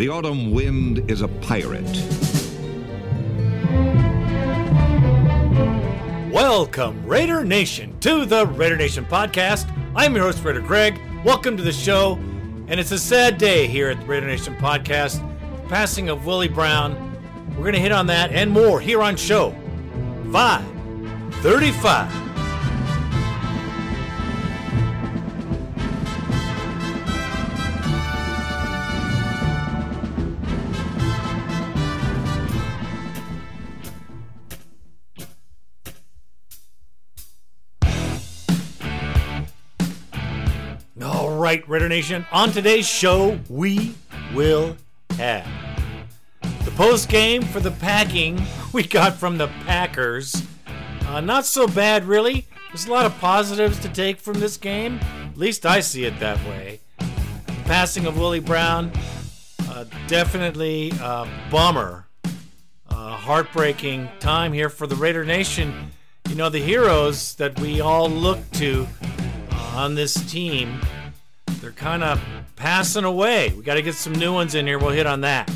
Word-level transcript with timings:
The 0.00 0.08
autumn 0.08 0.52
wind 0.52 1.10
is 1.10 1.20
a 1.20 1.28
pirate. 1.28 1.84
Welcome, 6.32 7.04
Raider 7.04 7.44
Nation, 7.44 8.00
to 8.00 8.24
the 8.24 8.46
Raider 8.46 8.78
Nation 8.78 9.04
podcast. 9.04 9.70
I'm 9.94 10.16
your 10.16 10.24
host, 10.24 10.42
Raider 10.42 10.62
Greg. 10.62 10.98
Welcome 11.22 11.54
to 11.58 11.62
the 11.62 11.70
show. 11.70 12.14
And 12.68 12.80
it's 12.80 12.92
a 12.92 12.98
sad 12.98 13.36
day 13.36 13.66
here 13.66 13.90
at 13.90 14.00
the 14.00 14.06
Raider 14.06 14.26
Nation 14.26 14.56
podcast. 14.56 15.20
Passing 15.68 16.08
of 16.08 16.24
Willie 16.24 16.48
Brown. 16.48 16.94
We're 17.50 17.64
going 17.64 17.74
to 17.74 17.78
hit 17.78 17.92
on 17.92 18.06
that 18.06 18.32
and 18.32 18.50
more 18.50 18.80
here 18.80 19.02
on 19.02 19.16
show 19.16 19.50
535. 20.32 22.29
Right, 41.50 41.68
Raider 41.68 41.88
Nation. 41.88 42.24
On 42.30 42.52
today's 42.52 42.86
show, 42.86 43.40
we 43.48 43.92
will 44.32 44.76
have 45.16 45.48
the 46.64 46.70
post 46.76 47.08
game 47.08 47.42
for 47.42 47.58
the 47.58 47.72
packing 47.72 48.40
we 48.72 48.84
got 48.84 49.14
from 49.14 49.36
the 49.36 49.48
Packers. 49.66 50.46
Uh, 51.06 51.20
not 51.20 51.44
so 51.44 51.66
bad, 51.66 52.04
really. 52.04 52.46
There's 52.68 52.86
a 52.86 52.92
lot 52.92 53.04
of 53.04 53.18
positives 53.18 53.80
to 53.80 53.88
take 53.88 54.20
from 54.20 54.38
this 54.38 54.56
game. 54.56 55.00
At 55.28 55.36
least 55.36 55.66
I 55.66 55.80
see 55.80 56.04
it 56.04 56.20
that 56.20 56.38
way. 56.46 56.78
The 56.98 57.64
passing 57.64 58.06
of 58.06 58.16
Willie 58.16 58.38
Brown, 58.38 58.92
uh, 59.68 59.86
definitely 60.06 60.92
a 61.00 61.26
bummer. 61.50 62.06
Uh, 62.88 63.16
heartbreaking 63.16 64.08
time 64.20 64.52
here 64.52 64.68
for 64.68 64.86
the 64.86 64.94
Raider 64.94 65.24
Nation. 65.24 65.90
You 66.28 66.36
know, 66.36 66.48
the 66.48 66.60
heroes 66.60 67.34
that 67.36 67.58
we 67.58 67.80
all 67.80 68.08
look 68.08 68.38
to 68.52 68.86
uh, 69.50 69.72
on 69.74 69.96
this 69.96 70.14
team, 70.30 70.80
they're 71.60 71.72
kind 71.72 72.02
of 72.02 72.20
passing 72.56 73.04
away. 73.04 73.52
We 73.56 73.62
got 73.62 73.74
to 73.74 73.82
get 73.82 73.94
some 73.94 74.14
new 74.14 74.32
ones 74.32 74.54
in 74.54 74.66
here. 74.66 74.78
We'll 74.78 74.90
hit 74.90 75.06
on 75.06 75.20
that. 75.22 75.50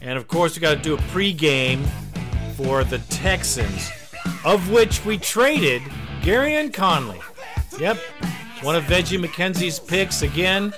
And 0.00 0.16
of 0.16 0.28
course, 0.28 0.56
we 0.56 0.60
got 0.60 0.76
to 0.76 0.82
do 0.82 0.94
a 0.94 0.98
pregame 0.98 1.84
for 2.56 2.84
the 2.84 2.98
Texans, 3.10 3.90
of 4.44 4.70
which 4.70 5.04
we 5.04 5.18
traded 5.18 5.82
Gareon 6.22 6.72
Conley. 6.72 7.20
Yep, 7.78 7.98
one 8.62 8.76
of 8.76 8.88
Reggie 8.88 9.18
McKenzie's 9.18 9.78
picks 9.78 10.22
again 10.22 10.74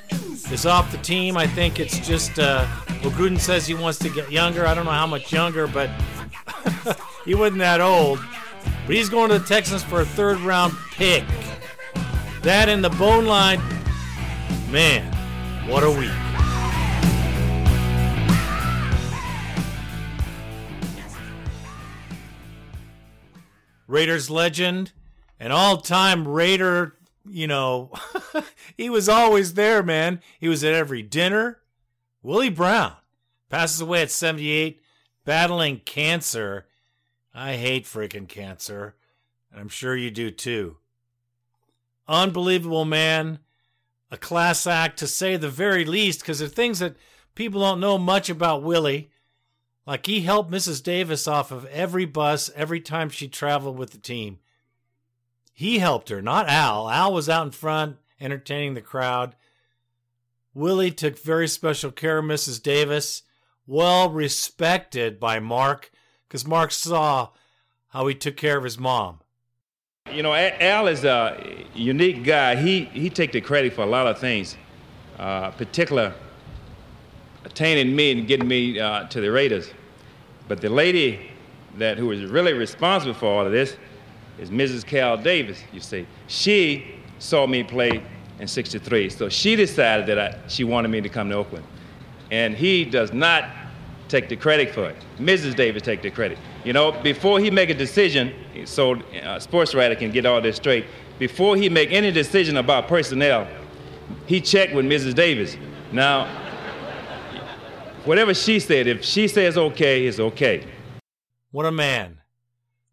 is 0.50 0.66
off 0.66 0.90
the 0.92 0.98
team. 0.98 1.36
I 1.36 1.46
think 1.46 1.80
it's 1.80 1.98
just, 2.06 2.38
uh, 2.38 2.66
well, 3.02 3.10
Gruden 3.12 3.38
says 3.38 3.66
he 3.66 3.74
wants 3.74 3.98
to 4.00 4.08
get 4.08 4.30
younger. 4.30 4.66
I 4.66 4.74
don't 4.74 4.84
know 4.84 4.92
how 4.92 5.06
much 5.06 5.32
younger, 5.32 5.66
but 5.66 5.90
he 7.24 7.34
wasn't 7.34 7.58
that 7.58 7.80
old. 7.80 8.20
But 8.86 8.94
he's 8.94 9.08
going 9.08 9.30
to 9.30 9.38
the 9.38 9.44
Texans 9.44 9.82
for 9.82 10.00
a 10.00 10.04
third 10.04 10.38
round 10.40 10.74
pick. 10.92 11.24
That 12.42 12.68
in 12.68 12.82
the 12.82 12.90
bone 12.90 13.26
line, 13.26 13.60
man, 14.72 15.12
what 15.68 15.84
a 15.84 15.90
week. 15.90 16.10
Raiders 23.86 24.30
legend, 24.30 24.92
an 25.38 25.52
all 25.52 25.76
time 25.76 26.26
Raider, 26.26 26.96
you 27.28 27.46
know, 27.46 27.92
he 28.78 28.88
was 28.88 29.10
always 29.10 29.52
there, 29.52 29.82
man. 29.82 30.22
He 30.40 30.48
was 30.48 30.64
at 30.64 30.72
every 30.72 31.02
dinner. 31.02 31.60
Willie 32.22 32.48
Brown 32.48 32.94
passes 33.50 33.82
away 33.82 34.00
at 34.00 34.10
78, 34.10 34.80
battling 35.26 35.80
cancer. 35.80 36.66
I 37.34 37.56
hate 37.56 37.84
freaking 37.84 38.26
cancer, 38.26 38.94
and 39.50 39.60
I'm 39.60 39.68
sure 39.68 39.94
you 39.94 40.10
do 40.10 40.30
too. 40.30 40.78
Unbelievable 42.08 42.86
man, 42.86 43.40
a 44.12 44.18
class 44.18 44.66
act 44.66 44.98
to 44.98 45.06
say 45.06 45.36
the 45.36 45.48
very 45.48 45.86
least, 45.86 46.20
because 46.20 46.38
there 46.38 46.46
are 46.46 46.50
things 46.50 46.80
that 46.80 46.96
people 47.34 47.62
don't 47.62 47.80
know 47.80 47.96
much 47.96 48.28
about 48.28 48.62
Willie. 48.62 49.10
Like 49.86 50.04
he 50.04 50.20
helped 50.20 50.50
Mrs. 50.50 50.82
Davis 50.82 51.26
off 51.26 51.50
of 51.50 51.64
every 51.66 52.04
bus 52.04 52.50
every 52.54 52.78
time 52.78 53.08
she 53.08 53.26
traveled 53.26 53.78
with 53.78 53.90
the 53.90 53.98
team. 53.98 54.38
He 55.54 55.78
helped 55.78 56.10
her, 56.10 56.20
not 56.20 56.46
Al. 56.46 56.90
Al 56.90 57.14
was 57.14 57.30
out 57.30 57.46
in 57.46 57.52
front 57.52 57.96
entertaining 58.20 58.74
the 58.74 58.82
crowd. 58.82 59.34
Willie 60.52 60.90
took 60.90 61.18
very 61.18 61.48
special 61.48 61.90
care 61.90 62.18
of 62.18 62.26
Mrs. 62.26 62.62
Davis, 62.62 63.22
well 63.66 64.10
respected 64.10 65.18
by 65.18 65.40
Mark, 65.40 65.90
because 66.28 66.46
Mark 66.46 66.70
saw 66.70 67.30
how 67.88 68.06
he 68.06 68.14
took 68.14 68.36
care 68.36 68.58
of 68.58 68.64
his 68.64 68.78
mom. 68.78 69.21
You 70.12 70.22
know, 70.22 70.34
Al 70.34 70.88
is 70.88 71.04
a 71.04 71.64
unique 71.74 72.22
guy. 72.22 72.54
He 72.56 72.84
he 72.84 73.08
take 73.08 73.32
the 73.32 73.40
credit 73.40 73.72
for 73.72 73.82
a 73.82 73.86
lot 73.86 74.06
of 74.06 74.18
things, 74.18 74.56
uh, 75.18 75.50
particular 75.52 76.12
attaining 77.44 77.96
me 77.96 78.12
and 78.12 78.26
getting 78.26 78.46
me 78.46 78.78
uh, 78.78 79.04
to 79.08 79.20
the 79.20 79.30
Raiders. 79.30 79.70
But 80.48 80.60
the 80.60 80.68
lady 80.68 81.30
that 81.78 81.96
who 81.96 82.10
is 82.10 82.30
really 82.30 82.52
responsible 82.52 83.14
for 83.14 83.26
all 83.26 83.46
of 83.46 83.52
this 83.52 83.76
is 84.38 84.50
Mrs. 84.50 84.84
Carol 84.84 85.16
Davis. 85.16 85.62
You 85.72 85.80
see, 85.80 86.06
she 86.26 86.94
saw 87.18 87.46
me 87.46 87.62
play 87.62 88.02
in 88.38 88.46
'63, 88.46 89.08
so 89.08 89.28
she 89.30 89.56
decided 89.56 90.06
that 90.06 90.18
I, 90.18 90.48
she 90.48 90.64
wanted 90.64 90.88
me 90.88 91.00
to 91.00 91.08
come 91.08 91.30
to 91.30 91.36
Oakland, 91.36 91.64
and 92.30 92.54
he 92.54 92.84
does 92.84 93.14
not 93.14 93.48
take 94.08 94.28
the 94.28 94.36
credit 94.36 94.74
for 94.74 94.90
it. 94.90 94.96
Mrs. 95.18 95.56
Davis 95.56 95.82
take 95.82 96.02
the 96.02 96.10
credit. 96.10 96.36
You 96.64 96.72
know, 96.72 96.92
before 97.02 97.40
he 97.40 97.50
make 97.50 97.70
a 97.70 97.74
decision, 97.74 98.32
so 98.66 98.94
uh, 98.94 99.40
sports 99.40 99.74
writer 99.74 99.96
can 99.96 100.12
get 100.12 100.26
all 100.26 100.40
this 100.40 100.56
straight. 100.56 100.86
Before 101.18 101.56
he 101.56 101.68
make 101.68 101.90
any 101.90 102.12
decision 102.12 102.56
about 102.56 102.88
personnel, 102.88 103.48
he 104.26 104.40
checked 104.40 104.74
with 104.74 104.84
Mrs. 104.86 105.14
Davis. 105.14 105.56
Now, 105.90 106.26
whatever 108.04 108.32
she 108.32 108.60
said, 108.60 108.86
if 108.86 109.04
she 109.04 109.26
says 109.26 109.58
okay, 109.58 110.06
it's 110.06 110.20
okay. 110.20 110.66
What 111.50 111.66
a 111.66 111.72
man. 111.72 112.18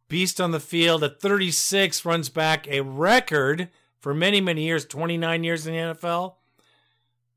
Beast 0.07 0.41
on 0.41 0.51
the 0.51 0.59
field 0.59 1.03
at 1.03 1.21
36 1.21 2.03
runs 2.03 2.29
back 2.29 2.67
a 2.67 2.81
record 2.81 3.69
for 3.99 4.13
many, 4.13 4.41
many 4.41 4.63
years 4.63 4.85
29 4.85 5.43
years 5.43 5.67
in 5.67 5.73
the 5.73 5.79
NFL. 5.79 6.35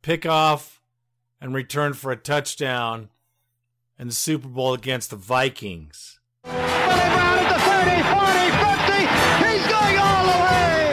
Pick 0.01 0.25
off 0.25 0.81
and 1.41 1.55
return 1.55 1.93
for 1.93 2.11
a 2.11 2.17
touchdown 2.17 3.11
in 3.99 4.09
the 4.09 4.15
Super 4.15 4.49
Bowl 4.49 4.73
against 4.73 5.11
the 5.11 5.17
Vikings. 5.17 6.19
Willie 6.45 7.11
Brown 7.15 7.39
at 7.39 7.49
the 7.49 7.61
30, 7.61 8.03
40, 8.03 8.51
50. 8.51 8.99
He's 9.47 9.67
going 9.71 9.97
all 9.99 10.25
the 10.27 10.41
way. 10.43 10.91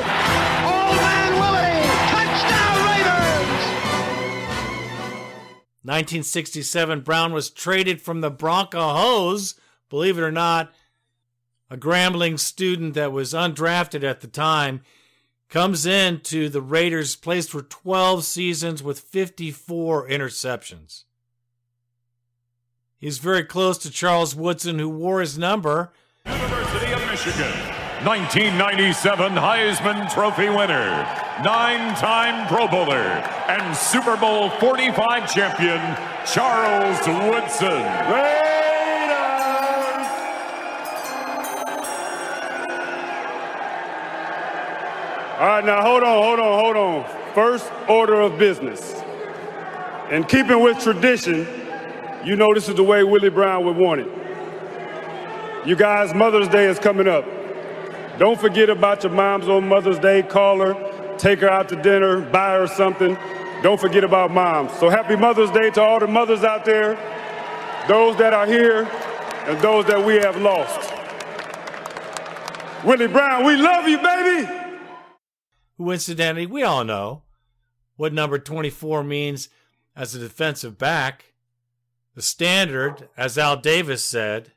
Old 0.63 0.95
man 0.95 1.31
Willie. 1.41 1.89
Touchdown 2.13 2.75
Raiders. 2.85 3.63
1967, 5.81 7.01
Brown 7.01 7.33
was 7.33 7.49
traded 7.49 8.01
from 8.01 8.21
the 8.21 8.29
Broncos, 8.29 9.55
believe 9.89 10.17
it 10.17 10.23
or 10.23 10.31
not. 10.31 10.71
A 11.71 11.77
Grambling 11.77 12.39
student 12.39 12.93
that 12.95 13.11
was 13.11 13.33
undrafted 13.33 14.03
at 14.03 14.21
the 14.21 14.27
time 14.27 14.81
comes 15.49 15.85
in 15.85 16.19
to 16.21 16.49
the 16.49 16.61
Raiders, 16.61 17.15
plays 17.15 17.47
for 17.47 17.61
12 17.61 18.23
seasons 18.23 18.83
with 18.83 18.99
54 18.99 20.07
interceptions. 20.07 21.05
He's 23.01 23.17
very 23.17 23.45
close 23.45 23.77
to 23.77 23.89
Charles 23.89 24.35
Woodson, 24.35 24.77
who 24.77 24.89
wore 24.89 25.21
his 25.21 25.37
number. 25.37 25.93
University 26.25 26.91
of 26.91 26.99
Michigan, 27.07 27.49
1997 28.03 29.35
Heisman 29.35 30.13
Trophy 30.13 30.49
winner, 30.49 31.07
nine 31.41 31.95
time 31.95 32.45
Pro 32.49 32.67
Bowler, 32.67 33.23
and 33.47 33.73
Super 33.73 34.17
Bowl 34.17 34.49
45 34.49 35.33
champion, 35.33 35.79
Charles 36.25 36.99
Woodson. 37.07 37.81
Raiders! 38.11 38.59
All 45.39 45.47
right, 45.47 45.63
now 45.63 45.81
hold 45.81 46.03
on, 46.03 46.21
hold 46.21 46.39
on, 46.41 46.59
hold 46.59 46.75
on. 46.75 47.33
First 47.33 47.71
order 47.87 48.19
of 48.19 48.37
business. 48.37 49.01
In 50.11 50.25
keeping 50.25 50.61
with 50.61 50.83
tradition, 50.83 51.47
you 52.25 52.35
know 52.35 52.53
this 52.53 52.67
is 52.69 52.75
the 52.75 52.83
way 52.83 53.03
Willie 53.03 53.29
Brown 53.29 53.65
would 53.65 53.77
want 53.77 54.01
it. 54.01 55.67
You 55.67 55.75
guys, 55.75 56.13
Mother's 56.13 56.47
Day 56.47 56.65
is 56.65 56.79
coming 56.79 57.07
up. 57.07 57.25
Don't 58.17 58.39
forget 58.39 58.69
about 58.69 59.03
your 59.03 59.13
mom's 59.13 59.47
on 59.47 59.67
Mother's 59.67 59.99
Day. 59.99 60.23
Call 60.23 60.59
her, 60.59 61.17
take 61.17 61.39
her 61.39 61.49
out 61.49 61.69
to 61.69 61.75
dinner, 61.81 62.21
buy 62.21 62.55
her 62.55 62.67
something. 62.67 63.17
Don't 63.61 63.79
forget 63.79 64.03
about 64.03 64.31
moms. 64.31 64.71
So 64.79 64.89
happy 64.89 65.15
Mother's 65.15 65.51
Day 65.51 65.69
to 65.71 65.81
all 65.81 65.99
the 65.99 66.07
mothers 66.07 66.43
out 66.43 66.63
there, 66.63 66.95
those 67.87 68.15
that 68.17 68.33
are 68.33 68.45
here, 68.45 68.83
and 69.45 69.59
those 69.59 69.85
that 69.85 70.05
we 70.05 70.15
have 70.15 70.41
lost. 70.41 70.93
Willie 72.85 73.07
Brown, 73.07 73.43
we 73.43 73.57
love 73.57 73.87
you, 73.87 73.97
baby. 73.97 74.49
Who, 75.77 75.91
incidentally, 75.91 76.45
we 76.45 76.63
all 76.63 76.83
know 76.83 77.23
what 77.97 78.13
number 78.13 78.39
24 78.39 79.03
means 79.03 79.49
as 79.95 80.15
a 80.15 80.19
defensive 80.19 80.77
back. 80.77 81.28
The 82.15 82.21
standard, 82.21 83.09
as 83.15 83.37
Al 83.37 83.57
Davis 83.57 84.03
said, 84.03 84.53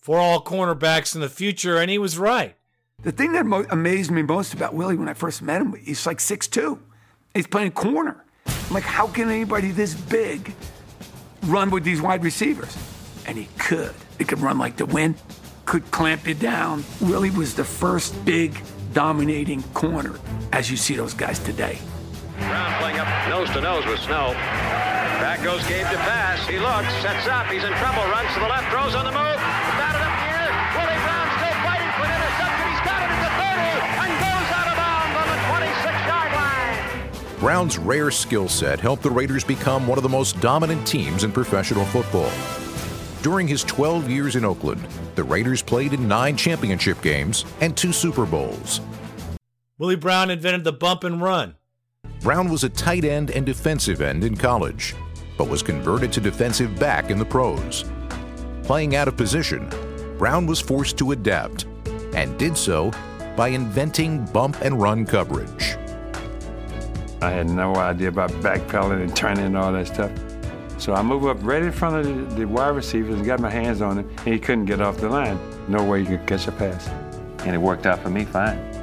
for 0.00 0.18
all 0.18 0.44
cornerbacks 0.44 1.14
in 1.14 1.20
the 1.20 1.28
future, 1.28 1.78
and 1.78 1.90
he 1.90 1.98
was 1.98 2.18
right. 2.18 2.56
The 3.02 3.12
thing 3.12 3.32
that 3.32 3.46
mo- 3.46 3.66
amazed 3.70 4.10
me 4.10 4.22
most 4.22 4.54
about 4.54 4.74
Willie 4.74 4.96
when 4.96 5.08
I 5.08 5.14
first 5.14 5.42
met 5.42 5.60
him, 5.60 5.74
he's 5.74 6.06
like 6.06 6.18
6'2. 6.18 6.78
He's 7.34 7.46
playing 7.46 7.72
corner. 7.72 8.24
I'm 8.46 8.72
like, 8.74 8.84
how 8.84 9.06
can 9.06 9.28
anybody 9.28 9.70
this 9.70 9.94
big 9.94 10.54
run 11.44 11.70
with 11.70 11.84
these 11.84 12.00
wide 12.00 12.22
receivers? 12.22 12.76
And 13.26 13.36
he 13.36 13.48
could. 13.58 13.94
He 14.18 14.24
could 14.24 14.40
run 14.40 14.58
like 14.58 14.76
the 14.76 14.86
wind, 14.86 15.16
could 15.64 15.90
clamp 15.90 16.26
you 16.26 16.34
down. 16.34 16.84
Willie 17.00 17.30
was 17.30 17.54
the 17.54 17.64
first 17.64 18.24
big, 18.24 18.58
dominating 18.92 19.62
corner 19.74 20.14
as 20.52 20.70
you 20.70 20.76
see 20.76 20.94
those 20.94 21.14
guys 21.14 21.38
today. 21.40 21.78
Brown 22.48 22.72
playing 22.80 22.98
up 22.98 23.08
nose 23.28 23.50
to 23.50 23.60
nose 23.60 23.86
with 23.86 24.00
Snow. 24.00 24.32
Back 25.22 25.42
goes 25.42 25.64
Gabe 25.66 25.86
to 25.88 25.98
pass. 26.04 26.46
He 26.46 26.58
looks, 26.58 26.92
sets 27.00 27.26
up. 27.26 27.46
He's 27.46 27.64
in 27.64 27.72
trouble. 27.80 28.02
Runs 28.10 28.32
to 28.34 28.40
the 28.40 28.48
left, 28.48 28.68
throws 28.70 28.94
on 28.94 29.04
the 29.04 29.12
move. 29.12 29.38
Batted 29.80 30.02
up 30.04 30.16
here. 30.20 30.48
Willie 30.76 31.00
Brown 31.00 31.26
still 31.38 31.56
fighting 31.64 31.90
for 31.96 32.04
an 32.04 32.12
interception. 32.12 32.64
He's 32.68 32.84
got 32.84 33.00
it 33.00 33.10
at 33.10 33.20
the 33.24 33.32
30 33.40 34.04
and 34.04 34.12
goes 34.20 34.48
out 34.52 34.68
of 34.68 34.76
bounds 34.76 35.14
on 35.16 35.26
the 35.32 35.38
26-yard 35.48 36.30
line. 36.36 37.40
Brown's 37.40 37.78
rare 37.78 38.10
skill 38.10 38.48
set 38.48 38.80
helped 38.80 39.02
the 39.02 39.10
Raiders 39.10 39.44
become 39.44 39.86
one 39.86 39.98
of 39.98 40.02
the 40.02 40.08
most 40.08 40.38
dominant 40.40 40.86
teams 40.86 41.24
in 41.24 41.32
professional 41.32 41.84
football. 41.86 42.30
During 43.22 43.48
his 43.48 43.64
12 43.64 44.10
years 44.10 44.36
in 44.36 44.44
Oakland, 44.44 44.86
the 45.14 45.24
Raiders 45.24 45.62
played 45.62 45.94
in 45.94 46.06
nine 46.06 46.36
championship 46.36 47.00
games 47.00 47.46
and 47.62 47.74
two 47.74 47.92
Super 47.92 48.26
Bowls. 48.26 48.80
Willie 49.78 49.96
Brown 49.96 50.30
invented 50.30 50.64
the 50.64 50.72
bump 50.72 51.04
and 51.04 51.22
run. 51.22 51.54
Brown 52.24 52.48
was 52.48 52.64
a 52.64 52.70
tight 52.70 53.04
end 53.04 53.30
and 53.32 53.44
defensive 53.44 54.00
end 54.00 54.24
in 54.24 54.34
college, 54.34 54.94
but 55.36 55.46
was 55.46 55.62
converted 55.62 56.10
to 56.14 56.22
defensive 56.22 56.78
back 56.78 57.10
in 57.10 57.18
the 57.18 57.24
pros. 57.24 57.84
Playing 58.62 58.96
out 58.96 59.08
of 59.08 59.16
position, 59.18 59.68
Brown 60.16 60.46
was 60.46 60.58
forced 60.58 60.96
to 60.96 61.12
adapt 61.12 61.66
and 62.14 62.38
did 62.38 62.56
so 62.56 62.90
by 63.36 63.48
inventing 63.48 64.24
bump 64.24 64.56
and 64.62 64.80
run 64.80 65.04
coverage. 65.04 65.76
I 67.20 67.30
had 67.30 67.50
no 67.50 67.76
idea 67.76 68.08
about 68.08 68.30
backpedaling 68.40 69.02
and 69.02 69.14
turning 69.14 69.44
and 69.44 69.56
all 69.58 69.70
that 69.74 69.88
stuff. 69.88 70.10
So 70.78 70.94
I 70.94 71.02
moved 71.02 71.26
up 71.26 71.36
right 71.42 71.62
in 71.62 71.72
front 71.72 72.06
of 72.06 72.36
the, 72.36 72.46
wide 72.46 72.68
receivers 72.74 73.16
and 73.16 73.26
got 73.26 73.38
my 73.38 73.50
hands 73.50 73.82
on 73.82 73.98
him, 73.98 74.08
and 74.24 74.32
he 74.32 74.40
couldn't 74.40 74.64
get 74.64 74.80
off 74.80 74.96
the 74.96 75.10
line. 75.10 75.38
No 75.68 75.84
way 75.84 76.00
he 76.00 76.06
could 76.06 76.26
catch 76.26 76.48
a 76.48 76.52
pass. 76.52 76.88
And 77.40 77.54
it 77.54 77.58
worked 77.58 77.84
out 77.84 77.98
for 77.98 78.08
me 78.08 78.24
fine. 78.24 78.73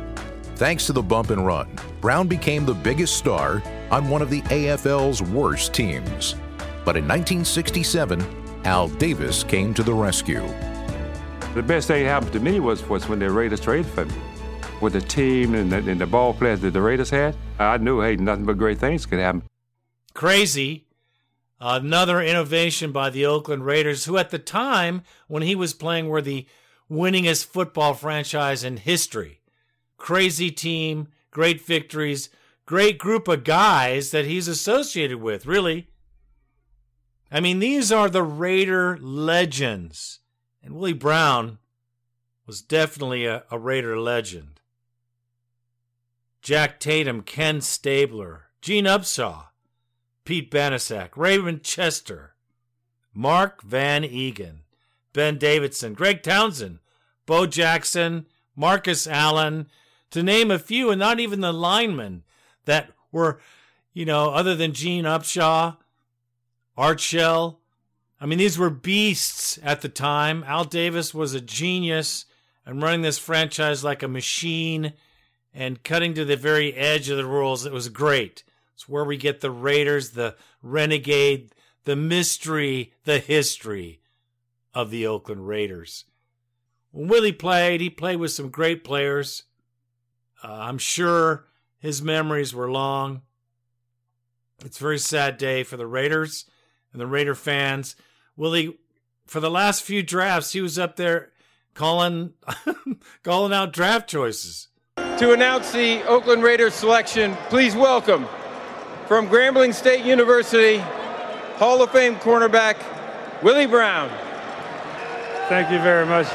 Thanks 0.61 0.85
to 0.85 0.93
the 0.93 1.01
bump 1.01 1.31
and 1.31 1.43
run, 1.43 1.67
Brown 2.01 2.27
became 2.27 2.67
the 2.67 2.75
biggest 2.75 3.15
star 3.15 3.63
on 3.89 4.07
one 4.07 4.21
of 4.21 4.29
the 4.29 4.43
AFL's 4.43 5.19
worst 5.19 5.73
teams. 5.73 6.35
But 6.85 6.95
in 6.95 7.07
1967, 7.07 8.23
Al 8.65 8.87
Davis 8.87 9.43
came 9.43 9.73
to 9.73 9.81
the 9.81 9.91
rescue. 9.91 10.47
The 11.55 11.63
best 11.63 11.87
thing 11.87 12.03
that 12.03 12.09
happened 12.11 12.33
to 12.33 12.39
me 12.39 12.59
was, 12.59 12.87
was 12.87 13.09
when 13.09 13.17
the 13.17 13.31
Raiders 13.31 13.59
traded 13.59 13.87
for 13.87 14.05
me. 14.05 14.13
With 14.81 14.93
the 14.93 15.01
team 15.01 15.55
and 15.55 15.71
the, 15.71 15.77
and 15.77 15.99
the 15.99 16.05
ball 16.05 16.31
players 16.31 16.59
that 16.59 16.73
the 16.73 16.81
Raiders 16.83 17.09
had, 17.09 17.35
I 17.57 17.77
knew, 17.77 17.99
hey, 17.99 18.17
nothing 18.17 18.45
but 18.45 18.59
great 18.59 18.77
things 18.77 19.07
could 19.07 19.17
happen. 19.17 19.41
Crazy. 20.13 20.85
Another 21.59 22.21
innovation 22.21 22.91
by 22.91 23.09
the 23.09 23.25
Oakland 23.25 23.65
Raiders, 23.65 24.05
who 24.05 24.15
at 24.19 24.29
the 24.29 24.37
time 24.37 25.01
when 25.27 25.41
he 25.41 25.55
was 25.55 25.73
playing 25.73 26.07
were 26.07 26.21
the 26.21 26.45
winningest 26.87 27.47
football 27.47 27.95
franchise 27.95 28.63
in 28.63 28.77
history. 28.77 29.40
Crazy 30.01 30.49
team, 30.49 31.09
great 31.29 31.63
victories, 31.63 32.29
great 32.65 32.97
group 32.97 33.27
of 33.27 33.43
guys 33.43 34.09
that 34.09 34.25
he's 34.25 34.47
associated 34.47 35.21
with, 35.21 35.45
really. 35.45 35.89
I 37.31 37.39
mean, 37.39 37.59
these 37.59 37.91
are 37.91 38.09
the 38.09 38.23
Raider 38.23 38.97
legends. 38.99 40.21
And 40.63 40.73
Willie 40.73 40.93
Brown 40.93 41.59
was 42.47 42.63
definitely 42.63 43.27
a, 43.27 43.43
a 43.51 43.59
Raider 43.59 43.95
legend. 43.99 44.59
Jack 46.41 46.79
Tatum, 46.79 47.21
Ken 47.21 47.61
Stabler, 47.61 48.45
Gene 48.59 48.85
Upshaw, 48.85 49.49
Pete 50.25 50.49
Banaszak, 50.49 51.09
Raymond 51.15 51.61
Chester, 51.61 52.33
Mark 53.13 53.61
van 53.61 54.01
Eeghen, 54.01 54.61
Ben 55.13 55.37
Davidson, 55.37 55.93
Greg 55.93 56.23
Townsend, 56.23 56.79
Bo 57.27 57.45
Jackson, 57.45 58.25
Marcus 58.55 59.05
Allen, 59.05 59.67
to 60.11 60.23
name 60.23 60.51
a 60.51 60.59
few, 60.59 60.89
and 60.89 60.99
not 60.99 61.19
even 61.19 61.41
the 61.41 61.51
linemen 61.51 62.23
that 62.65 62.91
were, 63.11 63.39
you 63.93 64.05
know, 64.05 64.29
other 64.29 64.55
than 64.55 64.73
Gene 64.73 65.05
Upshaw, 65.05 65.77
Art 66.77 66.99
Shell. 66.99 67.59
I 68.19 68.25
mean, 68.25 68.37
these 68.37 68.57
were 68.57 68.69
beasts 68.69 69.57
at 69.63 69.81
the 69.81 69.89
time. 69.89 70.43
Al 70.45 70.63
Davis 70.63 71.13
was 71.13 71.33
a 71.33 71.41
genius 71.41 72.25
and 72.65 72.81
running 72.81 73.01
this 73.01 73.17
franchise 73.17 73.83
like 73.83 74.03
a 74.03 74.07
machine 74.07 74.93
and 75.53 75.83
cutting 75.83 76.13
to 76.13 76.23
the 76.23 76.37
very 76.37 76.73
edge 76.73 77.09
of 77.09 77.17
the 77.17 77.25
rules. 77.25 77.65
It 77.65 77.73
was 77.73 77.89
great. 77.89 78.43
It's 78.73 78.87
where 78.87 79.03
we 79.03 79.17
get 79.17 79.41
the 79.41 79.51
Raiders, 79.51 80.11
the 80.11 80.35
renegade, 80.61 81.53
the 81.83 81.95
mystery, 81.95 82.93
the 83.05 83.19
history 83.19 84.01
of 84.73 84.91
the 84.91 85.05
Oakland 85.07 85.47
Raiders. 85.47 86.05
When 86.91 87.07
Willie 87.07 87.31
played, 87.31 87.81
he 87.81 87.89
played 87.89 88.17
with 88.17 88.31
some 88.31 88.49
great 88.49 88.83
players. 88.83 89.43
Uh, 90.43 90.51
I'm 90.51 90.77
sure 90.77 91.45
his 91.79 92.01
memories 92.01 92.53
were 92.53 92.69
long. 92.71 93.21
It's 94.63 94.79
a 94.79 94.83
very 94.83 94.99
sad 94.99 95.37
day 95.37 95.63
for 95.63 95.77
the 95.77 95.87
Raiders 95.87 96.45
and 96.91 97.01
the 97.01 97.07
Raider 97.07 97.35
fans. 97.35 97.95
Willie, 98.35 98.77
for 99.25 99.39
the 99.39 99.49
last 99.49 99.83
few 99.83 100.03
drafts, 100.03 100.53
he 100.53 100.61
was 100.61 100.77
up 100.77 100.95
there 100.95 101.31
calling 101.73 102.33
calling 103.23 103.53
out 103.53 103.73
draft 103.73 104.09
choices. 104.09 104.67
To 104.97 105.33
announce 105.33 105.71
the 105.71 106.03
Oakland 106.07 106.43
Raiders 106.43 106.73
selection, 106.73 107.35
please 107.49 107.75
welcome 107.75 108.27
from 109.07 109.27
Grambling 109.27 109.73
State 109.73 110.05
University, 110.05 110.77
Hall 111.57 111.81
of 111.81 111.91
Fame 111.91 112.15
cornerback 112.15 112.77
Willie 113.43 113.67
Brown. 113.67 114.09
Thank 115.49 115.71
you 115.71 115.79
very 115.79 116.05
much. 116.05 116.27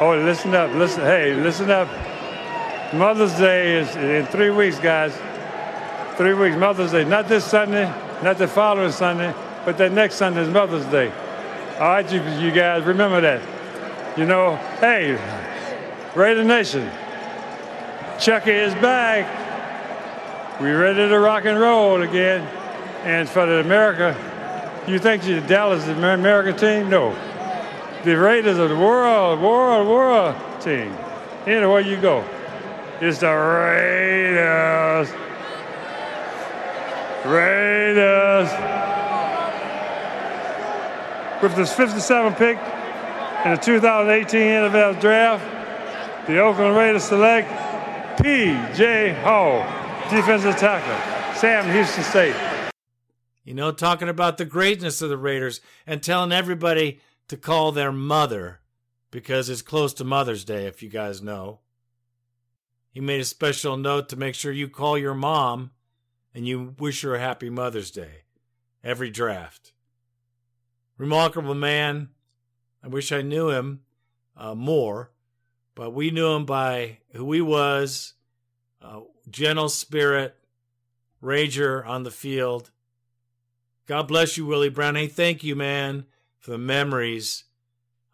Oh, 0.00 0.18
listen 0.24 0.54
up. 0.54 0.72
Listen. 0.74 1.02
Hey, 1.02 1.34
listen 1.34 1.70
up. 1.70 1.88
Mother's 2.92 3.32
Day 3.34 3.78
is 3.78 3.94
in 3.94 4.26
three 4.26 4.50
weeks, 4.50 4.80
guys. 4.80 5.16
Three 6.16 6.34
weeks, 6.34 6.56
Mother's 6.56 6.90
Day. 6.90 7.04
Not 7.04 7.28
this 7.28 7.44
Sunday, 7.44 7.84
not 8.20 8.36
the 8.36 8.48
following 8.48 8.90
Sunday, 8.90 9.32
but 9.64 9.78
that 9.78 9.92
next 9.92 10.16
Sunday 10.16 10.42
is 10.42 10.48
Mother's 10.48 10.84
Day. 10.86 11.12
All 11.78 11.88
right, 11.88 12.12
you, 12.12 12.20
you 12.44 12.50
guys, 12.50 12.82
remember 12.82 13.20
that. 13.20 14.18
You 14.18 14.26
know, 14.26 14.56
hey, 14.80 15.12
Raider 16.16 16.42
Nation, 16.42 16.90
Chucky 18.18 18.50
is 18.50 18.74
back. 18.74 20.60
We're 20.60 20.80
ready 20.80 21.08
to 21.08 21.18
rock 21.20 21.44
and 21.44 21.60
roll 21.60 22.02
again. 22.02 22.40
And 23.04 23.28
for 23.28 23.46
the 23.46 23.60
America, 23.60 24.16
you 24.88 24.98
think 24.98 25.22
the 25.22 25.40
Dallas 25.42 25.86
is 25.86 25.86
the 25.86 26.12
American 26.12 26.56
team? 26.56 26.90
No. 26.90 27.16
The 28.04 28.18
Raiders 28.18 28.58
are 28.58 28.66
the 28.66 28.76
world, 28.76 29.40
world, 29.40 29.86
world 29.86 30.34
team. 30.60 30.92
Anywhere 31.46 31.80
you 31.80 31.96
go, 31.96 32.24
it's 33.00 33.18
the 33.18 33.28
Raiders. 33.28 35.10
Raiders. 37.24 38.50
With 41.42 41.56
this 41.56 41.72
57 41.72 42.34
pick 42.34 42.58
in 43.44 43.52
the 43.52 43.56
2018 43.56 44.40
NFL 44.40 45.00
Draft, 45.00 46.26
the 46.26 46.38
Oakland 46.38 46.76
Raiders 46.76 47.04
select 47.04 47.48
P.J. 48.22 49.14
Hall, 49.22 49.60
defensive 50.10 50.56
tackle, 50.56 51.34
Sam 51.34 51.70
Houston 51.72 52.04
State. 52.04 52.36
You 53.44 53.54
know, 53.54 53.72
talking 53.72 54.10
about 54.10 54.36
the 54.36 54.44
greatness 54.44 55.00
of 55.00 55.08
the 55.08 55.16
Raiders 55.16 55.62
and 55.86 56.02
telling 56.02 56.32
everybody 56.32 57.00
to 57.28 57.38
call 57.38 57.72
their 57.72 57.92
mother 57.92 58.60
because 59.10 59.48
it's 59.48 59.62
close 59.62 59.94
to 59.94 60.04
Mother's 60.04 60.44
Day, 60.44 60.66
if 60.66 60.82
you 60.82 60.90
guys 60.90 61.22
know. 61.22 61.60
He 62.90 63.00
made 63.00 63.20
a 63.20 63.24
special 63.24 63.76
note 63.76 64.08
to 64.08 64.16
make 64.16 64.34
sure 64.34 64.52
you 64.52 64.68
call 64.68 64.98
your 64.98 65.14
mom 65.14 65.70
and 66.34 66.46
you 66.46 66.74
wish 66.78 67.02
her 67.02 67.14
a 67.14 67.20
happy 67.20 67.50
Mother's 67.50 67.90
Day 67.90 68.24
every 68.82 69.10
draft. 69.10 69.72
Remarkable 70.98 71.54
man. 71.54 72.10
I 72.82 72.88
wish 72.88 73.12
I 73.12 73.22
knew 73.22 73.50
him 73.50 73.80
uh, 74.36 74.54
more, 74.54 75.10
but 75.74 75.90
we 75.90 76.10
knew 76.10 76.28
him 76.28 76.46
by 76.46 76.98
who 77.12 77.32
he 77.32 77.40
was 77.40 78.14
uh, 78.82 79.00
gentle 79.28 79.68
spirit, 79.68 80.36
rager 81.22 81.86
on 81.86 82.02
the 82.02 82.10
field. 82.10 82.70
God 83.86 84.08
bless 84.08 84.36
you, 84.36 84.46
Willie 84.46 84.70
Brown. 84.70 84.94
Hey, 84.94 85.08
thank 85.08 85.44
you, 85.44 85.54
man, 85.54 86.06
for 86.38 86.52
the 86.52 86.58
memories. 86.58 87.44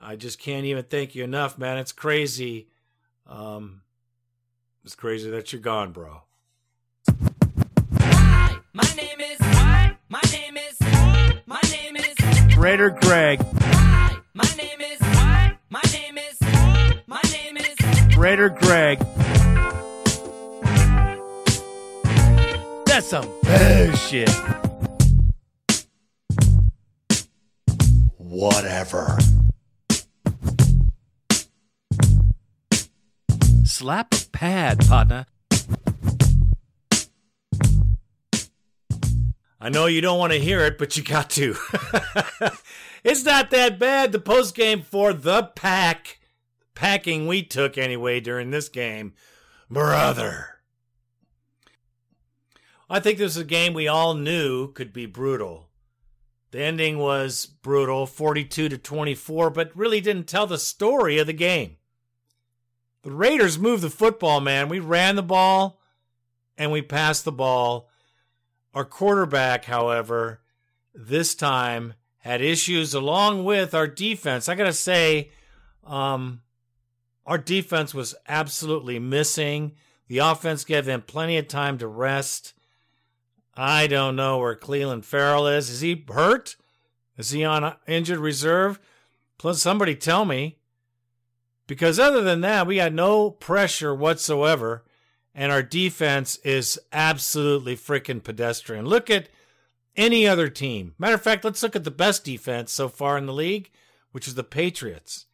I 0.00 0.16
just 0.16 0.38
can't 0.38 0.66
even 0.66 0.84
thank 0.84 1.14
you 1.14 1.22
enough, 1.22 1.58
man. 1.58 1.78
It's 1.78 1.92
crazy. 1.92 2.68
Um, 3.26 3.82
it's 4.86 4.94
crazy 4.94 5.28
that 5.30 5.52
you're 5.52 5.60
gone, 5.60 5.90
bro. 5.90 6.22
My 7.98 8.88
name 8.96 9.20
is. 9.20 9.40
My 9.40 10.20
name 10.30 10.56
is. 10.56 10.78
My 11.44 11.60
name 11.72 11.96
is. 11.96 12.56
Raider 12.56 12.90
Greg. 12.90 13.44
My 14.32 14.48
name 14.56 14.80
is. 14.80 15.00
My 15.70 15.82
name 15.92 16.18
is. 16.18 16.38
My 17.08 17.20
name 17.32 17.56
is. 17.56 18.16
Raider 18.16 18.48
Greg. 18.48 19.00
That's 22.86 23.08
some 23.08 23.28
bullshit. 23.42 24.30
Whatever. 28.18 29.18
Slap 33.78 34.14
a 34.14 34.30
pad, 34.32 34.88
partner. 34.88 35.26
I 39.60 39.68
know 39.68 39.84
you 39.84 40.00
don't 40.00 40.18
want 40.18 40.32
to 40.32 40.40
hear 40.40 40.60
it, 40.60 40.78
but 40.78 40.96
you 40.96 41.02
got 41.02 41.28
to. 41.32 41.56
it's 43.04 43.22
not 43.22 43.50
that 43.50 43.78
bad. 43.78 44.12
The 44.12 44.18
post 44.18 44.54
game 44.54 44.80
for 44.80 45.12
the 45.12 45.42
pack, 45.42 46.20
packing 46.74 47.26
we 47.26 47.42
took 47.42 47.76
anyway 47.76 48.18
during 48.18 48.50
this 48.50 48.70
game, 48.70 49.12
brother. 49.70 50.60
I 52.88 52.98
think 52.98 53.18
this 53.18 53.32
is 53.32 53.42
a 53.42 53.44
game 53.44 53.74
we 53.74 53.88
all 53.88 54.14
knew 54.14 54.72
could 54.72 54.94
be 54.94 55.04
brutal. 55.04 55.68
The 56.50 56.62
ending 56.62 56.96
was 56.96 57.44
brutal, 57.44 58.06
42 58.06 58.70
to 58.70 58.78
24, 58.78 59.50
but 59.50 59.76
really 59.76 60.00
didn't 60.00 60.28
tell 60.28 60.46
the 60.46 60.56
story 60.56 61.18
of 61.18 61.26
the 61.26 61.34
game. 61.34 61.76
The 63.06 63.12
Raiders 63.12 63.56
moved 63.56 63.84
the 63.84 63.88
football, 63.88 64.40
man. 64.40 64.68
We 64.68 64.80
ran 64.80 65.14
the 65.14 65.22
ball 65.22 65.78
and 66.58 66.72
we 66.72 66.82
passed 66.82 67.24
the 67.24 67.30
ball. 67.30 67.88
Our 68.74 68.84
quarterback, 68.84 69.66
however, 69.66 70.40
this 70.92 71.36
time 71.36 71.94
had 72.18 72.42
issues 72.42 72.94
along 72.94 73.44
with 73.44 73.74
our 73.74 73.86
defense. 73.86 74.48
I 74.48 74.56
got 74.56 74.64
to 74.64 74.72
say, 74.72 75.30
um, 75.84 76.42
our 77.24 77.38
defense 77.38 77.94
was 77.94 78.16
absolutely 78.26 78.98
missing. 78.98 79.76
The 80.08 80.18
offense 80.18 80.64
gave 80.64 80.84
them 80.84 81.02
plenty 81.02 81.38
of 81.38 81.46
time 81.46 81.78
to 81.78 81.86
rest. 81.86 82.54
I 83.54 83.86
don't 83.86 84.16
know 84.16 84.38
where 84.38 84.56
Clelin 84.56 85.04
Ferrell 85.04 85.46
is. 85.46 85.70
Is 85.70 85.80
he 85.80 86.04
hurt? 86.08 86.56
Is 87.16 87.30
he 87.30 87.44
on 87.44 87.76
injured 87.86 88.18
reserve? 88.18 88.80
Plus, 89.38 89.62
somebody 89.62 89.94
tell 89.94 90.24
me. 90.24 90.58
Because 91.66 91.98
other 91.98 92.22
than 92.22 92.42
that, 92.42 92.66
we 92.66 92.76
got 92.76 92.92
no 92.92 93.30
pressure 93.30 93.94
whatsoever, 93.94 94.84
and 95.34 95.50
our 95.50 95.62
defense 95.62 96.36
is 96.44 96.78
absolutely 96.92 97.76
freaking 97.76 98.22
pedestrian. 98.22 98.86
Look 98.86 99.10
at 99.10 99.28
any 99.96 100.26
other 100.26 100.48
team. 100.48 100.94
Matter 100.98 101.14
of 101.14 101.22
fact, 101.22 101.44
let's 101.44 101.62
look 101.62 101.74
at 101.74 101.84
the 101.84 101.90
best 101.90 102.24
defense 102.24 102.72
so 102.72 102.88
far 102.88 103.18
in 103.18 103.26
the 103.26 103.32
league, 103.32 103.70
which 104.12 104.28
is 104.28 104.34
the 104.34 104.44
Patriots. 104.44 105.26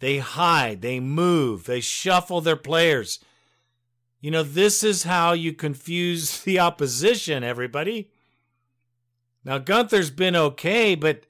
They 0.00 0.18
hide, 0.18 0.82
they 0.82 1.00
move, 1.00 1.64
they 1.64 1.80
shuffle 1.80 2.40
their 2.40 2.56
players. 2.56 3.20
You 4.20 4.30
know, 4.30 4.42
this 4.42 4.82
is 4.82 5.04
how 5.04 5.32
you 5.32 5.52
confuse 5.52 6.40
the 6.44 6.58
opposition, 6.58 7.42
everybody. 7.42 8.10
Now, 9.44 9.58
Gunther's 9.58 10.10
been 10.10 10.36
okay, 10.36 10.94
but, 10.94 11.26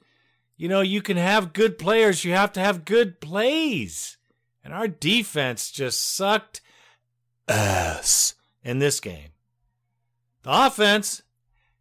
you 0.56 0.68
know, 0.68 0.80
you 0.80 1.02
can 1.02 1.16
have 1.16 1.52
good 1.52 1.78
players. 1.78 2.24
You 2.24 2.32
have 2.32 2.52
to 2.52 2.60
have 2.60 2.84
good 2.84 3.20
plays. 3.20 4.16
And 4.64 4.72
our 4.72 4.88
defense 4.88 5.70
just 5.70 6.02
sucked 6.02 6.62
ass 7.46 8.34
in 8.62 8.78
this 8.78 8.98
game. 8.98 9.28
The 10.42 10.66
offense 10.66 11.22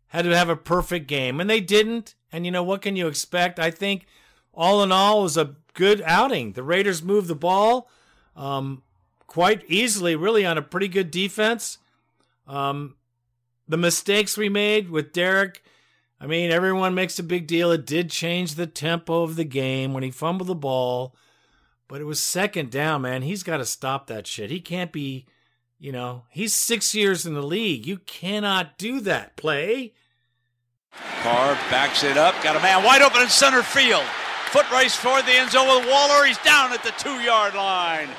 had 0.07 0.25
to 0.25 0.35
have 0.35 0.49
a 0.49 0.55
perfect 0.55 1.07
game, 1.07 1.39
and 1.39 1.49
they 1.49 1.61
didn't. 1.61 2.15
And, 2.31 2.45
you 2.45 2.51
know, 2.51 2.63
what 2.63 2.81
can 2.81 2.95
you 2.95 3.07
expect? 3.07 3.59
I 3.59 3.71
think, 3.71 4.05
all 4.53 4.83
in 4.83 4.91
all, 4.91 5.21
it 5.21 5.23
was 5.23 5.37
a 5.37 5.55
good 5.73 6.01
outing. 6.05 6.53
The 6.53 6.63
Raiders 6.63 7.01
moved 7.01 7.27
the 7.27 7.35
ball. 7.35 7.89
Um, 8.35 8.83
quite 9.27 9.63
easily, 9.67 10.15
really, 10.15 10.45
on 10.45 10.57
a 10.57 10.61
pretty 10.61 10.87
good 10.87 11.09
defense. 11.09 11.77
Um, 12.47 12.95
the 13.67 13.77
mistakes 13.77 14.37
we 14.37 14.49
made 14.49 14.89
with 14.89 15.13
Derek, 15.13 15.63
I 16.19 16.27
mean, 16.27 16.51
everyone 16.51 16.93
makes 16.93 17.17
a 17.17 17.23
big 17.23 17.47
deal. 17.47 17.71
It 17.71 17.85
did 17.85 18.11
change 18.11 18.55
the 18.55 18.67
tempo 18.67 19.23
of 19.23 19.35
the 19.35 19.43
game 19.45 19.93
when 19.93 20.03
he 20.03 20.11
fumbled 20.11 20.49
the 20.49 20.55
ball, 20.55 21.15
but 21.93 22.01
it 22.01 22.05
was 22.05 22.19
second 22.19 22.71
down, 22.71 23.03
man. 23.03 23.21
He's 23.21 23.43
got 23.43 23.57
to 23.57 23.65
stop 23.65 24.07
that 24.07 24.25
shit. 24.25 24.50
He 24.50 24.59
can't 24.59 24.91
be, 24.91 25.27
you 25.77 25.91
know, 25.91 26.23
he's 26.31 26.51
six 26.51 26.95
years 26.95 27.27
in 27.27 27.35
the 27.35 27.43
league. 27.43 27.85
You 27.85 28.00
cannot 28.00 28.79
do 28.79 29.00
that 29.01 29.35
play. 29.35 29.93
Carr 31.21 31.53
backs 31.69 32.03
it 32.03 32.17
up, 32.17 32.33
got 32.41 32.55
a 32.55 32.59
man 32.62 32.83
wide 32.83 33.03
open 33.03 33.21
in 33.21 33.29
center 33.29 33.62
field. 33.62 34.01
Foot 34.47 34.67
race 34.71 35.00
toward 35.00 35.27
the 35.27 35.33
end 35.33 35.51
zone 35.51 35.67
with 35.67 35.88
Waller. 35.88 36.25
He's 36.25 36.39
down 36.39 36.73
at 36.73 36.81
the 36.81 36.95
two 36.97 37.21
yard 37.21 37.53
line. 37.53 38.09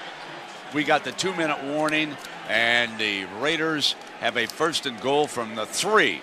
We 0.72 0.84
got 0.84 1.02
the 1.02 1.10
two 1.10 1.34
minute 1.34 1.60
warning, 1.64 2.16
and 2.48 2.96
the 2.96 3.24
Raiders 3.40 3.96
have 4.20 4.36
a 4.36 4.46
first 4.46 4.86
and 4.86 5.00
goal 5.00 5.26
from 5.26 5.56
the 5.56 5.66
three. 5.66 6.20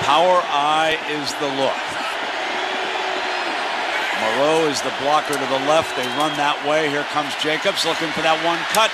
Power 0.00 0.40
eye 0.46 0.98
is 1.10 1.34
the 1.34 1.62
look. 1.62 2.05
Moreau 4.20 4.64
is 4.68 4.80
the 4.80 4.92
blocker 5.04 5.36
to 5.36 5.48
the 5.52 5.62
left. 5.68 5.92
They 5.96 6.08
run 6.16 6.32
that 6.40 6.56
way. 6.64 6.88
Here 6.88 7.04
comes 7.12 7.36
Jacobs 7.36 7.84
looking 7.84 8.08
for 8.16 8.24
that 8.24 8.40
one 8.44 8.58
cut 8.72 8.88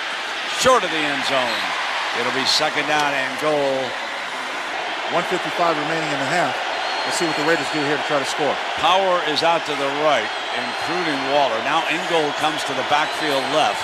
short 0.59 0.83
of 0.83 0.91
the 0.91 1.02
end 1.02 1.23
zone. 1.31 1.61
It'll 2.19 2.35
be 2.35 2.45
second 2.45 2.91
down 2.91 3.14
and 3.14 3.33
goal. 3.38 3.79
155 5.14 5.55
remaining 5.79 6.11
in 6.11 6.21
the 6.21 6.31
half. 6.31 6.55
Let's 7.07 7.19
see 7.19 7.26
what 7.26 7.35
the 7.35 7.47
Raiders 7.47 7.67
do 7.75 7.83
here 7.83 7.99
to 7.99 8.07
try 8.07 8.23
to 8.23 8.29
score. 8.29 8.55
Power 8.79 9.19
is 9.26 9.43
out 9.43 9.67
to 9.67 9.75
the 9.75 9.91
right, 10.07 10.31
including 10.55 11.19
Waller. 11.35 11.59
Now 11.67 11.83
Ingold 11.91 12.35
comes 12.38 12.62
to 12.71 12.75
the 12.79 12.87
backfield 12.87 13.43
left. 13.55 13.83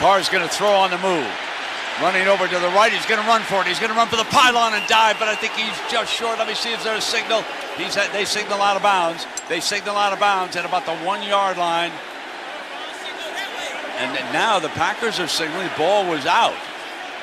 Carr's 0.00 0.32
going 0.32 0.42
to 0.42 0.48
throw 0.48 0.72
on 0.72 0.88
the 0.90 0.98
move. 0.98 1.28
Running 2.02 2.26
over 2.26 2.48
to 2.48 2.58
the 2.58 2.72
right, 2.74 2.92
he's 2.92 3.06
going 3.06 3.22
to 3.22 3.26
run 3.28 3.42
for 3.42 3.60
it. 3.60 3.68
He's 3.68 3.78
going 3.78 3.92
to 3.92 3.96
run 3.96 4.08
for 4.08 4.16
the 4.16 4.24
pylon 4.24 4.74
and 4.74 4.84
dive, 4.88 5.16
but 5.18 5.28
I 5.28 5.36
think 5.36 5.52
he's 5.52 5.78
just 5.88 6.12
short. 6.12 6.38
Let 6.38 6.48
me 6.48 6.54
see 6.54 6.72
if 6.72 6.82
there's 6.82 6.98
a 6.98 7.06
signal. 7.06 7.42
He's 7.76 7.96
at, 7.96 8.12
they 8.12 8.24
signal 8.24 8.60
out 8.60 8.76
of 8.76 8.82
bounds. 8.82 9.26
They 9.48 9.60
signal 9.60 9.96
out 9.96 10.12
of 10.12 10.18
bounds 10.18 10.56
at 10.56 10.64
about 10.64 10.86
the 10.86 10.96
one 11.06 11.22
yard 11.22 11.56
line. 11.56 11.92
And 13.98 14.10
now 14.32 14.58
the 14.58 14.70
Packers 14.70 15.20
are 15.20 15.28
signaling 15.28 15.68
the 15.68 15.78
ball 15.78 16.10
was 16.10 16.26
out. 16.26 16.58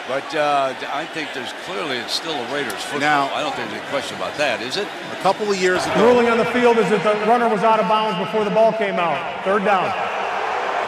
But 0.07 0.33
uh, 0.33 0.73
I 0.93 1.05
think 1.05 1.29
there's 1.33 1.51
clearly 1.65 1.97
it's 1.97 2.13
still 2.13 2.33
a 2.33 2.53
Raiders 2.53 2.81
football. 2.81 3.01
Now, 3.01 3.29
I 3.35 3.41
don't 3.43 3.53
think 3.53 3.69
there's 3.69 3.81
any 3.81 3.91
question 3.91 4.15
about 4.15 4.35
that, 4.37 4.61
is 4.61 4.77
it? 4.77 4.87
A 5.11 5.21
couple 5.21 5.51
of 5.51 5.57
years 5.59 5.85
ago. 5.85 5.95
The 5.99 6.03
ruling 6.03 6.29
on 6.29 6.37
the 6.37 6.45
field 6.45 6.77
is 6.77 6.89
that 6.89 7.03
the 7.03 7.27
runner 7.27 7.49
was 7.49 7.61
out 7.61 7.79
of 7.79 7.87
bounds 7.87 8.17
before 8.17 8.45
the 8.45 8.51
ball 8.51 8.71
came 8.73 8.95
out. 8.95 9.19
Third 9.43 9.63
down. 9.63 9.91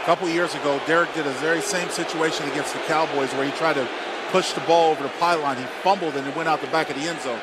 A 0.04 0.12
couple 0.12 0.28
years 0.28 0.52
ago, 0.52 0.76
Derek 0.84 1.08
did 1.16 1.24
a 1.24 1.32
very 1.40 1.64
same 1.64 1.88
situation 1.88 2.44
against 2.52 2.76
the 2.76 2.82
Cowboys 2.84 3.32
where 3.40 3.48
he 3.48 3.52
tried 3.56 3.80
to 3.80 3.88
push 4.28 4.52
the 4.52 4.60
ball 4.68 4.92
over 4.92 5.00
the 5.00 5.08
pylon. 5.16 5.56
He 5.56 5.64
fumbled 5.80 6.12
and 6.20 6.28
it 6.28 6.36
went 6.36 6.44
out 6.44 6.60
the 6.60 6.68
back 6.68 6.92
of 6.92 7.00
the 7.00 7.08
end 7.08 7.16
zone. 7.24 7.40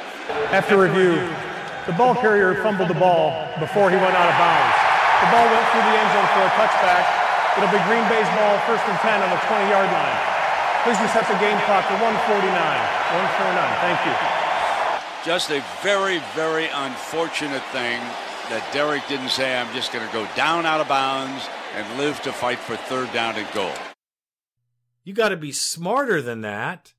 After 0.54 0.78
review, 0.78 1.18
the 1.90 1.98
ball 1.98 2.14
carrier 2.14 2.54
fumbled 2.62 2.94
the 2.94 3.02
ball 3.02 3.50
before 3.58 3.90
he 3.90 3.98
went 3.98 4.14
out 4.14 4.30
of 4.30 4.38
bounds. 4.38 4.78
The 5.26 5.30
ball 5.34 5.50
went 5.50 5.66
through 5.74 5.90
the 5.90 5.96
end 6.06 6.10
zone 6.14 6.30
for 6.38 6.46
a 6.46 6.54
touchback. 6.54 7.06
It'll 7.58 7.74
be 7.74 7.82
Green 7.90 8.06
Bay's 8.14 8.30
ball, 8.38 8.54
first 8.70 8.86
and 8.86 8.94
10 9.02 9.26
on 9.26 9.30
the 9.34 9.42
20 9.42 9.66
yard 9.74 9.90
line. 9.90 10.20
Please 10.86 11.02
reset 11.02 11.26
the 11.26 11.42
game 11.42 11.58
clock 11.66 11.82
to 11.90 11.98
149. 11.98 12.46
149. 12.46 13.58
Thank 13.82 14.06
you. 14.06 14.14
Just 15.26 15.50
a 15.50 15.66
very, 15.82 16.22
very 16.38 16.70
unfortunate 16.70 17.66
thing 17.74 17.98
that 18.54 18.62
Derek 18.70 19.02
didn't 19.10 19.34
say, 19.34 19.58
I'm 19.58 19.74
just 19.74 19.90
going 19.90 20.06
to 20.06 20.14
go 20.14 20.30
down 20.38 20.70
out 20.70 20.78
of 20.78 20.86
bounds 20.86 21.50
and 21.74 21.98
live 21.98 22.22
to 22.22 22.32
fight 22.32 22.60
for 22.60 22.76
third 22.76 23.12
down 23.14 23.36
and 23.36 23.52
goal. 23.54 23.74
You 25.04 25.14
got 25.14 25.30
to 25.30 25.38
be 25.38 25.52
smarter 25.52 26.22
than 26.22 26.42
that. 26.42 26.94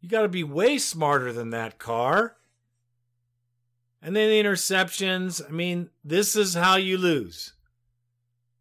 You 0.00 0.08
got 0.08 0.22
to 0.22 0.28
be 0.28 0.44
way 0.44 0.78
smarter 0.78 1.32
than 1.32 1.50
that, 1.50 1.78
Carr. 1.78 2.36
And 4.02 4.14
then 4.14 4.28
the 4.30 4.42
interceptions. 4.42 5.42
I 5.46 5.50
mean, 5.50 5.90
this 6.04 6.36
is 6.36 6.54
how 6.54 6.76
you 6.76 6.98
lose. 6.98 7.54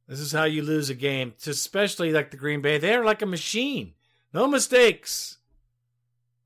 This 0.08 0.20
is 0.20 0.32
how 0.32 0.44
you 0.44 0.62
lose 0.62 0.90
a 0.90 0.96
game, 0.96 1.34
especially 1.46 2.12
like 2.12 2.32
the 2.32 2.38
Green 2.38 2.62
Bay. 2.62 2.78
They're 2.78 3.04
like 3.04 3.22
a 3.22 3.28
machine. 3.28 3.94
No 4.34 4.48
mistakes. 4.48 5.38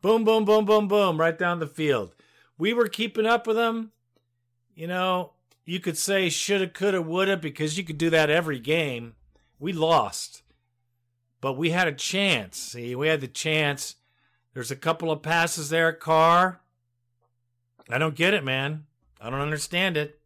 Boom, 0.02 0.24
boom, 0.24 0.46
boom, 0.46 0.64
boom, 0.64 0.88
boom, 0.88 1.20
right 1.20 1.38
down 1.38 1.60
the 1.60 1.68
field. 1.68 2.16
We 2.58 2.74
were 2.74 2.88
keeping 2.88 3.26
up 3.26 3.48
with 3.48 3.58
them. 3.58 3.92
You 4.76 4.88
know, 4.88 5.34
you 5.70 5.80
could 5.80 5.98
say 5.98 6.30
shoulda, 6.30 6.68
coulda, 6.68 7.00
woulda, 7.00 7.38
because 7.38 7.78
you 7.78 7.84
could 7.84 8.00
do 8.00 8.10
that 8.10 8.32
every 8.32 8.60
game. 8.60 9.14
We 9.60 9.72
lost. 9.72 10.42
But 11.42 11.54
we 11.54 11.70
had 11.70 11.88
a 11.88 11.94
chance. 11.94 12.58
See, 12.58 12.96
we 12.96 13.08
had 13.08 13.22
the 13.22 13.28
chance. 13.28 13.96
There's 14.54 14.72
a 14.72 14.76
couple 14.76 15.12
of 15.12 15.22
passes 15.22 15.70
there 15.70 15.94
Carr. 15.94 16.62
I 17.88 18.00
don't 18.00 18.16
get 18.16 18.34
it, 18.34 18.44
man. 18.44 18.86
I 19.22 19.30
don't 19.30 19.42
understand 19.42 19.96
it. 19.96 20.20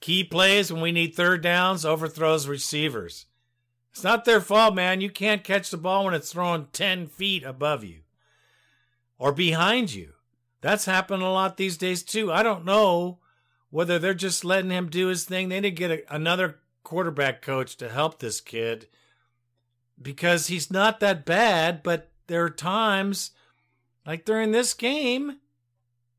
Key 0.00 0.24
plays 0.24 0.70
when 0.70 0.82
we 0.82 0.92
need 0.92 1.14
third 1.14 1.42
downs, 1.42 1.86
overthrows 1.86 2.46
receivers. 2.46 3.26
It's 3.92 4.04
not 4.04 4.26
their 4.26 4.42
fault, 4.42 4.74
man. 4.74 5.00
You 5.00 5.08
can't 5.08 5.42
catch 5.42 5.70
the 5.70 5.78
ball 5.78 6.04
when 6.04 6.12
it's 6.12 6.32
thrown 6.32 6.68
10 6.72 7.06
feet 7.06 7.44
above 7.44 7.82
you 7.82 8.00
or 9.18 9.32
behind 9.32 9.94
you. 9.94 10.12
That's 10.60 10.84
happened 10.84 11.22
a 11.22 11.30
lot 11.30 11.56
these 11.56 11.78
days, 11.78 12.02
too. 12.02 12.30
I 12.30 12.42
don't 12.42 12.66
know 12.66 13.20
whether 13.70 13.98
they're 13.98 14.14
just 14.14 14.44
letting 14.44 14.70
him 14.70 14.88
do 14.88 15.08
his 15.08 15.24
thing. 15.24 15.48
They 15.48 15.60
didn't 15.60 15.76
get 15.76 15.90
a, 15.90 16.14
another 16.14 16.60
quarterback 16.82 17.42
coach 17.42 17.76
to 17.76 17.88
help 17.88 18.18
this 18.18 18.40
kid 18.40 18.88
because 20.00 20.46
he's 20.46 20.70
not 20.70 21.00
that 21.00 21.24
bad, 21.24 21.82
but 21.82 22.10
there 22.26 22.44
are 22.44 22.50
times, 22.50 23.32
like 24.04 24.24
during 24.24 24.52
this 24.52 24.74
game, 24.74 25.38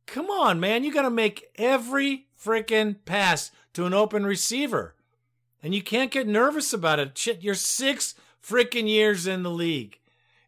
come 0.05 0.29
on, 0.29 0.59
man, 0.59 0.83
you 0.83 0.91
got 0.91 1.03
to 1.03 1.09
make 1.09 1.51
every 1.55 2.27
freaking 2.41 2.95
pass 3.05 3.51
to 3.73 3.85
an 3.85 3.93
open 3.93 4.25
receiver. 4.25 4.95
And 5.61 5.73
you 5.73 5.81
can't 5.81 6.11
get 6.11 6.27
nervous 6.27 6.73
about 6.73 6.99
it. 6.99 7.17
Shit, 7.17 7.43
you're 7.43 7.55
six 7.55 8.15
freaking 8.43 8.87
years 8.87 9.27
in 9.27 9.43
the 9.43 9.51
league. 9.51 9.99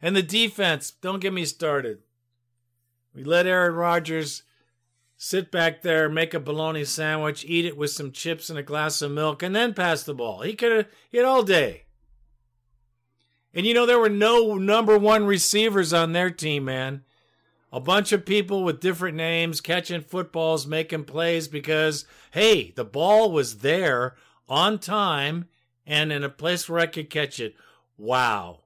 And 0.01 0.15
the 0.15 0.23
defense, 0.23 0.91
don't 0.91 1.19
get 1.19 1.33
me 1.33 1.45
started. 1.45 1.99
We 3.13 3.23
let 3.23 3.47
Aaron 3.47 3.75
Rodgers 3.75 4.43
sit 5.21 5.51
back 5.51 5.81
there, 5.81 6.07
make 6.07 6.33
a 6.33 6.39
bologna 6.39 6.85
sandwich, 6.85 7.43
eat 7.45 7.65
it 7.65 7.75
with 7.75 7.91
some 7.91 8.09
chips 8.09 8.49
and 8.49 8.57
a 8.57 8.63
glass 8.63 9.01
of 9.01 9.11
milk, 9.11 9.43
and 9.43 9.53
then 9.53 9.73
pass 9.73 10.01
the 10.01 10.13
ball. 10.13 10.41
He 10.41 10.55
could 10.55 10.71
have 10.71 10.87
hit 11.09 11.25
all 11.25 11.43
day. 11.43 11.83
And 13.53 13.65
you 13.65 13.73
know, 13.73 13.85
there 13.85 13.99
were 13.99 14.07
no 14.07 14.55
number 14.55 14.97
one 14.97 15.25
receivers 15.25 15.91
on 15.91 16.13
their 16.13 16.31
team, 16.31 16.65
man. 16.65 17.03
A 17.71 17.81
bunch 17.81 18.13
of 18.13 18.25
people 18.25 18.63
with 18.63 18.79
different 18.79 19.17
names 19.17 19.59
catching 19.59 20.01
footballs, 20.01 20.65
making 20.65 21.03
plays 21.03 21.49
because, 21.49 22.05
hey, 22.31 22.71
the 22.71 22.85
ball 22.85 23.29
was 23.29 23.57
there 23.57 24.15
on 24.47 24.79
time 24.79 25.49
and 25.85 26.13
in 26.13 26.23
a 26.23 26.29
place 26.29 26.69
where 26.69 26.79
I 26.79 26.87
could 26.87 27.09
catch 27.09 27.41
it. 27.41 27.55
Wow. 27.97 28.61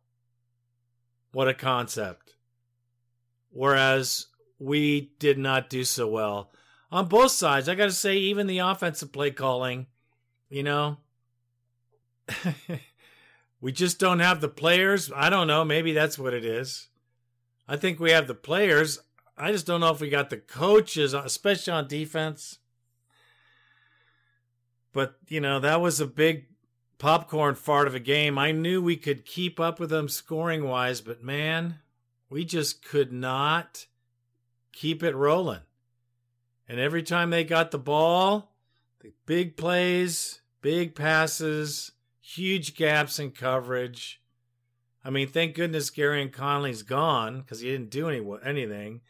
What 1.31 1.47
a 1.47 1.53
concept. 1.55 2.35
Whereas 3.49 4.27
we 4.63 5.11
did 5.19 5.37
not 5.37 5.69
do 5.69 5.83
so 5.83 6.07
well 6.07 6.51
on 6.89 7.07
both 7.07 7.31
sides. 7.31 7.67
I 7.67 7.75
got 7.75 7.85
to 7.85 7.91
say, 7.91 8.15
even 8.15 8.47
the 8.47 8.59
offensive 8.59 9.11
play 9.11 9.31
calling, 9.31 9.87
you 10.49 10.63
know, 10.63 10.97
we 13.61 13.73
just 13.73 13.99
don't 13.99 14.19
have 14.19 14.39
the 14.39 14.47
players. 14.47 15.11
I 15.13 15.29
don't 15.29 15.47
know. 15.47 15.65
Maybe 15.65 15.91
that's 15.91 16.17
what 16.17 16.33
it 16.33 16.45
is. 16.45 16.87
I 17.67 17.75
think 17.75 17.99
we 17.99 18.11
have 18.11 18.27
the 18.27 18.35
players. 18.35 18.99
I 19.37 19.51
just 19.51 19.65
don't 19.65 19.81
know 19.81 19.91
if 19.91 19.99
we 19.99 20.09
got 20.09 20.29
the 20.29 20.37
coaches, 20.37 21.13
especially 21.13 21.73
on 21.73 21.87
defense. 21.87 22.59
But, 24.93 25.15
you 25.27 25.41
know, 25.41 25.59
that 25.59 25.81
was 25.81 25.99
a 25.99 26.07
big 26.07 26.45
popcorn 26.99 27.55
fart 27.55 27.87
of 27.87 27.95
a 27.95 27.99
game. 27.99 28.37
I 28.37 28.53
knew 28.53 28.81
we 28.81 28.95
could 28.95 29.25
keep 29.25 29.59
up 29.59 29.79
with 29.79 29.89
them 29.89 30.07
scoring 30.07 30.63
wise, 30.63 31.01
but 31.01 31.21
man, 31.21 31.79
we 32.29 32.45
just 32.45 32.85
could 32.85 33.11
not 33.11 33.87
keep 34.73 35.03
it 35.03 35.15
rolling. 35.15 35.61
And 36.67 36.79
every 36.79 37.03
time 37.03 37.29
they 37.29 37.43
got 37.43 37.71
the 37.71 37.77
ball, 37.77 38.53
the 38.99 39.13
big 39.25 39.55
plays, 39.55 40.41
big 40.61 40.95
passes, 40.95 41.91
huge 42.19 42.75
gaps 42.75 43.19
in 43.19 43.31
coverage. 43.31 44.21
I 45.05 45.09
mean, 45.09 45.27
thank 45.27 45.55
goodness 45.55 45.91
Gareon 45.91 46.31
Conley's 46.31 46.81
gone 46.81 47.41
because 47.41 47.59
he 47.59 47.69
didn't 47.69 47.89
do 47.89 48.09
any 48.09 48.25
anything. 48.45 49.01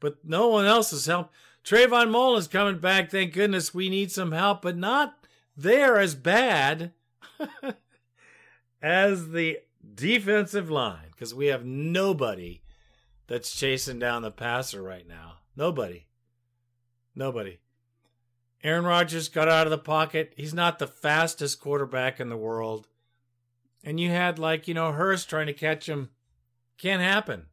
But 0.00 0.24
no 0.24 0.48
one 0.48 0.64
else 0.66 0.90
has 0.90 1.06
helped. 1.06 1.34
Trayvon 1.64 2.10
Mullen's 2.10 2.48
coming 2.48 2.78
back. 2.78 3.10
Thank 3.10 3.32
goodness 3.34 3.74
we 3.74 3.88
need 3.88 4.10
some 4.10 4.32
help, 4.32 4.62
but 4.62 4.76
not 4.76 5.26
there 5.56 5.98
as 5.98 6.14
bad 6.14 6.92
as 8.82 9.30
the 9.30 9.58
defensive 9.94 10.70
line 10.70 11.08
because 11.10 11.34
we 11.34 11.46
have 11.46 11.64
nobody 11.64 12.61
that's 13.26 13.54
chasing 13.54 13.98
down 13.98 14.22
the 14.22 14.30
passer 14.30 14.82
right 14.82 15.06
now. 15.06 15.38
Nobody. 15.56 16.06
Nobody. 17.14 17.58
Aaron 18.64 18.84
Rodgers 18.84 19.28
got 19.28 19.48
out 19.48 19.66
of 19.66 19.70
the 19.70 19.78
pocket. 19.78 20.32
He's 20.36 20.54
not 20.54 20.78
the 20.78 20.86
fastest 20.86 21.60
quarterback 21.60 22.20
in 22.20 22.28
the 22.28 22.36
world. 22.36 22.86
And 23.84 23.98
you 23.98 24.10
had, 24.10 24.38
like, 24.38 24.68
you 24.68 24.74
know, 24.74 24.92
Hurst 24.92 25.28
trying 25.28 25.48
to 25.48 25.52
catch 25.52 25.88
him. 25.88 26.10
Can't 26.78 27.02
happen. 27.02 27.46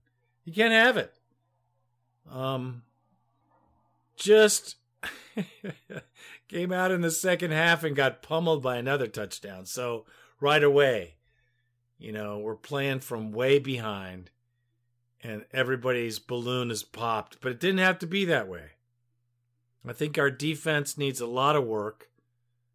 You 0.44 0.54
can't 0.54 0.74
have 0.74 0.98
it. 0.98 1.14
Um, 2.32 2.84
just 4.16 4.76
came 6.48 6.72
out 6.72 6.92
in 6.92 7.02
the 7.02 7.12
second 7.12 7.52
half 7.52 7.84
and 7.84 7.96
got 7.96 8.22
pummeled 8.22 8.62
by 8.62 8.78
another 8.78 9.08
touchdown. 9.08 9.66
So 9.66 10.06
right 10.40 10.64
away, 10.64 11.16
you 11.98 12.12
know, 12.12 12.38
we're 12.38 12.56
playing 12.56 13.00
from 13.00 13.32
way 13.32 13.58
behind 13.58 14.30
and 15.24 15.46
everybody's 15.52 16.20
balloon 16.20 16.72
is 16.72 16.84
popped, 16.84 17.42
but 17.42 17.52
it 17.52 17.60
didn't 17.60 17.80
have 17.80 18.00
to 18.00 18.08
be 18.08 18.26
that 18.26 18.48
way. 18.48 18.72
I 19.88 19.94
think 19.94 20.18
our 20.18 20.30
defense 20.30 20.98
needs 20.98 21.20
a 21.20 21.26
lot 21.26 21.56
of 21.56 21.66
work. 21.66 22.10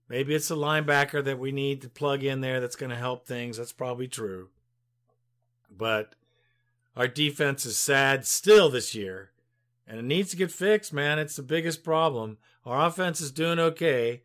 Maybe 0.09 0.35
it's 0.35 0.50
a 0.50 0.57
linebacker 0.57 1.22
that 1.24 1.38
we 1.38 1.52
need 1.52 1.80
to 1.83 1.88
plug 1.88 2.24
in 2.24 2.40
there 2.40 2.61
that's 2.61 2.76
going 2.76 2.90
to 2.90 2.96
help 2.96 3.26
things. 3.26 3.57
That's 3.57 3.72
probably 3.72 4.09
true. 4.09 4.48
But 5.70 6.14
our 6.96 7.09
defense 7.09 7.64
is 7.66 7.78
sad 7.78 8.26
still 8.26 8.68
this 8.68 8.94
year, 8.94 9.30
and 9.87 9.98
it 9.98 10.04
needs 10.04 10.30
to 10.30 10.37
get 10.37 10.50
fixed, 10.50 10.92
man. 10.92 11.18
It's 11.18 11.37
the 11.37 11.42
biggest 11.42 11.85
problem. 11.85 12.38
Our 12.66 12.87
offense 12.87 13.20
is 13.20 13.30
doing 13.30 13.59
okay. 13.59 14.22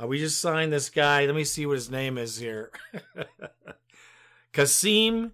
Uh, 0.00 0.06
we 0.06 0.18
just 0.18 0.40
signed 0.40 0.72
this 0.72 0.90
guy. 0.90 1.26
Let 1.26 1.34
me 1.34 1.44
see 1.44 1.64
what 1.64 1.74
his 1.74 1.90
name 1.90 2.18
is 2.18 2.38
here. 2.38 2.70
Kasim 4.52 5.32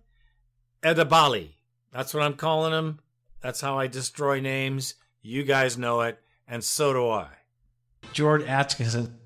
Edebali. 0.82 1.50
That's 1.92 2.14
what 2.14 2.22
I'm 2.22 2.34
calling 2.34 2.72
him. 2.72 3.00
That's 3.40 3.60
how 3.60 3.78
I 3.78 3.86
destroy 3.86 4.40
names. 4.40 4.94
You 5.20 5.42
guys 5.44 5.76
know 5.76 6.00
it 6.00 6.18
and 6.48 6.62
so 6.62 6.92
do 6.92 7.08
I. 7.08 7.28
George 8.12 8.42
Atkinson, 8.44 9.18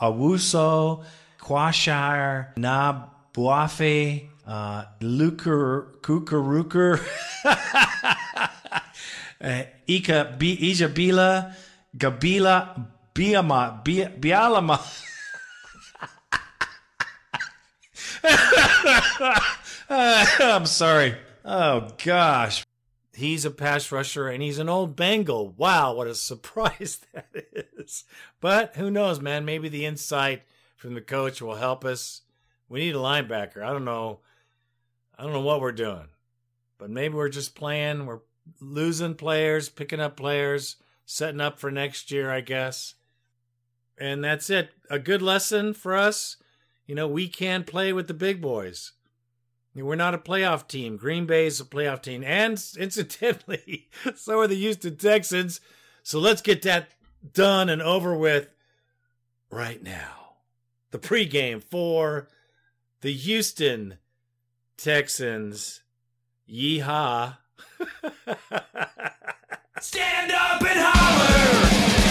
Awuso, 0.00 1.04
Quashire, 1.38 2.56
Nab 2.56 3.10
Buafe, 3.32 4.28
uh, 4.46 4.84
Luker, 5.00 5.98
Kukaruker, 6.00 7.00
uh, 9.40 9.62
Ika 9.86 10.36
Ijabila, 10.38 11.54
Gabila, 11.96 12.86
Biama, 13.14 13.84
Bialama. 13.84 15.02
I'm 20.40 20.66
sorry. 20.66 21.14
Oh, 21.46 21.88
gosh 22.04 22.66
he's 23.16 23.44
a 23.46 23.50
pass 23.50 23.90
rusher 23.90 24.28
and 24.28 24.42
he's 24.42 24.58
an 24.58 24.68
old 24.68 24.94
Bengal. 24.94 25.48
Wow, 25.56 25.94
what 25.94 26.06
a 26.06 26.14
surprise 26.14 27.00
that 27.14 27.26
is. 27.78 28.04
But 28.40 28.76
who 28.76 28.90
knows, 28.90 29.20
man? 29.20 29.44
Maybe 29.44 29.68
the 29.68 29.86
insight 29.86 30.42
from 30.76 30.94
the 30.94 31.00
coach 31.00 31.40
will 31.42 31.56
help 31.56 31.84
us. 31.84 32.22
We 32.68 32.80
need 32.80 32.94
a 32.94 32.98
linebacker. 32.98 33.62
I 33.62 33.72
don't 33.72 33.84
know. 33.84 34.20
I 35.18 35.22
don't 35.22 35.32
know 35.32 35.40
what 35.40 35.60
we're 35.60 35.72
doing. 35.72 36.08
But 36.78 36.90
maybe 36.90 37.14
we're 37.14 37.30
just 37.30 37.54
playing. 37.54 38.04
We're 38.04 38.20
losing 38.60 39.14
players, 39.14 39.68
picking 39.68 40.00
up 40.00 40.16
players, 40.16 40.76
setting 41.06 41.40
up 41.40 41.58
for 41.58 41.70
next 41.70 42.10
year, 42.10 42.30
I 42.30 42.42
guess. 42.42 42.94
And 43.98 44.22
that's 44.22 44.50
it. 44.50 44.70
A 44.90 44.98
good 44.98 45.22
lesson 45.22 45.72
for 45.72 45.96
us. 45.96 46.36
You 46.84 46.94
know, 46.94 47.08
we 47.08 47.28
can 47.28 47.64
play 47.64 47.92
with 47.94 48.08
the 48.08 48.14
big 48.14 48.42
boys. 48.42 48.92
We're 49.84 49.96
not 49.96 50.14
a 50.14 50.18
playoff 50.18 50.68
team. 50.68 50.96
Green 50.96 51.26
Bay 51.26 51.46
is 51.46 51.60
a 51.60 51.64
playoff 51.64 52.02
team. 52.02 52.24
And 52.24 52.52
incidentally, 52.78 53.88
so 54.16 54.40
are 54.40 54.46
the 54.46 54.54
Houston 54.54 54.96
Texans. 54.96 55.60
So 56.02 56.18
let's 56.18 56.42
get 56.42 56.62
that 56.62 56.90
done 57.32 57.68
and 57.68 57.82
over 57.82 58.16
with 58.16 58.48
right 59.50 59.82
now. 59.82 60.36
The 60.90 60.98
pregame 60.98 61.62
for 61.62 62.28
the 63.00 63.12
Houston 63.12 63.98
Texans. 64.76 65.82
Yeehaw. 66.48 67.36
Stand 69.80 70.32
up 70.32 70.62
and 70.62 70.80
holler. 70.80 72.05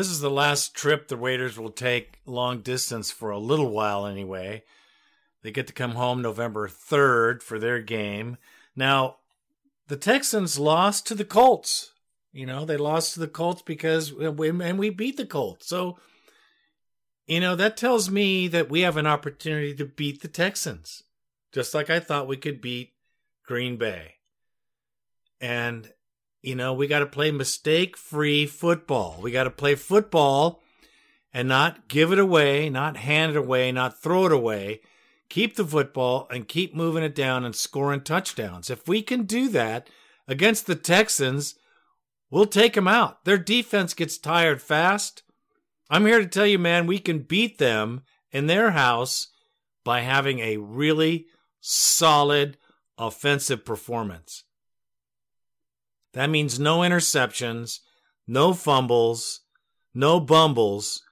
This 0.00 0.08
is 0.08 0.20
the 0.20 0.30
last 0.30 0.74
trip 0.74 1.08
the 1.08 1.16
Raiders 1.18 1.58
will 1.58 1.70
take 1.70 2.20
long 2.24 2.62
distance 2.62 3.10
for 3.10 3.28
a 3.28 3.38
little 3.38 3.68
while 3.68 4.06
anyway. 4.06 4.64
They 5.42 5.50
get 5.50 5.66
to 5.66 5.74
come 5.74 5.90
home 5.90 6.22
November 6.22 6.68
3rd 6.68 7.42
for 7.42 7.58
their 7.58 7.80
game. 7.82 8.38
Now, 8.74 9.16
the 9.88 9.98
Texans 9.98 10.58
lost 10.58 11.06
to 11.06 11.14
the 11.14 11.26
Colts. 11.26 11.92
You 12.32 12.46
know, 12.46 12.64
they 12.64 12.78
lost 12.78 13.12
to 13.12 13.20
the 13.20 13.28
Colts 13.28 13.60
because, 13.60 14.10
and 14.18 14.78
we 14.78 14.88
beat 14.88 15.18
the 15.18 15.26
Colts. 15.26 15.66
So, 15.68 15.98
you 17.26 17.40
know, 17.40 17.54
that 17.56 17.76
tells 17.76 18.08
me 18.08 18.48
that 18.48 18.70
we 18.70 18.80
have 18.80 18.96
an 18.96 19.06
opportunity 19.06 19.74
to 19.74 19.84
beat 19.84 20.22
the 20.22 20.28
Texans, 20.28 21.02
just 21.52 21.74
like 21.74 21.90
I 21.90 22.00
thought 22.00 22.26
we 22.26 22.38
could 22.38 22.62
beat 22.62 22.94
Green 23.44 23.76
Bay. 23.76 24.14
And, 25.42 25.92
you 26.42 26.54
know, 26.54 26.72
we 26.72 26.86
got 26.86 27.00
to 27.00 27.06
play 27.06 27.30
mistake 27.30 27.96
free 27.96 28.46
football. 28.46 29.18
We 29.20 29.30
got 29.30 29.44
to 29.44 29.50
play 29.50 29.74
football 29.74 30.62
and 31.32 31.48
not 31.48 31.88
give 31.88 32.12
it 32.12 32.18
away, 32.18 32.70
not 32.70 32.96
hand 32.96 33.32
it 33.32 33.36
away, 33.36 33.70
not 33.72 34.02
throw 34.02 34.26
it 34.26 34.32
away. 34.32 34.80
Keep 35.28 35.56
the 35.56 35.64
football 35.64 36.26
and 36.30 36.48
keep 36.48 36.74
moving 36.74 37.04
it 37.04 37.14
down 37.14 37.44
and 37.44 37.54
scoring 37.54 38.00
touchdowns. 38.00 38.70
If 38.70 38.88
we 38.88 39.02
can 39.02 39.24
do 39.24 39.48
that 39.50 39.88
against 40.26 40.66
the 40.66 40.74
Texans, 40.74 41.54
we'll 42.30 42.46
take 42.46 42.74
them 42.74 42.88
out. 42.88 43.24
Their 43.24 43.38
defense 43.38 43.94
gets 43.94 44.18
tired 44.18 44.60
fast. 44.60 45.22
I'm 45.88 46.06
here 46.06 46.20
to 46.20 46.26
tell 46.26 46.46
you, 46.46 46.58
man, 46.58 46.86
we 46.86 46.98
can 46.98 47.20
beat 47.20 47.58
them 47.58 48.02
in 48.32 48.46
their 48.46 48.70
house 48.72 49.28
by 49.84 50.00
having 50.00 50.40
a 50.40 50.56
really 50.56 51.26
solid 51.60 52.56
offensive 52.98 53.64
performance. 53.64 54.44
That 56.12 56.30
means 56.30 56.58
no 56.58 56.80
interceptions, 56.80 57.80
no 58.26 58.52
fumbles, 58.52 59.40
no 59.94 60.20
bumbles, 60.20 61.02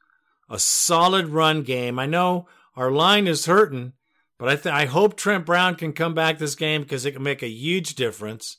a 0.49 0.59
solid 0.59 1.29
run 1.29 1.63
game. 1.63 1.99
I 1.99 2.07
know 2.07 2.49
our 2.75 2.91
line 2.91 3.27
is 3.27 3.47
hurting, 3.47 3.93
but 4.39 4.49
I 4.49 4.57
th- 4.57 4.75
I 4.75 4.87
hope 4.87 5.17
Trent 5.17 5.47
Brown 5.47 5.75
can 5.75 5.93
come 5.93 6.15
back 6.15 6.39
this 6.39 6.55
game 6.55 6.83
because 6.83 7.05
it 7.05 7.13
can 7.13 7.23
make 7.23 7.43
a 7.43 7.49
huge 7.49 7.95
difference 7.95 8.59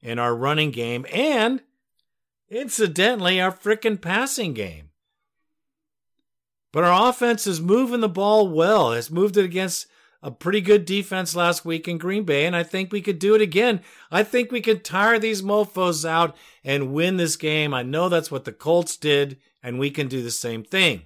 in 0.00 0.18
our 0.18 0.34
running 0.34 0.70
game 0.70 1.06
and 1.12 1.62
incidentally 2.48 3.40
our 3.40 3.52
freaking 3.52 4.00
passing 4.00 4.54
game. 4.54 4.90
But 6.72 6.84
our 6.84 7.08
offense 7.08 7.46
is 7.46 7.60
moving 7.60 8.00
the 8.00 8.08
ball 8.08 8.48
well. 8.48 8.92
It's 8.92 9.10
moved 9.10 9.36
it 9.36 9.44
against 9.44 9.86
a 10.22 10.30
pretty 10.30 10.60
good 10.60 10.84
defense 10.84 11.36
last 11.36 11.64
week 11.64 11.86
in 11.86 11.98
Green 11.98 12.24
Bay, 12.24 12.46
and 12.46 12.56
I 12.56 12.62
think 12.62 12.92
we 12.92 13.00
could 13.00 13.18
do 13.18 13.34
it 13.34 13.40
again. 13.40 13.80
I 14.10 14.22
think 14.22 14.50
we 14.50 14.60
could 14.60 14.84
tire 14.84 15.18
these 15.18 15.42
mofos 15.42 16.08
out 16.08 16.36
and 16.64 16.92
win 16.92 17.16
this 17.16 17.36
game. 17.36 17.72
I 17.72 17.82
know 17.82 18.08
that's 18.08 18.30
what 18.30 18.44
the 18.44 18.52
Colts 18.52 18.96
did, 18.96 19.38
and 19.62 19.78
we 19.78 19.90
can 19.90 20.08
do 20.08 20.22
the 20.22 20.30
same 20.30 20.64
thing. 20.64 21.02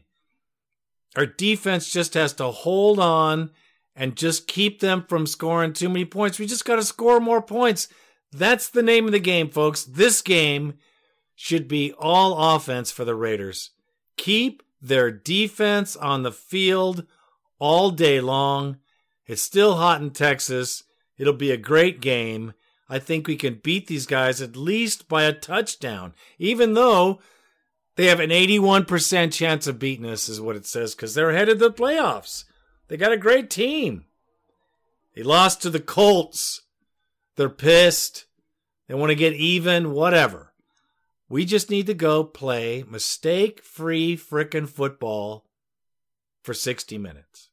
Our 1.16 1.27
defense 1.27 1.92
just 1.92 2.14
has 2.14 2.33
to 2.35 2.46
hold 2.46 3.01
on 3.01 3.51
and 3.96 4.16
just 4.16 4.46
keep 4.46 4.81
them 4.81 5.05
from 5.09 5.27
scoring 5.27 5.73
too 5.73 5.88
many 5.88 6.05
points. 6.05 6.38
We 6.38 6.46
just 6.46 6.64
got 6.64 6.77
to 6.77 6.85
score 6.85 7.20
more 7.20 7.42
points. 7.42 7.88
That's 8.33 8.68
the 8.68 8.83
name 8.83 9.07
of 9.07 9.12
the 9.12 9.18
game, 9.18 9.51
folks. 9.51 9.85
This 9.85 10.23
game 10.23 10.75
should 11.35 11.66
be 11.66 11.92
all 11.99 12.55
offense 12.55 12.92
for 12.92 13.05
the 13.05 13.14
Raiders. 13.14 13.70
Keep 14.16 14.62
their 14.81 15.11
defense 15.11 15.96
on 15.96 16.23
the 16.23 16.33
field 16.33 17.07
all 17.59 17.90
day 17.90 18.20
long. 18.20 18.77
It's 19.26 19.42
still 19.42 19.76
hot 19.76 20.00
in 20.00 20.11
Texas. 20.11 20.85
It'll 21.18 21.33
be 21.33 21.50
a 21.50 21.56
great 21.56 22.00
game. 22.00 22.54
I 22.88 22.98
think 22.98 23.26
we 23.26 23.37
can 23.37 23.61
beat 23.62 23.87
these 23.87 24.06
guys 24.06 24.42
at 24.42 24.56
least 24.56 25.09
by 25.09 25.22
a 25.22 25.33
touchdown, 25.33 26.14
even 26.38 26.74
though 26.74 27.20
they 27.96 28.06
have 28.06 28.20
an 28.20 28.30
81% 28.30 29.33
chance 29.33 29.66
of 29.66 29.78
beating 29.78 30.06
us, 30.06 30.28
is 30.28 30.40
what 30.40 30.56
it 30.56 30.66
says, 30.66 30.94
because 30.94 31.14
they're 31.14 31.30
ahead 31.30 31.48
of 31.48 31.59
the 31.59 31.70
playoffs. 31.70 32.44
They 32.88 32.96
got 32.96 33.12
a 33.12 33.16
great 33.16 33.50
team. 33.50 34.06
They 35.14 35.22
lost 35.22 35.62
to 35.62 35.70
the 35.70 35.80
Colts. 35.80 36.62
They're 37.37 37.48
pissed. 37.48 38.26
They 38.88 38.94
want 38.94 39.11
to 39.11 39.14
get 39.14 39.35
even, 39.35 39.92
whatever. 39.92 40.52
We 41.28 41.44
just 41.44 41.70
need 41.70 41.87
to 41.87 41.94
go 41.94 42.24
play 42.24 42.85
mistake 42.88 43.62
free 43.62 44.16
frickin' 44.16 44.68
football 44.68 45.46
for 46.42 46.54
60 46.54 46.98
minutes. 46.98 47.50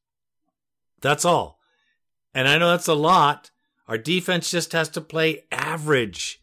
That's 0.99 1.25
all. 1.25 1.56
And 2.37 2.47
I 2.47 2.59
know 2.59 2.69
that's 2.69 2.87
a 2.87 2.93
lot. 2.93 3.49
Our 3.87 3.97
defense 3.97 4.51
just 4.51 4.71
has 4.73 4.89
to 4.89 5.01
play 5.01 5.45
average. 5.51 6.39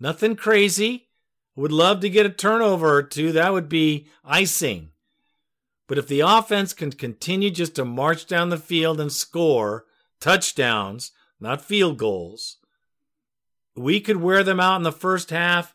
Nothing 0.00 0.36
crazy. 0.36 1.10
Would 1.54 1.70
love 1.70 2.00
to 2.00 2.08
get 2.08 2.24
a 2.24 2.30
turnover 2.30 2.96
or 2.96 3.02
two. 3.02 3.32
That 3.32 3.52
would 3.52 3.68
be 3.68 4.06
icing. 4.24 4.92
But 5.86 5.98
if 5.98 6.08
the 6.08 6.20
offense 6.20 6.72
can 6.72 6.92
continue 6.92 7.50
just 7.50 7.74
to 7.74 7.84
march 7.84 8.24
down 8.24 8.48
the 8.48 8.56
field 8.56 9.02
and 9.02 9.12
score 9.12 9.84
touchdowns, 10.18 11.12
not 11.38 11.62
field 11.62 11.98
goals, 11.98 12.56
we 13.76 14.00
could 14.00 14.22
wear 14.22 14.42
them 14.42 14.60
out 14.60 14.76
in 14.76 14.82
the 14.82 14.90
first 14.90 15.28
half 15.28 15.74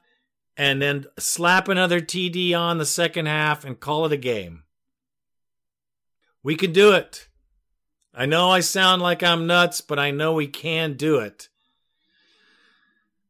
and 0.58 0.82
then 0.82 1.06
slap 1.20 1.68
another 1.68 2.02
TD 2.02 2.58
on 2.58 2.80
the 2.80 2.88
second 2.88 3.28
half 3.28 3.63
and 3.63 3.80
call 3.80 4.08
it 4.08 4.13
a 4.13 4.18
game. 4.18 4.63
We 6.42 6.56
can 6.56 6.74
do 6.74 6.92
it. 6.94 7.28
I 8.13 8.26
know 8.26 8.49
I 8.49 8.60
sound 8.60 9.02
like 9.02 9.23
I'm 9.23 9.47
nuts, 9.47 9.82
but 9.82 9.97
I 9.97 10.12
know 10.12 10.34
we 10.34 10.47
can 10.47 10.93
do 10.93 11.17
it. 11.17 11.49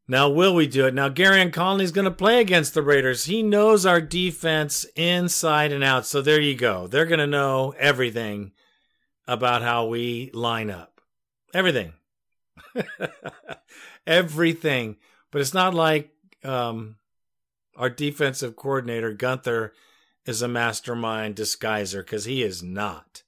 Now, 0.06 0.28
will 0.28 0.54
we 0.54 0.66
do 0.66 0.86
it? 0.86 0.92
Now, 0.92 1.08
Gareon 1.08 1.50
Conley's 1.50 1.92
going 1.92 2.04
to 2.04 2.10
play 2.10 2.40
against 2.40 2.74
the 2.74 2.82
Raiders. 2.82 3.24
He 3.24 3.42
knows 3.42 3.86
our 3.86 4.02
defense 4.02 4.84
inside 4.96 5.72
and 5.72 5.82
out. 5.82 6.04
So 6.04 6.20
there 6.20 6.40
you 6.40 6.54
go. 6.54 6.86
They're 6.86 7.06
going 7.06 7.20
to 7.20 7.26
know 7.26 7.74
everything 7.78 8.52
about 9.26 9.62
how 9.62 9.86
we 9.86 10.30
line 10.34 10.70
up. 10.70 11.00
Everything. 11.54 11.94
everything. 14.06 14.96
But 15.30 15.40
it's 15.40 15.54
not 15.54 15.72
like 15.72 16.10
um, 16.44 16.96
our 17.74 17.88
defensive 17.88 18.56
coordinator, 18.56 19.14
Gunther, 19.14 19.72
is 20.26 20.42
a 20.42 20.48
mastermind 20.48 21.36
disguiser 21.36 21.98
because 21.98 22.26
he 22.26 22.42
is 22.42 22.62
not. 22.62 23.23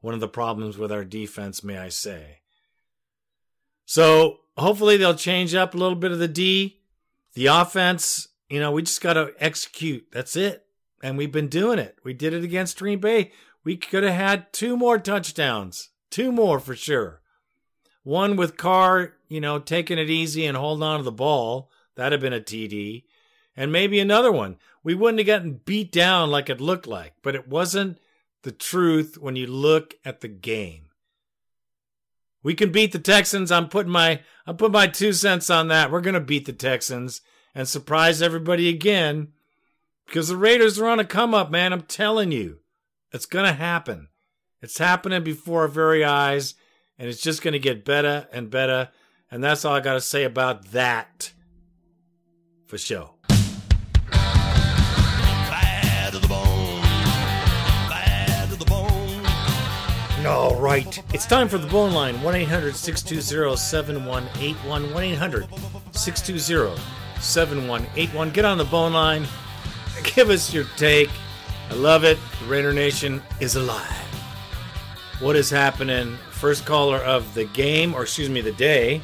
One 0.00 0.14
of 0.14 0.20
the 0.20 0.28
problems 0.28 0.78
with 0.78 0.92
our 0.92 1.04
defense, 1.04 1.64
may 1.64 1.78
I 1.78 1.88
say. 1.88 2.40
So 3.84 4.40
hopefully 4.56 4.96
they'll 4.96 5.14
change 5.14 5.54
up 5.54 5.74
a 5.74 5.78
little 5.78 5.96
bit 5.96 6.12
of 6.12 6.18
the 6.18 6.28
D. 6.28 6.80
The 7.34 7.46
offense, 7.46 8.28
you 8.48 8.60
know, 8.60 8.70
we 8.70 8.82
just 8.82 9.00
got 9.00 9.14
to 9.14 9.32
execute. 9.38 10.06
That's 10.12 10.36
it. 10.36 10.66
And 11.02 11.16
we've 11.16 11.32
been 11.32 11.48
doing 11.48 11.78
it. 11.78 11.98
We 12.04 12.12
did 12.12 12.34
it 12.34 12.44
against 12.44 12.78
Green 12.78 12.98
Bay. 12.98 13.32
We 13.64 13.76
could 13.76 14.02
have 14.04 14.14
had 14.14 14.52
two 14.52 14.76
more 14.76 14.98
touchdowns. 14.98 15.90
Two 16.10 16.32
more 16.32 16.58
for 16.58 16.74
sure. 16.74 17.20
One 18.02 18.36
with 18.36 18.56
Carr, 18.56 19.14
you 19.28 19.40
know, 19.40 19.58
taking 19.58 19.98
it 19.98 20.10
easy 20.10 20.46
and 20.46 20.56
holding 20.56 20.82
on 20.82 20.98
to 20.98 21.04
the 21.04 21.12
ball. 21.12 21.70
That'd 21.94 22.12
have 22.12 22.20
been 22.20 22.32
a 22.32 22.40
TD. 22.40 23.04
And 23.56 23.72
maybe 23.72 24.00
another 24.00 24.32
one. 24.32 24.56
We 24.82 24.94
wouldn't 24.94 25.18
have 25.18 25.26
gotten 25.26 25.60
beat 25.64 25.92
down 25.92 26.30
like 26.30 26.48
it 26.48 26.60
looked 26.60 26.86
like, 26.86 27.14
but 27.22 27.34
it 27.34 27.48
wasn't 27.48 27.98
the 28.42 28.52
truth 28.52 29.18
when 29.18 29.36
you 29.36 29.46
look 29.46 29.94
at 30.04 30.20
the 30.20 30.28
game. 30.28 30.88
We 32.42 32.54
can 32.54 32.72
beat 32.72 32.92
the 32.92 32.98
Texans. 32.98 33.50
I'm 33.50 33.68
putting 33.68 33.92
my 33.92 34.20
I'm 34.46 34.56
putting 34.56 34.72
my 34.72 34.86
two 34.86 35.12
cents 35.12 35.50
on 35.50 35.68
that. 35.68 35.90
We're 35.90 36.00
gonna 36.00 36.20
beat 36.20 36.46
the 36.46 36.52
Texans 36.52 37.20
and 37.54 37.68
surprise 37.68 38.22
everybody 38.22 38.68
again. 38.68 39.32
Because 40.06 40.28
the 40.28 40.36
Raiders 40.36 40.78
are 40.78 40.86
on 40.86 41.00
a 41.00 41.04
come 41.04 41.34
up, 41.34 41.50
man. 41.50 41.72
I'm 41.72 41.82
telling 41.82 42.32
you. 42.32 42.60
It's 43.12 43.26
gonna 43.26 43.52
happen. 43.52 44.08
It's 44.62 44.78
happening 44.78 45.22
before 45.22 45.62
our 45.62 45.68
very 45.68 46.04
eyes, 46.04 46.54
and 46.98 47.08
it's 47.08 47.20
just 47.20 47.42
gonna 47.42 47.58
get 47.58 47.84
better 47.84 48.28
and 48.32 48.50
better. 48.50 48.90
And 49.30 49.42
that's 49.44 49.64
all 49.64 49.74
I 49.74 49.80
gotta 49.80 50.00
say 50.00 50.24
about 50.24 50.72
that. 50.72 51.32
For 52.66 52.78
sure. 52.78 53.18
All 60.28 60.56
right. 60.56 61.02
It's 61.14 61.24
time 61.24 61.48
for 61.48 61.56
the 61.56 61.66
bone 61.66 61.92
line 61.94 62.20
1 62.22 62.34
800 62.34 62.76
620 62.76 63.56
7181. 63.56 64.92
1 64.92 65.02
800 65.02 65.48
620 65.92 66.78
7181. 67.18 68.30
Get 68.30 68.44
on 68.44 68.58
the 68.58 68.64
bone 68.64 68.92
line. 68.92 69.26
Give 70.02 70.28
us 70.28 70.52
your 70.52 70.64
take. 70.76 71.08
I 71.70 71.74
love 71.74 72.04
it. 72.04 72.18
The 72.40 72.46
Raider 72.46 72.74
Nation 72.74 73.22
is 73.40 73.56
alive. 73.56 73.90
What 75.20 75.34
is 75.34 75.48
happening? 75.48 76.18
First 76.30 76.66
caller 76.66 76.98
of 76.98 77.32
the 77.32 77.46
game, 77.46 77.94
or 77.94 78.02
excuse 78.02 78.28
me, 78.28 78.42
the 78.42 78.52
day. 78.52 79.00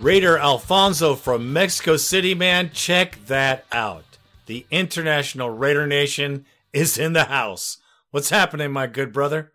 Raider 0.00 0.38
Alfonso 0.38 1.16
from 1.16 1.52
Mexico 1.52 1.98
City, 1.98 2.34
man. 2.34 2.70
Check 2.72 3.18
that 3.26 3.66
out. 3.70 4.04
The 4.46 4.64
International 4.70 5.50
Raider 5.50 5.86
Nation 5.86 6.46
is 6.72 6.96
in 6.96 7.12
the 7.12 7.24
house. 7.24 7.76
What's 8.10 8.30
happening, 8.30 8.72
my 8.72 8.86
good 8.86 9.12
brother? 9.12 9.52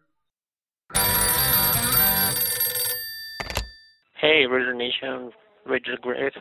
Hey, 4.21 4.45
Raider 4.45 4.73
Nation, 4.73 5.31
Raider 5.65 5.95
Greg. 6.01 6.33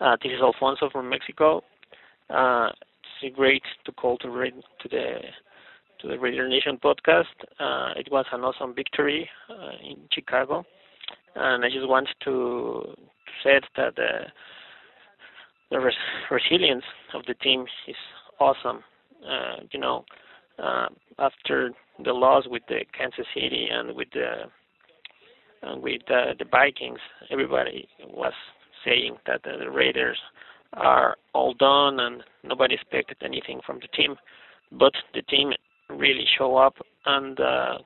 Uh, 0.00 0.16
this 0.22 0.30
is 0.30 0.40
Alfonso 0.40 0.88
from 0.88 1.08
Mexico. 1.08 1.62
Uh, 2.30 2.68
it's 3.20 3.34
great 3.34 3.64
to 3.86 3.90
call 3.90 4.16
to 4.18 4.28
to 4.28 4.88
the 4.88 5.14
to 6.00 6.06
the 6.06 6.16
Raider 6.16 6.48
Nation 6.48 6.78
podcast. 6.78 7.24
Uh, 7.58 7.98
it 7.98 8.06
was 8.12 8.24
an 8.30 8.42
awesome 8.42 8.72
victory 8.72 9.28
uh, 9.50 9.70
in 9.84 9.96
Chicago, 10.12 10.64
and 11.34 11.64
I 11.64 11.68
just 11.68 11.88
want 11.88 12.06
to, 12.22 12.30
to 12.30 12.96
say 13.42 13.58
that 13.76 13.96
the 13.96 15.80
res- 15.80 15.94
resilience 16.30 16.84
of 17.14 17.22
the 17.26 17.34
team 17.34 17.66
is 17.88 17.96
awesome. 18.38 18.84
Uh, 19.28 19.56
you 19.72 19.80
know, 19.80 20.04
uh, 20.62 20.86
after 21.18 21.72
the 22.04 22.12
loss 22.12 22.44
with 22.46 22.62
the 22.68 22.84
Kansas 22.96 23.26
City 23.34 23.66
and 23.72 23.96
with 23.96 24.06
the 24.12 24.44
with 25.76 26.02
uh, 26.08 26.34
the 26.38 26.44
Vikings, 26.50 27.00
everybody 27.30 27.88
was 28.06 28.32
saying 28.84 29.16
that 29.26 29.42
the 29.42 29.70
Raiders 29.70 30.18
are 30.74 31.16
all 31.34 31.54
done 31.54 32.00
and 32.00 32.22
nobody 32.44 32.74
expected 32.74 33.16
anything 33.22 33.60
from 33.66 33.80
the 33.80 33.88
team. 33.88 34.16
But 34.72 34.92
the 35.14 35.22
team 35.22 35.52
really 35.88 36.26
show 36.36 36.56
up 36.56 36.74
and 37.06 37.40
uh, 37.40 37.78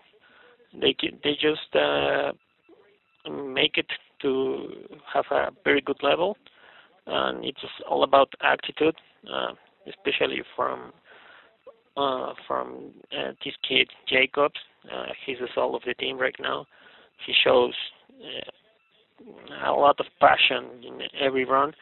they 0.80 0.94
they 1.22 1.34
just 1.34 1.74
uh, 1.74 2.32
make 3.30 3.76
it 3.76 3.86
to 4.22 4.68
have 5.12 5.24
a 5.30 5.50
very 5.64 5.80
good 5.80 6.02
level, 6.02 6.36
and 7.06 7.44
it's 7.44 7.58
all 7.88 8.04
about 8.04 8.32
attitude, 8.42 8.94
uh, 9.32 9.52
especially 9.88 10.42
from 10.56 10.92
uh, 11.96 12.32
from 12.46 12.92
uh, 13.12 13.32
this 13.44 13.54
kid 13.68 13.88
Jacobs. 14.08 14.58
Uh, 14.92 15.06
he's 15.26 15.38
the 15.38 15.48
soul 15.54 15.76
of 15.76 15.82
the 15.86 15.94
team 15.94 16.18
right 16.18 16.34
now. 16.40 16.66
He 17.26 17.32
shows 17.44 17.74
uh, 18.20 19.70
a 19.70 19.72
lot 19.72 20.00
of 20.00 20.06
passion 20.20 20.82
in 20.84 21.02
every 21.20 21.44
run, 21.44 21.72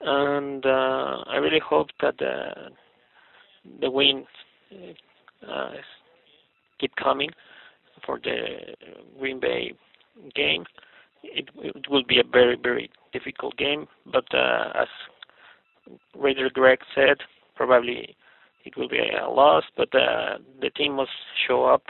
and 0.00 0.64
uh, 0.66 1.24
I 1.28 1.36
really 1.36 1.60
hope 1.60 1.88
that 2.00 2.18
the 2.18 2.70
the 3.80 3.90
win 3.90 4.24
uh, 5.48 5.70
keep 6.80 6.94
coming 6.96 7.30
for 8.04 8.18
the 8.22 8.74
Green 9.18 9.38
Bay 9.40 9.72
game. 10.34 10.64
It, 11.22 11.48
it 11.58 11.88
will 11.88 12.02
be 12.04 12.18
a 12.18 12.24
very 12.24 12.56
very 12.60 12.90
difficult 13.12 13.56
game, 13.56 13.86
but 14.12 14.24
uh, 14.34 14.72
as 14.74 14.88
Raider 16.18 16.50
Greg 16.52 16.78
said, 16.94 17.18
probably 17.54 18.16
it 18.64 18.76
will 18.76 18.88
be 18.88 18.98
a 18.98 19.28
loss. 19.28 19.64
But 19.76 19.94
uh, 19.94 20.38
the 20.60 20.70
team 20.70 20.96
must 20.96 21.10
show 21.46 21.64
up 21.64 21.82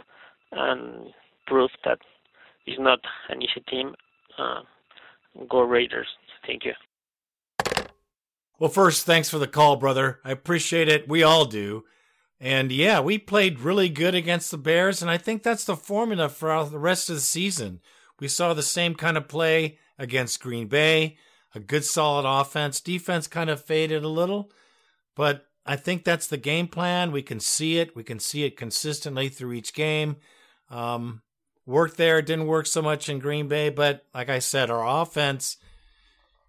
and 0.53 1.13
prove 1.47 1.71
that 1.85 1.99
it's 2.67 2.81
not 2.81 3.01
an 3.29 3.43
easy 3.43 3.63
team. 3.69 3.95
Uh, 4.39 4.61
go 5.49 5.63
Raiders! 5.63 6.09
Thank 6.47 6.65
you. 6.65 6.73
Well, 8.59 8.71
first, 8.71 9.07
thanks 9.07 9.29
for 9.29 9.39
the 9.39 9.49
call, 9.49 9.77
brother. 9.77 10.21
I 10.25 10.31
appreciate 10.31 10.89
it. 10.89 11.09
We 11.09 11.23
all 11.23 11.47
do. 11.47 11.85
And 12.41 12.73
yeah, 12.73 13.01
we 13.01 13.19
played 13.19 13.61
really 13.61 13.89
good 13.89 14.15
against 14.15 14.51
the 14.51 14.59
Bears, 14.59 15.01
and 15.01 15.11
I 15.11 15.17
think 15.17 15.43
that's 15.43 15.65
the 15.65 15.77
formula 15.77 16.29
for 16.29 16.65
the 16.65 16.79
rest 16.79 17.09
of 17.09 17.17
the 17.17 17.21
season. 17.21 17.81
We 18.21 18.29
saw 18.29 18.53
the 18.53 18.63
same 18.63 18.95
kind 18.95 19.17
of 19.17 19.29
play 19.29 19.79
against 19.99 20.43
Green 20.43 20.67
Bay, 20.69 21.17
a 21.55 21.61
good 21.61 21.85
solid 21.85 22.25
offense. 22.25 22.81
Defense 22.81 23.27
kind 23.27 23.49
of 23.51 23.65
faded 23.65 24.03
a 24.03 24.09
little, 24.09 24.51
but 25.15 25.47
I 25.65 25.77
think 25.77 26.03
that's 26.03 26.27
the 26.27 26.37
game 26.37 26.67
plan. 26.67 27.13
We 27.13 27.23
can 27.23 27.39
see 27.39 27.79
it. 27.79 27.95
We 27.95 28.03
can 28.03 28.19
see 28.19 28.45
it 28.45 28.57
consistently 28.57 29.29
through 29.29 29.53
each 29.53 29.73
game. 29.73 30.17
Um, 30.69 31.23
worked 31.67 31.97
there, 31.97 32.23
didn't 32.23 32.47
work 32.47 32.67
so 32.67 32.83
much 32.83 33.09
in 33.09 33.19
Green 33.19 33.49
Bay, 33.49 33.69
but 33.69 34.05
like 34.15 34.29
I 34.29 34.39
said, 34.39 34.71
our 34.71 35.03
offense 35.03 35.57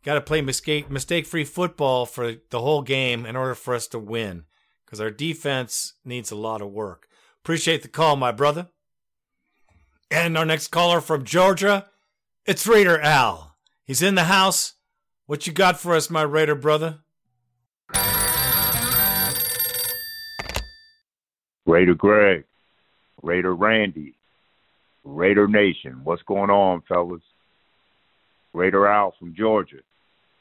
got 0.03 0.15
to 0.15 0.21
play 0.21 0.41
mistake 0.41 0.89
mistake 0.89 1.25
free 1.25 1.45
football 1.45 2.05
for 2.05 2.35
the 2.49 2.59
whole 2.59 2.81
game 2.81 3.25
in 3.25 3.35
order 3.35 3.55
for 3.55 3.73
us 3.73 3.87
to 3.87 3.99
win 3.99 4.45
because 4.85 4.99
our 4.99 5.11
defense 5.11 5.93
needs 6.03 6.31
a 6.31 6.35
lot 6.35 6.61
of 6.61 6.71
work. 6.71 7.07
Appreciate 7.43 7.81
the 7.81 7.87
call, 7.87 8.15
my 8.15 8.31
brother. 8.31 8.69
And 10.11 10.37
our 10.37 10.45
next 10.45 10.67
caller 10.67 11.01
from 11.01 11.23
Georgia, 11.23 11.89
it's 12.45 12.67
Raider 12.67 12.99
Al. 12.99 13.55
He's 13.83 14.01
in 14.01 14.15
the 14.15 14.25
house. 14.25 14.73
What 15.25 15.47
you 15.47 15.53
got 15.53 15.79
for 15.79 15.95
us, 15.95 16.09
my 16.09 16.21
Raider 16.21 16.55
brother? 16.55 16.99
Raider 21.65 21.95
Greg, 21.95 22.43
Raider 23.21 23.55
Randy, 23.55 24.15
Raider 25.03 25.47
Nation. 25.47 26.01
What's 26.03 26.23
going 26.23 26.49
on, 26.49 26.81
fellas? 26.87 27.21
Raider 28.53 28.87
Al 28.87 29.13
from 29.19 29.35
Georgia. 29.35 29.79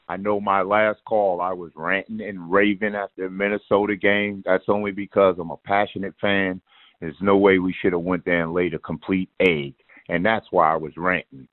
I 0.07 0.17
know 0.17 0.39
my 0.39 0.61
last 0.61 0.99
call 1.05 1.41
I 1.41 1.53
was 1.53 1.71
ranting 1.75 2.21
and 2.21 2.51
raving 2.51 2.95
after 2.95 3.23
the 3.23 3.29
Minnesota 3.29 3.95
game. 3.95 4.43
That's 4.45 4.65
only 4.67 4.91
because 4.91 5.37
I'm 5.39 5.51
a 5.51 5.57
passionate 5.57 6.13
fan. 6.19 6.61
There's 6.99 7.15
no 7.21 7.37
way 7.37 7.59
we 7.59 7.73
should 7.81 7.93
have 7.93 8.01
went 8.01 8.25
there 8.25 8.43
and 8.43 8.53
laid 8.53 8.73
a 8.73 8.79
complete 8.79 9.29
egg, 9.39 9.73
and 10.09 10.25
that's 10.25 10.45
why 10.51 10.71
I 10.71 10.75
was 10.75 10.95
ranting. 10.97 11.47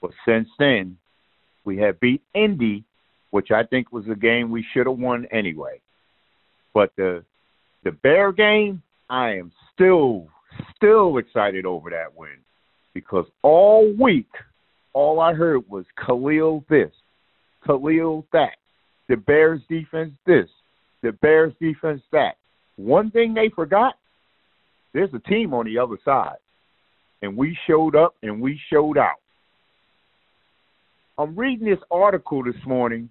But 0.00 0.10
since 0.26 0.48
then, 0.58 0.98
we 1.64 1.78
have 1.78 2.00
beat 2.00 2.22
Indy, 2.34 2.84
which 3.30 3.50
I 3.50 3.64
think 3.64 3.92
was 3.92 4.08
a 4.08 4.14
game 4.14 4.50
we 4.50 4.64
should 4.72 4.86
have 4.86 4.98
won 4.98 5.26
anyway. 5.32 5.80
But 6.74 6.92
the 6.96 7.24
the 7.84 7.92
Bear 7.92 8.32
game, 8.32 8.82
I 9.08 9.36
am 9.36 9.52
still 9.74 10.28
still 10.76 11.18
excited 11.18 11.66
over 11.66 11.90
that 11.90 12.16
win 12.16 12.38
because 12.94 13.26
all 13.42 13.92
week 13.98 14.28
all 14.92 15.20
I 15.20 15.32
heard 15.32 15.68
was 15.68 15.84
Khalil 16.04 16.64
this, 16.68 16.90
Khalil 17.66 18.26
that, 18.32 18.56
the 19.08 19.16
Bears 19.16 19.60
defense 19.68 20.12
this, 20.26 20.48
the 21.02 21.12
Bears 21.12 21.52
defense 21.60 22.02
that. 22.12 22.36
One 22.76 23.10
thing 23.10 23.34
they 23.34 23.50
forgot, 23.54 23.94
there's 24.92 25.12
a 25.14 25.18
team 25.20 25.54
on 25.54 25.66
the 25.66 25.78
other 25.78 25.98
side. 26.04 26.36
And 27.22 27.36
we 27.36 27.56
showed 27.66 27.96
up 27.96 28.14
and 28.22 28.40
we 28.40 28.60
showed 28.70 28.96
out. 28.96 29.16
I'm 31.18 31.36
reading 31.36 31.68
this 31.68 31.82
article 31.90 32.44
this 32.44 32.64
morning 32.64 33.08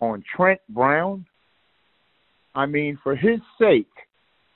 on 0.00 0.24
Trent 0.36 0.60
Brown. 0.68 1.24
I 2.54 2.66
mean, 2.66 2.98
for 3.02 3.14
his 3.14 3.38
sake, 3.60 3.86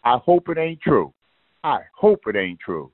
I 0.05 0.19
hope 0.19 0.49
it 0.49 0.59
ain't 0.59 0.81
true. 0.81 1.13
I 1.69 1.81
hope 1.95 2.21
it 2.27 2.37
ain't 2.37 2.59
true. 2.61 2.91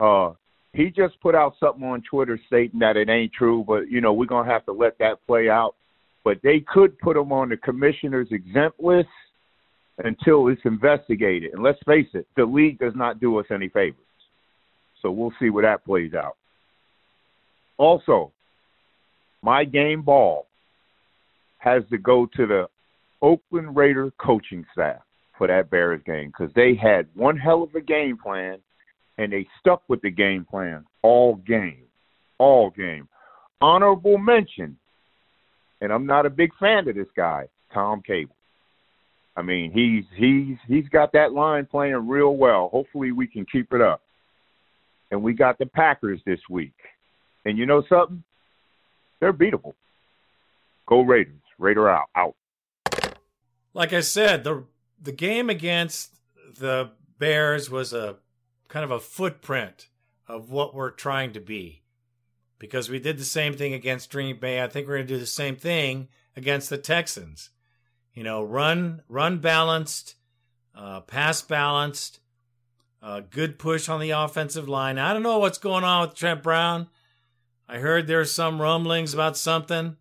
Uh, 0.00 0.32
he 0.72 0.90
just 0.90 1.20
put 1.20 1.36
out 1.36 1.54
something 1.60 1.84
on 1.84 2.02
Twitter 2.10 2.38
stating 2.48 2.80
that 2.80 2.96
it 2.96 3.08
ain't 3.08 3.32
true, 3.32 3.64
but 3.66 3.88
you 3.88 4.00
know 4.00 4.12
we're 4.12 4.26
gonna 4.26 4.50
have 4.50 4.64
to 4.66 4.72
let 4.72 4.98
that 4.98 5.24
play 5.26 5.48
out. 5.48 5.76
But 6.24 6.38
they 6.42 6.58
could 6.66 6.98
put 6.98 7.16
him 7.16 7.32
on 7.32 7.48
the 7.48 7.56
commissioner's 7.56 8.26
exempt 8.32 8.80
list 8.80 9.08
until 9.98 10.48
it's 10.48 10.60
investigated. 10.64 11.52
And 11.54 11.62
let's 11.62 11.78
face 11.86 12.08
it, 12.14 12.26
the 12.36 12.44
league 12.44 12.80
does 12.80 12.94
not 12.96 13.20
do 13.20 13.38
us 13.38 13.46
any 13.50 13.68
favors. 13.68 13.94
So 15.00 15.12
we'll 15.12 15.32
see 15.38 15.50
where 15.50 15.62
that 15.62 15.84
plays 15.84 16.14
out. 16.14 16.36
Also, 17.78 18.32
my 19.40 19.64
game 19.64 20.02
ball 20.02 20.46
has 21.58 21.84
to 21.90 21.98
go 21.98 22.26
to 22.36 22.46
the 22.46 22.66
Oakland 23.22 23.76
Raider 23.76 24.12
coaching 24.18 24.66
staff 24.72 25.05
for 25.36 25.46
that 25.46 25.70
Bears 25.70 26.00
game 26.04 26.28
because 26.28 26.52
they 26.54 26.74
had 26.74 27.06
one 27.14 27.36
hell 27.36 27.62
of 27.62 27.74
a 27.74 27.80
game 27.80 28.16
plan 28.16 28.58
and 29.18 29.32
they 29.32 29.46
stuck 29.60 29.82
with 29.88 30.02
the 30.02 30.10
game 30.10 30.44
plan 30.44 30.84
all 31.02 31.36
game. 31.36 31.84
All 32.38 32.70
game. 32.70 33.08
Honorable 33.60 34.18
mention, 34.18 34.76
and 35.80 35.90
I'm 35.90 36.04
not 36.04 36.26
a 36.26 36.30
big 36.30 36.50
fan 36.60 36.86
of 36.86 36.94
this 36.94 37.08
guy, 37.16 37.48
Tom 37.72 38.02
Cable. 38.06 38.34
I 39.36 39.42
mean, 39.42 39.70
he's 39.72 40.04
he's 40.14 40.56
he's 40.66 40.88
got 40.90 41.12
that 41.12 41.32
line 41.32 41.66
playing 41.66 42.08
real 42.08 42.36
well. 42.36 42.68
Hopefully 42.70 43.12
we 43.12 43.26
can 43.26 43.46
keep 43.50 43.72
it 43.72 43.80
up. 43.80 44.02
And 45.10 45.22
we 45.22 45.34
got 45.34 45.58
the 45.58 45.66
Packers 45.66 46.20
this 46.26 46.40
week. 46.50 46.74
And 47.44 47.56
you 47.56 47.64
know 47.64 47.82
something? 47.88 48.24
They're 49.20 49.32
beatable. 49.32 49.74
Go 50.86 51.02
Raiders. 51.02 51.34
Raider 51.58 51.88
out. 51.88 52.08
Out. 52.14 52.34
Like 53.72 53.92
I 53.92 54.00
said, 54.00 54.42
the 54.42 54.64
the 55.00 55.12
game 55.12 55.50
against 55.50 56.16
the 56.58 56.90
Bears 57.18 57.70
was 57.70 57.92
a 57.92 58.16
kind 58.68 58.84
of 58.84 58.90
a 58.90 59.00
footprint 59.00 59.88
of 60.28 60.50
what 60.50 60.74
we're 60.74 60.90
trying 60.90 61.32
to 61.32 61.40
be. 61.40 61.82
Because 62.58 62.88
we 62.88 62.98
did 62.98 63.18
the 63.18 63.24
same 63.24 63.52
thing 63.54 63.74
against 63.74 64.10
Green 64.10 64.38
Bay. 64.38 64.62
I 64.62 64.68
think 64.68 64.88
we're 64.88 64.96
going 64.96 65.06
to 65.06 65.14
do 65.14 65.20
the 65.20 65.26
same 65.26 65.56
thing 65.56 66.08
against 66.34 66.70
the 66.70 66.78
Texans. 66.78 67.50
You 68.14 68.22
know, 68.22 68.42
run 68.42 69.02
run 69.08 69.38
balanced, 69.38 70.14
uh, 70.74 71.00
pass 71.00 71.42
balanced, 71.42 72.20
uh, 73.02 73.20
good 73.28 73.58
push 73.58 73.90
on 73.90 74.00
the 74.00 74.10
offensive 74.10 74.68
line. 74.68 74.98
I 74.98 75.12
don't 75.12 75.22
know 75.22 75.38
what's 75.38 75.58
going 75.58 75.84
on 75.84 76.08
with 76.08 76.16
Trent 76.16 76.42
Brown. 76.42 76.88
I 77.68 77.78
heard 77.78 78.06
there's 78.06 78.32
some 78.32 78.60
rumblings 78.60 79.12
about 79.12 79.36
something. 79.36 79.96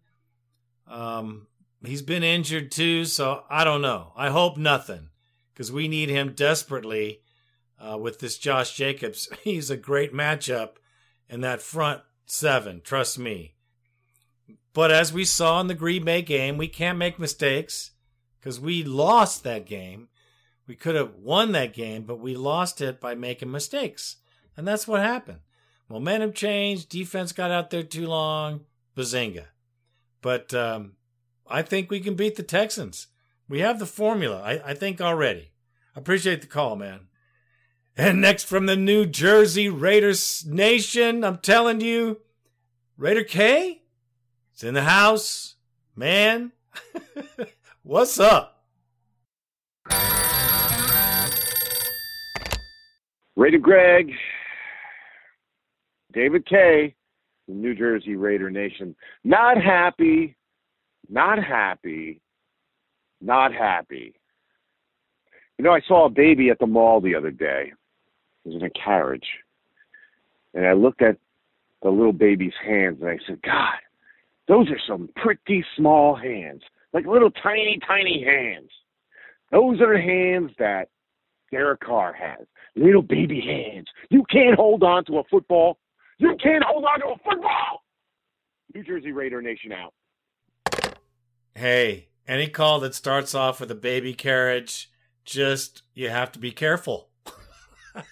Um, 0.87 1.47
he's 1.87 2.01
been 2.01 2.23
injured 2.23 2.71
too, 2.71 3.05
so 3.05 3.43
I 3.49 3.63
don't 3.63 3.81
know. 3.81 4.11
I 4.15 4.29
hope 4.29 4.57
nothing 4.57 5.09
because 5.53 5.71
we 5.71 5.87
need 5.87 6.09
him 6.09 6.33
desperately 6.33 7.21
uh, 7.79 7.97
with 7.97 8.19
this 8.19 8.37
Josh 8.37 8.75
Jacobs. 8.75 9.29
He's 9.43 9.69
a 9.69 9.77
great 9.77 10.13
matchup 10.13 10.75
in 11.29 11.41
that 11.41 11.61
front 11.61 12.01
seven, 12.25 12.81
trust 12.83 13.17
me. 13.17 13.55
But 14.73 14.91
as 14.91 15.13
we 15.13 15.23
saw 15.23 15.61
in 15.61 15.67
the 15.67 15.73
Green 15.73 16.03
Bay 16.03 16.21
game, 16.21 16.57
we 16.57 16.67
can't 16.67 16.97
make 16.97 17.17
mistakes 17.17 17.91
because 18.39 18.59
we 18.59 18.83
lost 18.83 19.43
that 19.43 19.65
game. 19.65 20.09
We 20.67 20.75
could 20.75 20.95
have 20.95 21.15
won 21.15 21.51
that 21.53 21.73
game, 21.73 22.03
but 22.03 22.19
we 22.19 22.35
lost 22.35 22.81
it 22.81 22.99
by 22.99 23.15
making 23.15 23.51
mistakes. 23.51 24.17
And 24.57 24.67
that's 24.67 24.87
what 24.87 25.01
happened. 25.01 25.39
Momentum 25.87 26.33
changed, 26.33 26.89
defense 26.89 27.31
got 27.31 27.51
out 27.51 27.69
there 27.69 27.83
too 27.83 28.07
long, 28.07 28.61
bazinga. 28.97 29.45
But 30.21 30.53
um, 30.53 30.93
I 31.47 31.61
think 31.61 31.89
we 31.89 31.99
can 31.99 32.15
beat 32.15 32.35
the 32.35 32.43
Texans. 32.43 33.07
We 33.47 33.59
have 33.59 33.79
the 33.79 33.85
formula, 33.85 34.41
I, 34.41 34.71
I 34.71 34.73
think, 34.73 34.99
already. 34.99 35.51
Appreciate 35.95 36.41
the 36.41 36.47
call, 36.47 36.75
man. 36.75 37.07
And 37.95 38.19
next 38.19 38.45
from 38.45 38.65
the 38.65 38.75
New 38.75 39.05
Jersey 39.05 39.69
Raiders 39.69 40.45
Nation, 40.45 41.23
I'm 41.23 41.37
telling 41.37 41.79
you, 41.79 42.19
Raider 42.97 43.23
K 43.23 43.83
is 44.53 44.63
in 44.63 44.73
the 44.73 44.83
house. 44.83 45.55
Man, 45.95 46.51
what's 47.83 48.19
up? 48.19 48.63
Raider 53.37 53.59
Greg, 53.59 54.11
David 56.11 56.45
K, 56.45 56.95
New 57.47 57.75
Jersey 57.75 58.15
Raider 58.15 58.49
Nation. 58.49 58.95
Not 59.23 59.61
happy, 59.61 60.35
not 61.09 61.43
happy, 61.43 62.21
not 63.21 63.53
happy. 63.53 64.13
You 65.57 65.65
know, 65.65 65.71
I 65.71 65.81
saw 65.87 66.05
a 66.05 66.09
baby 66.09 66.49
at 66.49 66.59
the 66.59 66.67
mall 66.67 67.01
the 67.01 67.15
other 67.15 67.31
day. 67.31 67.71
It 68.43 68.49
was 68.49 68.55
in 68.55 68.63
a 68.63 68.69
carriage. 68.69 69.27
And 70.53 70.65
I 70.65 70.73
looked 70.73 71.01
at 71.01 71.17
the 71.81 71.89
little 71.89 72.13
baby's 72.13 72.53
hands 72.65 72.97
and 73.01 73.09
I 73.09 73.17
said, 73.27 73.41
God, 73.41 73.75
those 74.47 74.69
are 74.69 74.79
some 74.87 75.09
pretty 75.15 75.63
small 75.75 76.15
hands. 76.15 76.61
Like 76.93 77.05
little 77.05 77.31
tiny, 77.31 77.79
tiny 77.85 78.23
hands. 78.23 78.69
Those 79.51 79.81
are 79.81 79.97
hands 79.97 80.51
that 80.59 80.89
Derek 81.51 81.81
Carr 81.81 82.13
has. 82.13 82.45
Little 82.75 83.01
baby 83.01 83.41
hands. 83.41 83.87
You 84.09 84.23
can't 84.29 84.55
hold 84.55 84.83
on 84.83 85.05
to 85.05 85.19
a 85.19 85.23
football. 85.29 85.77
You 86.17 86.35
can't 86.41 86.63
hold 86.63 86.85
on 86.85 86.99
to 87.01 87.07
a 87.07 87.17
football. 87.23 87.83
New 88.73 88.83
Jersey 88.83 89.11
Raider 89.11 89.41
Nation 89.41 89.71
out. 89.71 89.93
Hey, 91.57 92.09
any 92.27 92.47
call 92.47 92.81
that 92.81 92.93
starts 92.93 93.33
off 93.33 93.61
with 93.61 93.71
a 93.71 93.75
baby 93.75 94.13
carriage, 94.13 94.91
just 95.23 95.83
you 95.93 96.09
have 96.09 96.29
to 96.33 96.39
be 96.39 96.51
careful. 96.51 97.07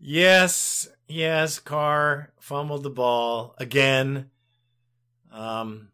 yes, 0.00 0.88
yes, 1.06 1.60
Carr 1.60 2.32
fumbled 2.40 2.82
the 2.82 2.90
ball 2.90 3.54
again. 3.58 4.30
Um, 5.30 5.90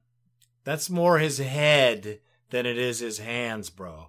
that's 0.64 0.88
more 0.88 1.18
his 1.18 1.36
head 1.36 2.20
than 2.48 2.64
it 2.64 2.78
is 2.78 3.00
his 3.00 3.18
hands, 3.18 3.68
bro. 3.68 4.08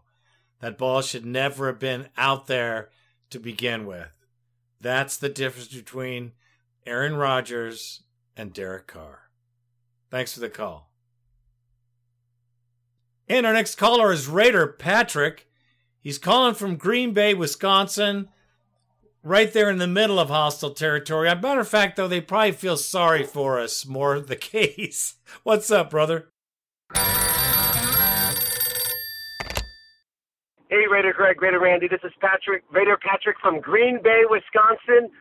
That 0.62 0.78
ball 0.78 1.02
should 1.02 1.26
never 1.26 1.68
have 1.68 1.80
been 1.80 2.08
out 2.16 2.48
there 2.48 2.92
to 3.30 3.40
begin 3.40 3.86
with. 3.86 4.08
That's 4.80 5.18
the 5.18 5.28
difference 5.28 5.68
between 5.68 6.32
Aaron 6.86 7.18
Rodgers 7.18 8.04
and 8.38 8.54
Derek 8.54 8.88
Carr. 8.88 9.24
Thanks 10.10 10.34
for 10.34 10.40
the 10.40 10.50
call. 10.50 10.89
And 13.30 13.46
our 13.46 13.54
next 13.54 13.76
caller 13.76 14.12
is 14.12 14.28
Raider 14.28 14.66
Patrick. 14.66 15.48
He's 16.02 16.18
calling 16.18 16.56
from 16.56 16.78
Green 16.78 17.14
Bay, 17.14 17.36
Wisconsin, 17.36 18.30
right 19.22 19.54
there 19.54 19.70
in 19.70 19.78
the 19.78 19.86
middle 19.86 20.18
of 20.18 20.30
hostile 20.30 20.72
territory. 20.72 21.30
As 21.30 21.38
a 21.38 21.42
matter 21.42 21.60
of 21.60 21.68
fact, 21.68 21.96
though, 21.96 22.08
they 22.08 22.22
probably 22.22 22.54
feel 22.54 22.76
sorry 22.76 23.24
for 23.24 23.60
us, 23.60 23.86
more 23.86 24.20
the 24.20 24.36
case. 24.56 25.16
What's 25.44 25.70
up, 25.70 25.92
brother? 25.92 26.30
Hey, 30.70 30.86
Raider 30.90 31.14
Greg, 31.14 31.40
Raider 31.40 31.60
Randy. 31.60 31.88
This 31.88 32.02
is 32.04 32.12
Patrick, 32.20 32.64
Raider 32.72 32.98
Patrick 32.98 33.38
from 33.40 33.60
Green 33.60 34.02
Bay, 34.02 34.24
Wisconsin. 34.28 35.12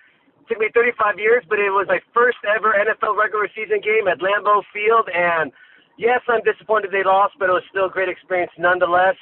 It 0.41 0.49
took 0.49 0.59
me 0.59 0.69
35 0.75 1.19
years, 1.19 1.45
but 1.47 1.59
it 1.59 1.71
was 1.71 1.87
my 1.89 2.01
first 2.15 2.39
ever 2.57 2.73
NFL 2.73 3.19
regular 3.19 3.49
season 3.55 3.81
game 3.83 4.09
at 4.09 4.21
Lambeau 4.21 4.63
Field. 4.73 5.11
And 5.15 5.53
yes, 5.99 6.21
I'm 6.29 6.43
disappointed 6.43 6.91
they 6.91 7.05
lost, 7.05 7.35
but 7.39 7.51
it 7.51 7.53
was 7.53 7.67
still 7.69 7.87
a 7.87 7.91
great 7.91 8.09
experience 8.09 8.53
nonetheless. 8.57 9.17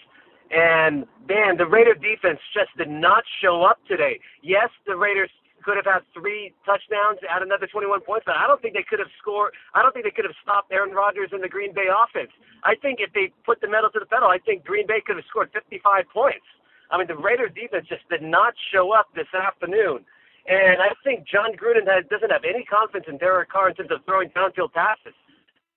And 0.51 1.07
man, 1.27 1.57
the 1.59 1.67
Raider 1.67 1.95
defense 1.95 2.39
just 2.55 2.71
did 2.79 2.89
not 2.89 3.25
show 3.43 3.65
up 3.65 3.83
today. 3.89 4.21
Yes, 4.43 4.71
the 4.87 4.95
Raiders 4.95 5.31
could 5.67 5.75
have 5.75 5.89
had 5.89 6.07
three 6.15 6.55
touchdowns, 6.63 7.19
add 7.27 7.43
another 7.43 7.67
21 7.67 8.07
points, 8.07 8.23
but 8.23 8.39
I 8.39 8.47
don't 8.47 8.63
think 8.63 8.79
they 8.79 8.87
could 8.87 9.03
have 9.03 9.11
scored. 9.19 9.51
I 9.75 9.83
don't 9.83 9.91
think 9.91 10.07
they 10.07 10.15
could 10.15 10.25
have 10.25 10.39
stopped 10.39 10.71
Aaron 10.71 10.95
Rodgers 10.95 11.35
and 11.35 11.43
the 11.43 11.51
Green 11.51 11.75
Bay 11.75 11.91
offense. 11.91 12.31
I 12.63 12.79
think 12.79 13.03
if 13.03 13.11
they 13.11 13.35
put 13.43 13.59
the 13.59 13.67
metal 13.67 13.91
to 13.91 13.99
the 13.99 14.07
pedal, 14.07 14.31
I 14.31 14.39
think 14.39 14.63
Green 14.63 14.87
Bay 14.87 15.03
could 15.03 15.19
have 15.19 15.27
scored 15.27 15.51
55 15.51 15.83
points. 16.15 16.47
I 16.95 16.99
mean, 16.99 17.11
the 17.11 17.19
Raiders 17.19 17.51
defense 17.59 17.91
just 17.91 18.07
did 18.07 18.23
not 18.23 18.55
show 18.71 18.95
up 18.95 19.11
this 19.19 19.27
afternoon. 19.35 20.07
And 20.47 20.79
I 20.79 20.95
think 21.03 21.27
Jon 21.27 21.59
Gruden 21.59 21.83
has, 21.91 22.07
doesn't 22.07 22.31
have 22.31 22.47
any 22.47 22.63
confidence 22.63 23.11
in 23.11 23.19
Derek 23.19 23.51
Carr 23.51 23.71
in 23.71 23.75
terms 23.75 23.91
of 23.91 24.07
throwing 24.07 24.31
downfield 24.31 24.71
passes. 24.71 25.19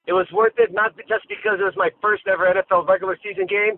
It 0.09 0.17
was 0.17 0.25
worth 0.33 0.57
it, 0.57 0.73
not 0.73 0.97
just 1.05 1.29
because 1.29 1.61
it 1.61 1.69
was 1.69 1.77
my 1.77 1.93
first 2.01 2.25
ever 2.25 2.49
NFL 2.49 2.89
regular 2.89 3.13
season 3.21 3.45
game. 3.45 3.77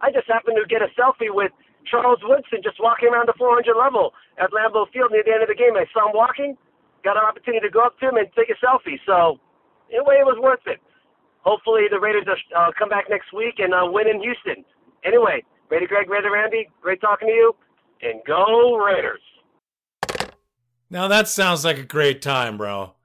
I 0.00 0.08
just 0.08 0.24
happened 0.24 0.56
to 0.56 0.64
get 0.64 0.80
a 0.80 0.88
selfie 0.96 1.28
with 1.28 1.52
Charles 1.84 2.24
Woodson 2.24 2.64
just 2.64 2.80
walking 2.80 3.12
around 3.12 3.28
the 3.28 3.36
400 3.36 3.76
level 3.76 4.16
at 4.40 4.56
Lambeau 4.56 4.88
Field 4.88 5.12
near 5.12 5.20
the 5.20 5.36
end 5.36 5.44
of 5.44 5.52
the 5.52 5.54
game. 5.54 5.76
I 5.76 5.84
saw 5.92 6.08
him 6.08 6.16
walking, 6.16 6.56
got 7.04 7.20
an 7.20 7.28
opportunity 7.28 7.60
to 7.60 7.68
go 7.68 7.84
up 7.84 7.92
to 8.00 8.08
him 8.08 8.16
and 8.16 8.24
take 8.32 8.48
a 8.48 8.56
selfie. 8.56 8.96
So, 9.04 9.36
in 9.92 10.00
a 10.00 10.04
way, 10.08 10.16
it 10.16 10.24
was 10.24 10.40
worth 10.40 10.64
it. 10.64 10.80
Hopefully, 11.44 11.92
the 11.92 12.00
Raiders 12.00 12.24
uh, 12.56 12.72
come 12.72 12.88
back 12.88 13.12
next 13.12 13.36
week 13.36 13.60
and 13.60 13.76
uh, 13.76 13.84
win 13.84 14.08
in 14.08 14.16
Houston. 14.24 14.64
Anyway, 15.04 15.44
Raider 15.68 15.86
Greg, 15.86 16.08
Raider 16.08 16.32
Randy, 16.32 16.72
great 16.80 17.04
talking 17.04 17.28
to 17.28 17.34
you, 17.36 17.52
and 18.00 18.24
go 18.24 18.80
Raiders. 18.80 19.20
Now 20.88 21.04
that 21.08 21.28
sounds 21.28 21.68
like 21.68 21.76
a 21.76 21.84
great 21.84 22.22
time, 22.22 22.56
bro. 22.56 22.96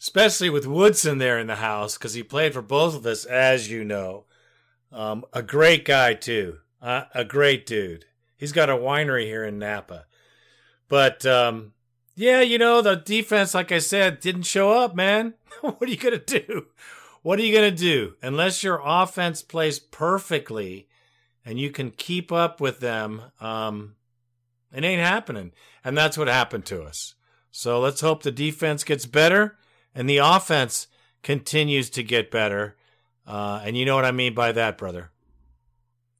Especially 0.00 0.48
with 0.48 0.66
Woodson 0.66 1.18
there 1.18 1.38
in 1.38 1.48
the 1.48 1.56
house, 1.56 1.98
because 1.98 2.14
he 2.14 2.22
played 2.22 2.54
for 2.54 2.62
both 2.62 2.94
of 2.94 3.04
us, 3.06 3.24
as 3.24 3.70
you 3.70 3.84
know. 3.84 4.24
Um, 4.92 5.24
a 5.32 5.42
great 5.42 5.84
guy, 5.84 6.14
too. 6.14 6.58
Uh, 6.80 7.04
a 7.14 7.24
great 7.24 7.66
dude. 7.66 8.04
He's 8.36 8.52
got 8.52 8.70
a 8.70 8.76
winery 8.76 9.24
here 9.24 9.44
in 9.44 9.58
Napa. 9.58 10.06
But, 10.88 11.26
um, 11.26 11.72
yeah, 12.14 12.40
you 12.40 12.58
know, 12.58 12.80
the 12.80 12.96
defense, 12.96 13.54
like 13.54 13.72
I 13.72 13.78
said, 13.78 14.20
didn't 14.20 14.42
show 14.42 14.72
up, 14.72 14.94
man. 14.94 15.34
what 15.60 15.82
are 15.82 15.86
you 15.86 15.96
to 15.96 16.18
do? 16.18 16.66
What 17.22 17.38
are 17.38 17.42
you 17.42 17.52
to 17.70 17.76
do? 17.76 18.14
Unless 18.22 18.62
your 18.62 18.80
offense 18.84 19.42
plays 19.42 19.78
perfectly 19.78 20.88
and 21.44 21.58
you 21.58 21.70
can 21.70 21.90
keep 21.90 22.32
up 22.32 22.60
with 22.60 22.80
them, 22.80 23.22
um, 23.40 23.96
it 24.72 24.84
ain't 24.84 25.00
happening. 25.00 25.52
And 25.84 25.96
that's 25.96 26.18
what 26.18 26.28
happened 26.28 26.64
to 26.66 26.82
us. 26.82 27.14
So 27.50 27.80
let's 27.80 28.00
hope 28.00 28.22
the 28.22 28.30
defense 28.30 28.84
gets 28.84 29.06
better 29.06 29.56
and 29.98 30.08
the 30.08 30.18
offense 30.18 30.86
continues 31.24 31.90
to 31.90 32.04
get 32.04 32.30
better. 32.30 32.76
Uh, 33.26 33.60
and 33.64 33.76
you 33.76 33.84
know 33.84 33.96
what 33.96 34.04
I 34.04 34.12
mean 34.12 34.32
by 34.32 34.52
that, 34.52 34.78
brother. 34.78 35.10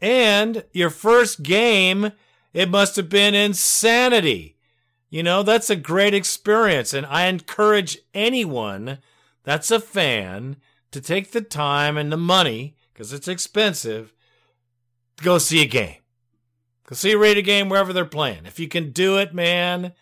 And 0.01 0.65
your 0.73 0.91
first 0.91 1.45
game, 1.45 2.11
it 2.53 2.69
must 2.69 2.97
have 2.97 3.09
been 3.09 3.37
insanity. 3.37 4.57
You 5.11 5.23
know, 5.23 5.45
that's 5.45 5.71
a 5.71 5.77
great 5.77 6.13
experience. 6.13 6.93
And 6.93 7.07
I 7.07 7.27
encourage 7.27 7.99
anyone 8.13 8.99
that's 9.45 9.71
a 9.71 9.79
fan 9.79 10.57
to 10.91 11.01
take 11.01 11.31
the 11.31 11.41
time 11.41 11.97
and 11.97 12.11
the 12.11 12.17
money, 12.17 12.75
because 12.93 13.13
it's 13.13 13.29
expensive, 13.29 14.13
to 15.19 15.25
go 15.25 15.39
see 15.39 15.63
a 15.63 15.67
game. 15.67 15.99
Go 16.85 16.97
see 16.97 17.13
a 17.13 17.19
Raider 17.19 17.43
game 17.43 17.69
wherever 17.69 17.93
they're 17.93 18.05
playing. 18.05 18.45
If 18.45 18.59
you 18.59 18.67
can 18.67 18.91
do 18.91 19.19
it, 19.19 19.33
man, 19.33 19.93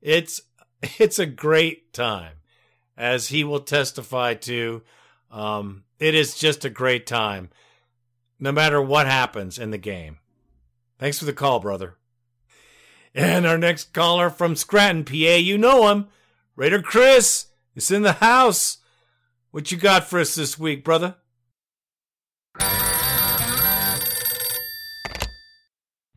it's 0.00 0.40
it's 0.98 1.18
a 1.18 1.26
great 1.26 1.92
time. 1.92 2.37
As 2.98 3.28
he 3.28 3.44
will 3.44 3.60
testify 3.60 4.34
to, 4.34 4.82
um, 5.30 5.84
it 6.00 6.16
is 6.16 6.36
just 6.36 6.64
a 6.64 6.70
great 6.70 7.06
time, 7.06 7.48
no 8.40 8.50
matter 8.50 8.82
what 8.82 9.06
happens 9.06 9.56
in 9.56 9.70
the 9.70 9.78
game. 9.78 10.18
Thanks 10.98 11.20
for 11.20 11.24
the 11.24 11.32
call, 11.32 11.60
brother. 11.60 11.96
And 13.14 13.46
our 13.46 13.56
next 13.56 13.92
caller 13.92 14.30
from 14.30 14.56
Scranton, 14.56 15.04
PA, 15.04 15.36
you 15.36 15.56
know 15.56 15.88
him. 15.88 16.08
Raider 16.56 16.82
Chris 16.82 17.46
is 17.76 17.92
in 17.92 18.02
the 18.02 18.14
house. 18.14 18.78
What 19.52 19.70
you 19.70 19.78
got 19.78 20.04
for 20.04 20.18
us 20.18 20.34
this 20.34 20.58
week, 20.58 20.82
brother? 20.82 21.14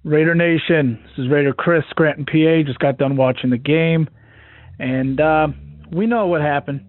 Raider 0.03 0.33
Nation, 0.33 0.99
this 1.03 1.25
is 1.25 1.29
Raider 1.29 1.53
Chris, 1.53 1.83
Scranton, 1.91 2.25
PA. 2.25 2.63
Just 2.65 2.79
got 2.79 2.97
done 2.97 3.17
watching 3.17 3.51
the 3.51 3.57
game, 3.59 4.09
and 4.79 5.21
uh, 5.21 5.49
we 5.91 6.05
know 6.05 6.27
what 6.27 6.41
happened. 6.41 6.85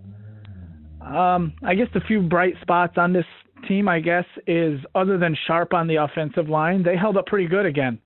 Um, 1.00 1.54
I 1.64 1.74
guess 1.74 1.88
the 1.92 2.00
few 2.00 2.22
bright 2.22 2.54
spots 2.62 2.94
on 2.96 3.12
this 3.12 3.24
team, 3.66 3.88
I 3.88 4.00
guess, 4.00 4.24
is 4.46 4.80
other 4.94 5.18
than 5.18 5.36
Sharp 5.46 5.74
on 5.74 5.86
the 5.86 5.96
offensive 5.96 6.48
line, 6.48 6.82
they 6.82 6.96
held 6.96 7.16
up 7.16 7.26
pretty 7.26 7.48
good 7.48 7.66
again. 7.66 7.98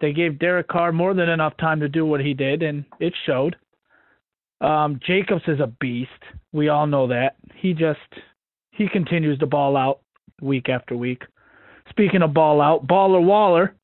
They 0.00 0.12
gave 0.12 0.38
Derek 0.38 0.68
Carr 0.68 0.92
more 0.92 1.14
than 1.14 1.28
enough 1.28 1.56
time 1.56 1.80
to 1.80 1.88
do 1.88 2.06
what 2.06 2.20
he 2.20 2.34
did, 2.34 2.62
and 2.62 2.84
it 3.00 3.12
showed. 3.26 3.56
Um, 4.60 5.00
Jacobs 5.04 5.42
is 5.48 5.60
a 5.60 5.72
beast. 5.80 6.10
We 6.52 6.68
all 6.68 6.86
know 6.86 7.08
that. 7.08 7.36
He 7.56 7.72
just 7.72 7.98
he 8.70 8.88
continues 8.88 9.38
to 9.40 9.46
ball 9.46 9.76
out 9.76 10.00
week 10.40 10.68
after 10.68 10.96
week. 10.96 11.22
Speaking 11.90 12.22
of 12.22 12.34
ball 12.34 12.60
out, 12.60 12.86
Baller 12.86 13.24
Waller, 13.24 13.74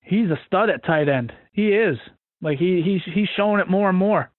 he's 0.00 0.30
a 0.30 0.40
stud 0.46 0.70
at 0.70 0.84
tight 0.84 1.08
end. 1.08 1.32
He 1.52 1.68
is. 1.68 1.98
Like 2.40 2.58
he 2.58 2.82
he's 2.82 3.14
he's 3.14 3.28
showing 3.36 3.60
it 3.60 3.68
more 3.68 3.88
and 3.90 3.98
more. 3.98 4.30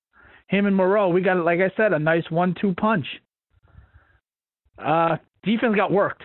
Him 0.48 0.66
and 0.66 0.76
Moreau, 0.76 1.10
we 1.10 1.22
got 1.22 1.44
like 1.44 1.60
I 1.60 1.72
said, 1.76 1.94
a 1.94 2.00
nice 2.00 2.30
one-two 2.30 2.74
punch. 2.76 3.06
Uh, 4.78 5.18
defense 5.44 5.76
got 5.76 5.92
worked. 5.92 6.24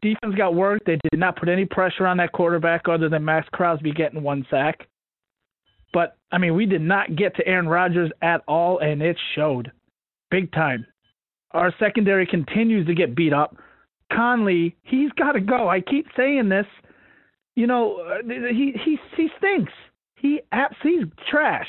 Defense 0.00 0.34
got 0.36 0.54
worked. 0.54 0.86
They 0.86 0.98
did 1.10 1.18
not 1.18 1.36
put 1.36 1.48
any 1.48 1.64
pressure 1.64 2.06
on 2.06 2.16
that 2.18 2.32
quarterback 2.32 2.88
other 2.88 3.08
than 3.08 3.24
Maxx 3.24 3.48
Crosby 3.52 3.92
getting 3.92 4.22
one 4.22 4.46
sack. 4.50 4.86
But 5.92 6.16
I 6.30 6.38
mean, 6.38 6.54
we 6.54 6.66
did 6.66 6.82
not 6.82 7.16
get 7.16 7.34
to 7.36 7.46
Aaron 7.46 7.68
Rodgers 7.68 8.10
at 8.22 8.42
all, 8.46 8.78
and 8.78 9.02
it 9.02 9.16
showed 9.34 9.72
big 10.30 10.52
time. 10.52 10.86
Our 11.52 11.74
secondary 11.78 12.26
continues 12.26 12.86
to 12.86 12.94
get 12.94 13.16
beat 13.16 13.32
up. 13.32 13.56
Conley, 14.12 14.76
he's 14.82 15.10
got 15.12 15.32
to 15.32 15.40
go. 15.40 15.68
I 15.68 15.80
keep 15.80 16.06
saying 16.16 16.48
this. 16.48 16.66
You 17.56 17.66
know, 17.66 17.98
uh, 18.00 18.22
he 18.28 18.72
he 18.84 18.98
he 19.16 19.28
stinks. 19.38 19.72
He 20.16 20.40
he's 20.82 21.04
trash. 21.30 21.66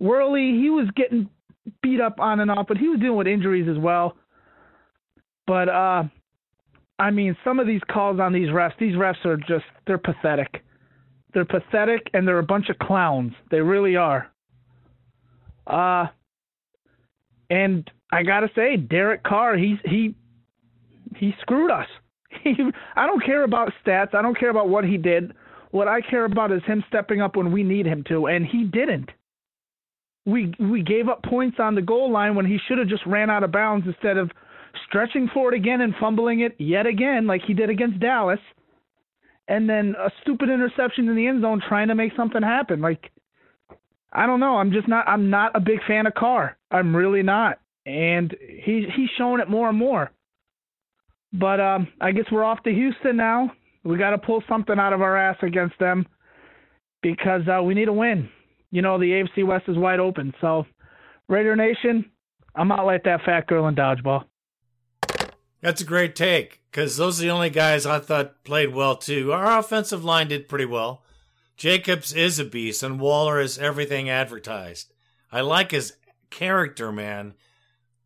Worley, 0.00 0.58
he 0.58 0.70
was 0.70 0.88
getting 0.96 1.28
beat 1.82 2.00
up 2.00 2.18
on 2.18 2.40
and 2.40 2.50
off, 2.50 2.66
but 2.66 2.78
he 2.78 2.88
was 2.88 2.98
dealing 2.98 3.18
with 3.18 3.26
injuries 3.26 3.68
as 3.70 3.78
well. 3.78 4.16
But 5.46 5.68
uh 5.68 6.04
I 6.98 7.10
mean, 7.10 7.34
some 7.44 7.58
of 7.58 7.66
these 7.66 7.80
calls 7.90 8.20
on 8.20 8.32
these 8.32 8.48
refs, 8.48 8.76
these 8.78 8.94
refs 8.94 9.24
are 9.24 9.36
just 9.36 9.64
they're 9.86 9.98
pathetic. 9.98 10.64
They're 11.32 11.44
pathetic 11.44 12.10
and 12.12 12.26
they're 12.26 12.38
a 12.38 12.42
bunch 12.42 12.68
of 12.70 12.78
clowns. 12.78 13.32
They 13.50 13.60
really 13.60 13.96
are. 13.96 14.30
Uh 15.66 16.06
and 17.50 17.88
I 18.12 18.22
got 18.22 18.40
to 18.40 18.50
say 18.54 18.76
Derek 18.76 19.22
Carr, 19.22 19.56
he's 19.56 19.78
he 19.84 20.14
he 21.16 21.34
screwed 21.40 21.70
us. 21.70 21.86
He, 22.44 22.54
I 22.94 23.06
don't 23.06 23.22
care 23.24 23.42
about 23.42 23.72
stats. 23.84 24.14
I 24.14 24.22
don't 24.22 24.38
care 24.38 24.50
about 24.50 24.68
what 24.68 24.84
he 24.84 24.96
did. 24.96 25.32
What 25.72 25.88
I 25.88 26.00
care 26.00 26.24
about 26.24 26.52
is 26.52 26.62
him 26.64 26.82
stepping 26.86 27.20
up 27.20 27.34
when 27.36 27.50
we 27.50 27.64
need 27.64 27.86
him 27.86 28.04
to, 28.08 28.28
and 28.28 28.46
he 28.46 28.62
didn't. 28.62 29.10
We 30.26 30.54
we 30.58 30.82
gave 30.82 31.08
up 31.08 31.22
points 31.22 31.56
on 31.58 31.74
the 31.74 31.82
goal 31.82 32.12
line 32.12 32.34
when 32.34 32.46
he 32.46 32.58
should 32.66 32.78
have 32.78 32.88
just 32.88 33.06
ran 33.06 33.30
out 33.30 33.42
of 33.42 33.52
bounds 33.52 33.86
instead 33.86 34.16
of 34.16 34.30
stretching 34.86 35.28
for 35.32 35.52
it 35.52 35.56
again 35.56 35.80
and 35.80 35.94
fumbling 35.98 36.40
it 36.40 36.54
yet 36.58 36.86
again 36.86 37.26
like 37.26 37.42
he 37.46 37.54
did 37.54 37.70
against 37.70 38.00
Dallas. 38.00 38.40
And 39.48 39.68
then 39.68 39.94
a 39.98 40.10
stupid 40.22 40.48
interception 40.48 41.08
in 41.08 41.16
the 41.16 41.26
end 41.26 41.42
zone 41.42 41.60
trying 41.66 41.88
to 41.88 41.94
make 41.94 42.12
something 42.16 42.42
happen. 42.42 42.80
Like 42.80 43.10
I 44.12 44.26
don't 44.26 44.40
know. 44.40 44.56
I'm 44.56 44.72
just 44.72 44.88
not 44.88 45.08
I'm 45.08 45.30
not 45.30 45.56
a 45.56 45.60
big 45.60 45.78
fan 45.86 46.06
of 46.06 46.14
Carr. 46.14 46.56
I'm 46.70 46.94
really 46.94 47.22
not. 47.22 47.58
And 47.86 48.34
he 48.40 48.86
he's 48.94 49.08
showing 49.16 49.40
it 49.40 49.48
more 49.48 49.68
and 49.68 49.78
more. 49.78 50.10
But 51.32 51.60
um, 51.60 51.88
I 52.00 52.12
guess 52.12 52.24
we're 52.30 52.44
off 52.44 52.62
to 52.64 52.70
Houston 52.70 53.16
now. 53.16 53.52
We 53.84 53.96
got 53.96 54.10
to 54.10 54.18
pull 54.18 54.42
something 54.48 54.78
out 54.78 54.92
of 54.92 55.00
our 55.00 55.16
ass 55.16 55.36
against 55.42 55.78
them 55.78 56.06
because 57.02 57.42
uh, 57.48 57.62
we 57.62 57.74
need 57.74 57.88
a 57.88 57.92
win. 57.92 58.28
You 58.70 58.82
know, 58.82 58.98
the 58.98 59.06
AFC 59.06 59.46
West 59.46 59.64
is 59.68 59.76
wide 59.76 60.00
open. 60.00 60.32
So, 60.40 60.66
Raider 61.28 61.56
Nation, 61.56 62.10
I'm 62.54 62.68
not 62.68 62.86
like 62.86 63.04
that 63.04 63.22
fat 63.24 63.46
girl 63.46 63.66
in 63.68 63.74
dodgeball. 63.74 64.24
That's 65.60 65.80
a 65.80 65.86
great 65.86 66.16
take 66.16 66.62
because 66.70 66.96
those 66.96 67.20
are 67.20 67.24
the 67.24 67.30
only 67.30 67.50
guys 67.50 67.84
I 67.84 67.98
thought 67.98 68.44
played 68.44 68.74
well 68.74 68.96
too. 68.96 69.32
Our 69.32 69.58
offensive 69.58 70.04
line 70.04 70.28
did 70.28 70.48
pretty 70.48 70.64
well. 70.64 71.02
Jacobs 71.56 72.14
is 72.14 72.38
a 72.38 72.44
beast, 72.44 72.82
and 72.82 72.98
Waller 72.98 73.38
is 73.38 73.58
everything 73.58 74.08
advertised. 74.08 74.94
I 75.30 75.42
like 75.42 75.72
his 75.72 75.94
character, 76.30 76.90
man. 76.90 77.34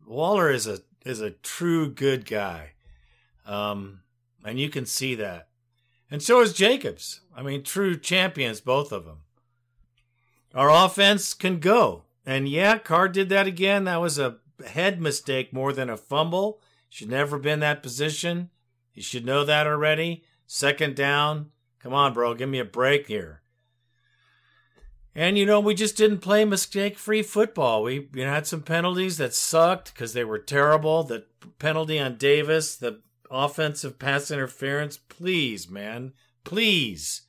Waller 0.04 0.50
is 0.50 0.66
a 0.66 0.80
is 1.04 1.20
a 1.20 1.30
true 1.30 1.88
good 1.88 2.26
guy. 2.26 2.72
Um, 3.46 4.00
and 4.44 4.58
you 4.58 4.68
can 4.68 4.86
see 4.86 5.14
that. 5.16 5.48
And 6.10 6.22
so 6.22 6.40
is 6.40 6.52
Jacobs. 6.52 7.20
I 7.36 7.42
mean, 7.42 7.62
true 7.62 7.96
champions, 7.96 8.60
both 8.60 8.92
of 8.92 9.04
them. 9.04 9.18
Our 10.54 10.70
offense 10.70 11.34
can 11.34 11.58
go. 11.58 12.04
And 12.24 12.48
yeah, 12.48 12.78
Carr 12.78 13.08
did 13.08 13.28
that 13.30 13.46
again. 13.46 13.84
That 13.84 14.00
was 14.00 14.18
a 14.18 14.36
head 14.66 15.00
mistake 15.00 15.52
more 15.52 15.72
than 15.72 15.90
a 15.90 15.96
fumble. 15.96 16.60
Should 16.88 17.10
never 17.10 17.38
been 17.38 17.60
that 17.60 17.82
position. 17.82 18.50
You 18.94 19.02
should 19.02 19.26
know 19.26 19.44
that 19.44 19.66
already. 19.66 20.22
Second 20.46 20.94
down. 20.94 21.50
Come 21.80 21.92
on, 21.92 22.14
bro. 22.14 22.34
Give 22.34 22.48
me 22.48 22.60
a 22.60 22.64
break 22.64 23.08
here. 23.08 23.42
And 25.14 25.36
you 25.36 25.46
know, 25.46 25.60
we 25.60 25.74
just 25.74 25.96
didn't 25.96 26.18
play 26.18 26.44
mistake-free 26.44 27.22
football. 27.22 27.82
We 27.82 28.08
you 28.14 28.24
know, 28.24 28.30
had 28.30 28.46
some 28.46 28.62
penalties 28.62 29.18
that 29.18 29.34
sucked 29.34 29.92
because 29.92 30.12
they 30.12 30.24
were 30.24 30.38
terrible. 30.38 31.02
The 31.02 31.26
penalty 31.58 32.00
on 32.00 32.16
Davis, 32.16 32.74
the 32.76 33.00
offensive 33.30 33.98
pass 33.98 34.30
interference. 34.30 34.96
Please, 34.96 35.68
man. 35.68 36.12
Please. 36.42 37.22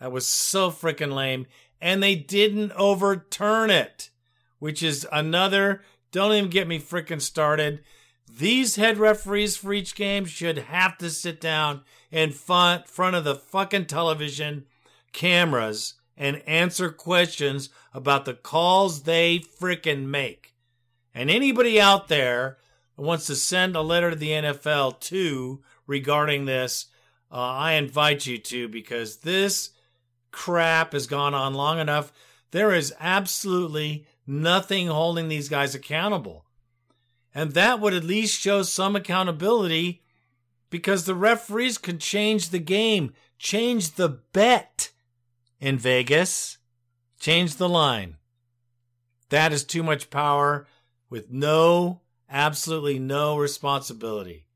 That 0.00 0.12
was 0.12 0.26
so 0.26 0.70
freaking 0.70 1.12
lame. 1.12 1.46
And 1.80 2.02
they 2.02 2.14
didn't 2.14 2.72
overturn 2.72 3.70
it, 3.70 4.10
which 4.58 4.82
is 4.82 5.06
another. 5.10 5.82
Don't 6.12 6.32
even 6.32 6.50
get 6.50 6.68
me 6.68 6.78
freaking 6.78 7.22
started. 7.22 7.82
These 8.28 8.76
head 8.76 8.98
referees 8.98 9.56
for 9.56 9.72
each 9.72 9.94
game 9.94 10.24
should 10.24 10.58
have 10.58 10.98
to 10.98 11.10
sit 11.10 11.40
down 11.40 11.82
in 12.10 12.30
front, 12.32 12.88
front 12.88 13.16
of 13.16 13.24
the 13.24 13.34
fucking 13.34 13.86
television 13.86 14.66
cameras 15.12 15.94
and 16.16 16.42
answer 16.46 16.90
questions 16.90 17.70
about 17.94 18.24
the 18.24 18.34
calls 18.34 19.02
they 19.02 19.38
freaking 19.38 20.06
make. 20.06 20.54
And 21.14 21.30
anybody 21.30 21.80
out 21.80 22.08
there 22.08 22.58
wants 22.96 23.26
to 23.26 23.34
send 23.34 23.74
a 23.74 23.80
letter 23.80 24.10
to 24.10 24.16
the 24.16 24.30
NFL 24.30 25.00
too 25.00 25.62
regarding 25.86 26.44
this, 26.44 26.86
uh, 27.32 27.36
I 27.36 27.72
invite 27.72 28.26
you 28.26 28.38
to 28.38 28.68
because 28.68 29.18
this 29.18 29.70
crap 30.30 30.92
has 30.92 31.06
gone 31.06 31.34
on 31.34 31.54
long 31.54 31.78
enough. 31.78 32.12
There 32.50 32.72
is 32.74 32.94
absolutely 32.98 34.06
nothing 34.26 34.88
holding 34.88 35.28
these 35.28 35.48
guys 35.48 35.74
accountable. 35.74 36.46
And 37.34 37.52
that 37.52 37.80
would 37.80 37.94
at 37.94 38.04
least 38.04 38.40
show 38.40 38.62
some 38.62 38.96
accountability 38.96 40.02
because 40.68 41.04
the 41.04 41.14
referees 41.14 41.78
can 41.78 41.98
change 41.98 42.50
the 42.50 42.58
game, 42.58 43.12
change 43.38 43.92
the 43.92 44.08
bet 44.08 44.90
in 45.60 45.78
Vegas, 45.78 46.58
change 47.18 47.56
the 47.56 47.68
line. 47.68 48.16
That 49.28 49.52
is 49.52 49.64
too 49.64 49.82
much 49.82 50.10
power 50.10 50.66
with 51.08 51.30
no 51.30 52.00
absolutely 52.28 52.98
no 52.98 53.36
responsibility. 53.36 54.46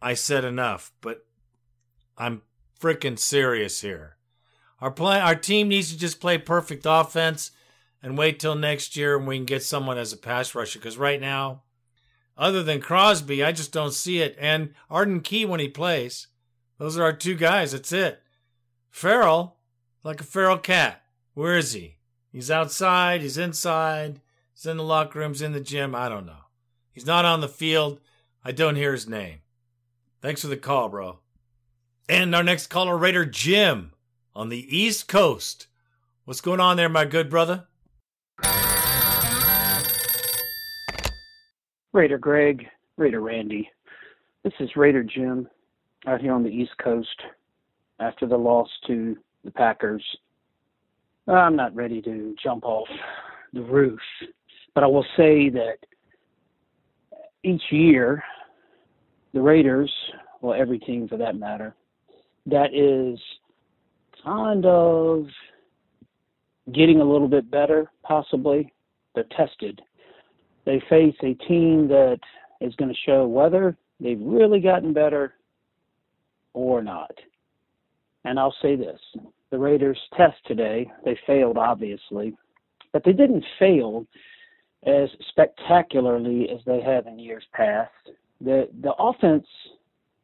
I 0.00 0.14
said 0.14 0.44
enough, 0.44 0.92
but 1.00 1.24
I'm 2.18 2.42
freaking 2.80 3.18
serious 3.18 3.80
here. 3.80 4.16
Our 4.82 4.90
play, 4.90 5.20
our 5.20 5.36
team 5.36 5.68
needs 5.68 5.92
to 5.92 5.96
just 5.96 6.20
play 6.20 6.38
perfect 6.38 6.86
offense 6.88 7.52
and 8.02 8.18
wait 8.18 8.40
till 8.40 8.56
next 8.56 8.96
year 8.96 9.16
when 9.16 9.28
we 9.28 9.36
can 9.36 9.44
get 9.44 9.62
someone 9.62 9.96
as 9.96 10.12
a 10.12 10.16
pass 10.16 10.56
rusher. 10.56 10.80
Because 10.80 10.98
right 10.98 11.20
now, 11.20 11.62
other 12.36 12.64
than 12.64 12.80
Crosby, 12.80 13.44
I 13.44 13.52
just 13.52 13.70
don't 13.70 13.94
see 13.94 14.20
it. 14.20 14.36
And 14.40 14.74
Arden 14.90 15.20
Key 15.20 15.44
when 15.44 15.60
he 15.60 15.68
plays, 15.68 16.26
those 16.78 16.98
are 16.98 17.04
our 17.04 17.12
two 17.12 17.36
guys. 17.36 17.70
That's 17.70 17.92
it. 17.92 18.24
Ferrell, 18.90 19.58
like 20.02 20.20
a 20.20 20.24
feral 20.24 20.58
cat. 20.58 21.04
Where 21.34 21.56
is 21.56 21.74
he? 21.74 21.98
He's 22.32 22.50
outside. 22.50 23.20
He's 23.20 23.38
inside. 23.38 24.20
He's 24.52 24.66
in 24.66 24.78
the 24.78 24.82
locker 24.82 25.20
rooms, 25.20 25.40
in 25.40 25.52
the 25.52 25.60
gym. 25.60 25.94
I 25.94 26.08
don't 26.08 26.26
know. 26.26 26.46
He's 26.90 27.06
not 27.06 27.24
on 27.24 27.40
the 27.40 27.48
field. 27.48 28.00
I 28.44 28.50
don't 28.50 28.74
hear 28.74 28.90
his 28.90 29.08
name. 29.08 29.42
Thanks 30.20 30.40
for 30.40 30.48
the 30.48 30.56
call, 30.56 30.88
bro. 30.88 31.20
And 32.08 32.34
our 32.34 32.42
next 32.42 32.66
caller, 32.66 32.96
Raider 32.96 33.24
Jim 33.24 33.92
on 34.34 34.48
the 34.48 34.76
East 34.76 35.08
Coast. 35.08 35.66
What's 36.24 36.40
going 36.40 36.60
on 36.60 36.76
there, 36.76 36.88
my 36.88 37.04
good 37.04 37.28
brother? 37.28 37.66
Raider 41.92 42.18
Greg, 42.18 42.66
Raider 42.96 43.20
Randy. 43.20 43.70
This 44.44 44.54
is 44.60 44.76
Raider 44.76 45.02
Jim 45.02 45.48
out 46.06 46.20
here 46.20 46.32
on 46.32 46.42
the 46.42 46.50
East 46.50 46.72
Coast 46.82 47.22
after 48.00 48.26
the 48.26 48.36
loss 48.36 48.68
to 48.86 49.16
the 49.44 49.50
Packers. 49.50 50.04
I'm 51.28 51.56
not 51.56 51.74
ready 51.74 52.02
to 52.02 52.34
jump 52.42 52.64
off 52.64 52.88
the 53.52 53.62
roof 53.62 54.00
but 54.74 54.84
I 54.84 54.86
will 54.86 55.04
say 55.16 55.48
that 55.50 55.76
each 57.42 57.62
year, 57.70 58.22
the 59.34 59.40
Raiders, 59.40 59.92
well, 60.40 60.58
every 60.58 60.78
team 60.78 61.08
for 61.08 61.16
that 61.18 61.36
matter, 61.36 61.74
that 62.46 62.74
is 62.74 63.18
kind 64.24 64.64
of 64.66 65.26
getting 66.72 67.00
a 67.00 67.04
little 67.04 67.28
bit 67.28 67.50
better, 67.50 67.90
possibly. 68.02 68.72
They're 69.14 69.24
tested. 69.36 69.80
They 70.64 70.82
face 70.88 71.16
a 71.22 71.34
team 71.46 71.88
that 71.88 72.20
is 72.60 72.74
going 72.76 72.90
to 72.90 73.00
show 73.04 73.26
whether 73.26 73.76
they've 74.00 74.20
really 74.20 74.60
gotten 74.60 74.92
better 74.92 75.34
or 76.54 76.82
not. 76.82 77.12
And 78.24 78.38
I'll 78.38 78.54
say 78.62 78.76
this 78.76 79.00
the 79.50 79.58
Raiders' 79.58 79.98
test 80.16 80.36
today, 80.46 80.90
they 81.04 81.18
failed, 81.26 81.58
obviously, 81.58 82.34
but 82.92 83.04
they 83.04 83.12
didn't 83.12 83.44
fail 83.58 84.06
as 84.86 85.08
spectacularly 85.28 86.48
as 86.50 86.60
they 86.64 86.80
have 86.80 87.06
in 87.06 87.18
years 87.18 87.44
past. 87.52 87.90
The 88.40 88.68
the 88.82 88.94
offense 88.98 89.46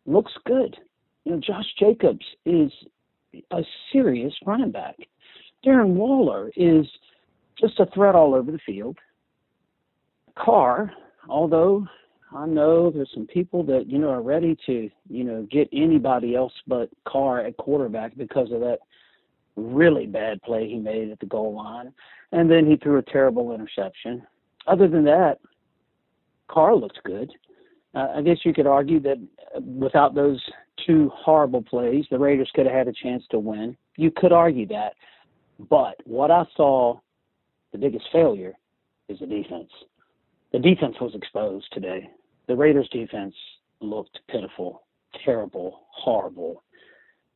looks 0.06 0.32
good. 0.46 0.76
You 1.24 1.32
know, 1.32 1.40
Josh 1.40 1.66
Jacobs 1.78 2.24
is 2.46 2.72
a 3.50 3.62
serious 3.92 4.34
running 4.46 4.70
back. 4.70 4.96
Darren 5.64 5.94
Waller 5.94 6.50
is 6.56 6.86
just 7.60 7.78
a 7.80 7.86
threat 7.86 8.14
all 8.14 8.34
over 8.34 8.50
the 8.50 8.60
field. 8.64 8.96
Carr, 10.36 10.92
although 11.28 11.86
I 12.32 12.46
know 12.46 12.90
there's 12.90 13.10
some 13.12 13.26
people 13.26 13.62
that 13.64 13.88
you 13.88 13.98
know 13.98 14.10
are 14.10 14.22
ready 14.22 14.56
to 14.66 14.90
you 15.08 15.24
know 15.24 15.46
get 15.50 15.68
anybody 15.72 16.36
else 16.36 16.52
but 16.66 16.90
Carr 17.06 17.40
at 17.40 17.56
quarterback 17.56 18.16
because 18.16 18.52
of 18.52 18.60
that 18.60 18.78
really 19.56 20.06
bad 20.06 20.40
play 20.42 20.68
he 20.68 20.76
made 20.76 21.10
at 21.10 21.18
the 21.18 21.26
goal 21.26 21.54
line, 21.54 21.92
and 22.32 22.50
then 22.50 22.66
he 22.70 22.76
threw 22.76 22.98
a 22.98 23.02
terrible 23.02 23.52
interception. 23.52 24.24
Other 24.66 24.86
than 24.86 25.04
that, 25.04 25.38
Carr 26.48 26.76
looked 26.76 27.02
good. 27.04 27.30
Uh, 27.94 28.08
I 28.16 28.22
guess 28.22 28.38
you 28.44 28.52
could 28.52 28.66
argue 28.66 29.00
that 29.00 29.16
without 29.60 30.14
those 30.14 30.40
two 30.86 31.10
horrible 31.14 31.62
plays, 31.62 32.04
the 32.10 32.18
Raiders 32.18 32.50
could 32.54 32.66
have 32.66 32.74
had 32.74 32.88
a 32.88 32.92
chance 32.92 33.24
to 33.30 33.38
win. 33.38 33.76
You 33.96 34.10
could 34.10 34.32
argue 34.32 34.66
that, 34.68 34.94
but 35.70 35.96
what 36.04 36.30
I 36.30 36.44
saw, 36.56 36.98
the 37.72 37.78
biggest 37.78 38.06
failure, 38.12 38.54
is 39.08 39.18
the 39.18 39.26
defense. 39.26 39.70
The 40.52 40.58
defense 40.58 40.96
was 41.00 41.14
exposed 41.14 41.66
today. 41.72 42.10
The 42.46 42.56
Raiders' 42.56 42.88
defense 42.90 43.34
looked 43.80 44.18
pitiful, 44.30 44.82
terrible, 45.24 45.86
horrible. 45.90 46.62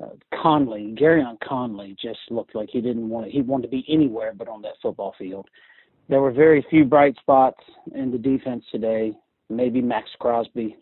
Uh, 0.02 0.10
Conley, 0.42 0.94
Gareon 0.98 1.38
Conley, 1.40 1.96
just 2.02 2.18
looked 2.30 2.54
like 2.54 2.70
he 2.70 2.80
didn't 2.80 3.08
want 3.08 3.26
to, 3.26 3.32
he 3.32 3.42
wanted 3.42 3.64
to 3.64 3.68
be 3.68 3.84
anywhere 3.88 4.32
but 4.36 4.48
on 4.48 4.62
that 4.62 4.74
football 4.80 5.14
field. 5.18 5.48
There 6.08 6.20
were 6.20 6.32
very 6.32 6.64
few 6.68 6.84
bright 6.84 7.16
spots 7.20 7.60
in 7.94 8.10
the 8.10 8.18
defense 8.18 8.64
today. 8.72 9.12
Maybe 9.48 9.80
Maxx 9.80 10.10
Crosby 10.18 10.76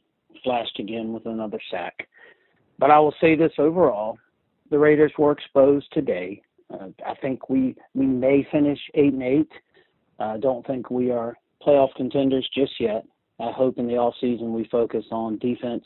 flashed 0.45 0.79
again 0.79 1.13
with 1.13 1.27
another 1.27 1.59
sack. 1.71 2.09
But 2.81 2.91
I 2.91 2.99
will 2.99 3.15
say 3.21 3.37
this 3.37 3.53
overall: 3.59 4.19
the 4.71 4.79
Raiders 4.79 5.13
were 5.19 5.33
exposed 5.33 5.87
today. 5.93 6.43
Uh, 6.73 6.89
I 7.07 7.15
think 7.21 7.51
we 7.51 7.77
we 7.95 8.07
may 8.07 8.47
finish 8.51 8.79
eight 8.95 9.13
and 9.13 9.23
eight. 9.23 9.51
I 10.19 10.35
uh, 10.35 10.37
don't 10.39 10.67
think 10.67 10.91
we 10.91 11.11
are 11.11 11.37
playoff 11.65 11.95
contenders 11.95 12.49
just 12.55 12.73
yet. 12.81 13.05
I 13.39 13.53
hope 13.53 13.79
in 13.79 13.87
the 13.87 13.97
off 13.97 14.15
season 14.21 14.55
we 14.55 14.67
focus 14.71 15.05
on 15.11 15.39
defense 15.39 15.85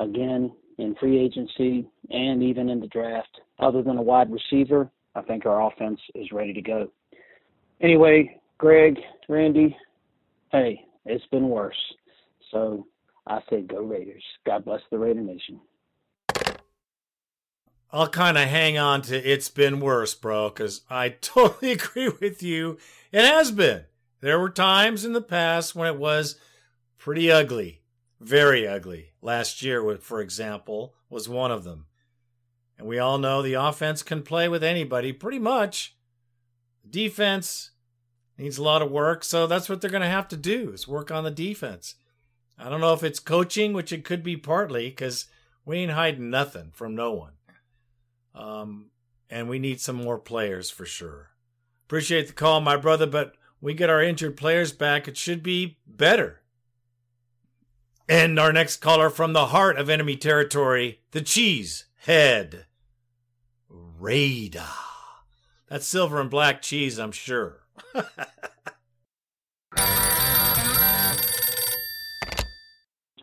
again 0.00 0.52
in 0.78 0.94
free 0.96 1.18
agency 1.18 1.88
and 2.10 2.42
even 2.42 2.68
in 2.68 2.80
the 2.80 2.86
draft. 2.88 3.40
Other 3.58 3.82
than 3.82 3.96
a 3.96 4.02
wide 4.02 4.30
receiver, 4.30 4.90
I 5.14 5.22
think 5.22 5.46
our 5.46 5.66
offense 5.66 6.00
is 6.14 6.32
ready 6.32 6.52
to 6.52 6.62
go. 6.62 6.90
Anyway, 7.80 8.40
Greg, 8.58 8.98
Randy, 9.28 9.76
hey, 10.50 10.84
it's 11.04 11.26
been 11.26 11.48
worse. 11.48 11.76
So 12.50 12.86
I 13.26 13.40
say 13.48 13.62
go 13.62 13.82
Raiders. 13.82 14.24
God 14.46 14.64
bless 14.64 14.80
the 14.90 14.98
Raider 14.98 15.20
Nation. 15.20 15.60
I'll 17.92 18.08
kind 18.08 18.38
of 18.38 18.48
hang 18.48 18.78
on 18.78 19.02
to 19.02 19.16
it's 19.16 19.50
been 19.50 19.78
worse, 19.78 20.14
bro, 20.14 20.48
because 20.48 20.80
I 20.88 21.08
totally 21.20 21.72
agree 21.72 22.08
with 22.08 22.42
you. 22.42 22.78
It 23.10 23.24
has 23.24 23.50
been. 23.50 23.84
There 24.20 24.38
were 24.38 24.50
times 24.50 25.04
in 25.04 25.12
the 25.12 25.20
past 25.20 25.74
when 25.74 25.88
it 25.88 25.98
was 25.98 26.36
pretty 26.96 27.30
ugly, 27.30 27.82
very 28.20 28.66
ugly. 28.66 29.10
Last 29.20 29.62
year, 29.62 29.96
for 29.98 30.20
example, 30.20 30.94
was 31.10 31.28
one 31.28 31.50
of 31.50 31.64
them. 31.64 31.86
And 32.78 32.86
we 32.86 32.98
all 32.98 33.18
know 33.18 33.42
the 33.42 33.54
offense 33.54 34.02
can 34.02 34.22
play 34.22 34.48
with 34.48 34.64
anybody 34.64 35.12
pretty 35.12 35.38
much. 35.38 35.96
Defense 36.88 37.72
needs 38.38 38.58
a 38.58 38.62
lot 38.62 38.80
of 38.80 38.90
work, 38.90 39.22
so 39.22 39.46
that's 39.46 39.68
what 39.68 39.80
they're 39.80 39.90
going 39.90 40.02
to 40.02 40.08
have 40.08 40.28
to 40.28 40.36
do 40.36 40.70
is 40.72 40.88
work 40.88 41.10
on 41.10 41.24
the 41.24 41.30
defense. 41.30 41.96
I 42.58 42.68
don't 42.68 42.80
know 42.80 42.92
if 42.92 43.02
it's 43.02 43.20
coaching, 43.20 43.72
which 43.72 43.92
it 43.92 44.04
could 44.04 44.22
be 44.22 44.36
partly, 44.36 44.88
because 44.88 45.26
we 45.64 45.78
ain't 45.78 45.92
hiding 45.92 46.30
nothing 46.30 46.70
from 46.72 46.94
no 46.94 47.12
one. 47.12 47.32
Um, 48.34 48.90
and 49.30 49.48
we 49.48 49.58
need 49.58 49.80
some 49.80 49.96
more 49.96 50.18
players 50.18 50.70
for 50.70 50.84
sure. 50.84 51.30
Appreciate 51.86 52.26
the 52.26 52.32
call, 52.32 52.60
my 52.60 52.76
brother, 52.76 53.06
but 53.06 53.34
we 53.60 53.74
get 53.74 53.90
our 53.90 54.02
injured 54.02 54.36
players 54.36 54.72
back, 54.72 55.06
it 55.06 55.16
should 55.16 55.42
be 55.42 55.78
better. 55.86 56.40
And 58.08 58.38
our 58.38 58.52
next 58.52 58.78
caller 58.78 59.08
from 59.08 59.32
the 59.32 59.46
heart 59.46 59.78
of 59.78 59.88
enemy 59.88 60.16
territory, 60.16 61.00
the 61.12 61.22
cheese 61.22 61.86
head. 62.00 62.66
That's 65.68 65.86
silver 65.86 66.20
and 66.20 66.28
black 66.28 66.60
cheese, 66.60 66.98
I'm 66.98 67.12
sure. 67.12 67.60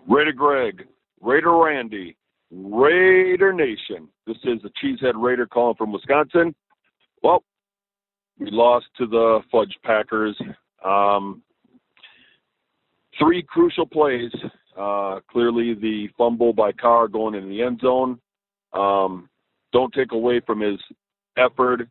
Raider 0.07 0.31
Greg, 0.31 0.87
Raider 1.21 1.55
Randy, 1.55 2.17
Raider 2.51 3.53
Nation. 3.53 4.07
This 4.25 4.37
is 4.43 4.59
the 4.63 4.71
Cheesehead 4.81 5.13
Raider 5.15 5.45
calling 5.45 5.75
from 5.75 5.91
Wisconsin. 5.91 6.55
Well, 7.21 7.43
we 8.39 8.49
lost 8.51 8.85
to 8.97 9.05
the 9.05 9.41
Fudge 9.51 9.75
Packers. 9.83 10.39
Um, 10.83 11.43
three 13.19 13.43
crucial 13.43 13.85
plays. 13.85 14.31
Uh, 14.77 15.19
clearly, 15.29 15.73
the 15.73 16.07
fumble 16.17 16.53
by 16.53 16.71
Carr 16.71 17.07
going 17.07 17.35
in 17.35 17.49
the 17.49 17.61
end 17.61 17.81
zone. 17.81 18.19
Um, 18.73 19.29
don't 19.73 19.93
take 19.93 20.13
away 20.13 20.39
from 20.45 20.61
his 20.61 20.79
effort 21.37 21.87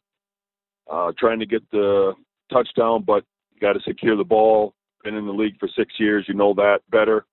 uh, 0.90 1.12
trying 1.18 1.38
to 1.38 1.46
get 1.46 1.68
the 1.70 2.14
touchdown, 2.50 3.04
but 3.06 3.24
got 3.60 3.74
to 3.74 3.80
secure 3.80 4.16
the 4.16 4.24
ball. 4.24 4.74
Been 5.04 5.14
in 5.14 5.26
the 5.26 5.32
league 5.32 5.58
for 5.58 5.68
six 5.76 5.94
years, 5.98 6.24
you 6.28 6.34
know 6.34 6.54
that 6.54 6.80
better. 6.90 7.24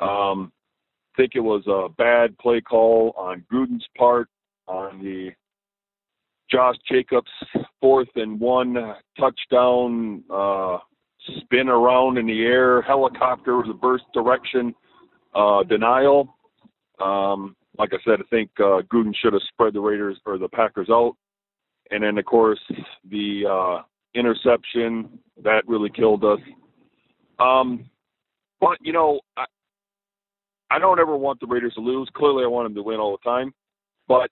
Um, 0.00 0.52
think 1.16 1.32
it 1.34 1.40
was 1.40 1.66
a 1.66 1.88
bad 1.96 2.36
play 2.38 2.60
call 2.60 3.14
on 3.16 3.44
Gruden's 3.52 3.86
part 3.96 4.28
on 4.66 5.02
the 5.02 5.30
Josh 6.50 6.76
Jacobs 6.88 7.30
fourth 7.80 8.08
and 8.16 8.38
one 8.38 8.76
touchdown 9.18 10.22
uh, 10.32 10.78
spin 11.40 11.68
around 11.68 12.18
in 12.18 12.26
the 12.26 12.42
air 12.42 12.82
helicopter 12.82 13.56
reverse 13.56 14.02
direction 14.12 14.74
uh, 15.34 15.62
denial. 15.64 16.36
Um, 17.00 17.56
like 17.78 17.90
I 17.92 17.96
said, 18.04 18.20
I 18.20 18.28
think 18.30 18.50
uh, 18.58 18.82
Gruden 18.82 19.12
should 19.20 19.32
have 19.32 19.42
spread 19.48 19.74
the 19.74 19.80
Raiders 19.80 20.18
or 20.26 20.38
the 20.38 20.48
Packers 20.48 20.88
out, 20.90 21.16
and 21.90 22.04
then 22.04 22.18
of 22.18 22.24
course 22.24 22.60
the 23.10 23.42
uh, 23.50 23.82
interception 24.14 25.18
that 25.42 25.66
really 25.66 25.90
killed 25.90 26.24
us. 26.24 26.38
Um, 27.40 27.90
but 28.60 28.78
you 28.80 28.92
know, 28.92 29.20
I 30.70 30.78
don't 30.78 30.98
ever 30.98 31.16
want 31.16 31.40
the 31.40 31.46
Raiders 31.46 31.74
to 31.74 31.80
lose. 31.80 32.08
Clearly, 32.14 32.44
I 32.44 32.48
want 32.48 32.66
them 32.66 32.74
to 32.74 32.82
win 32.82 33.00
all 33.00 33.16
the 33.16 33.28
time. 33.28 33.52
But 34.08 34.30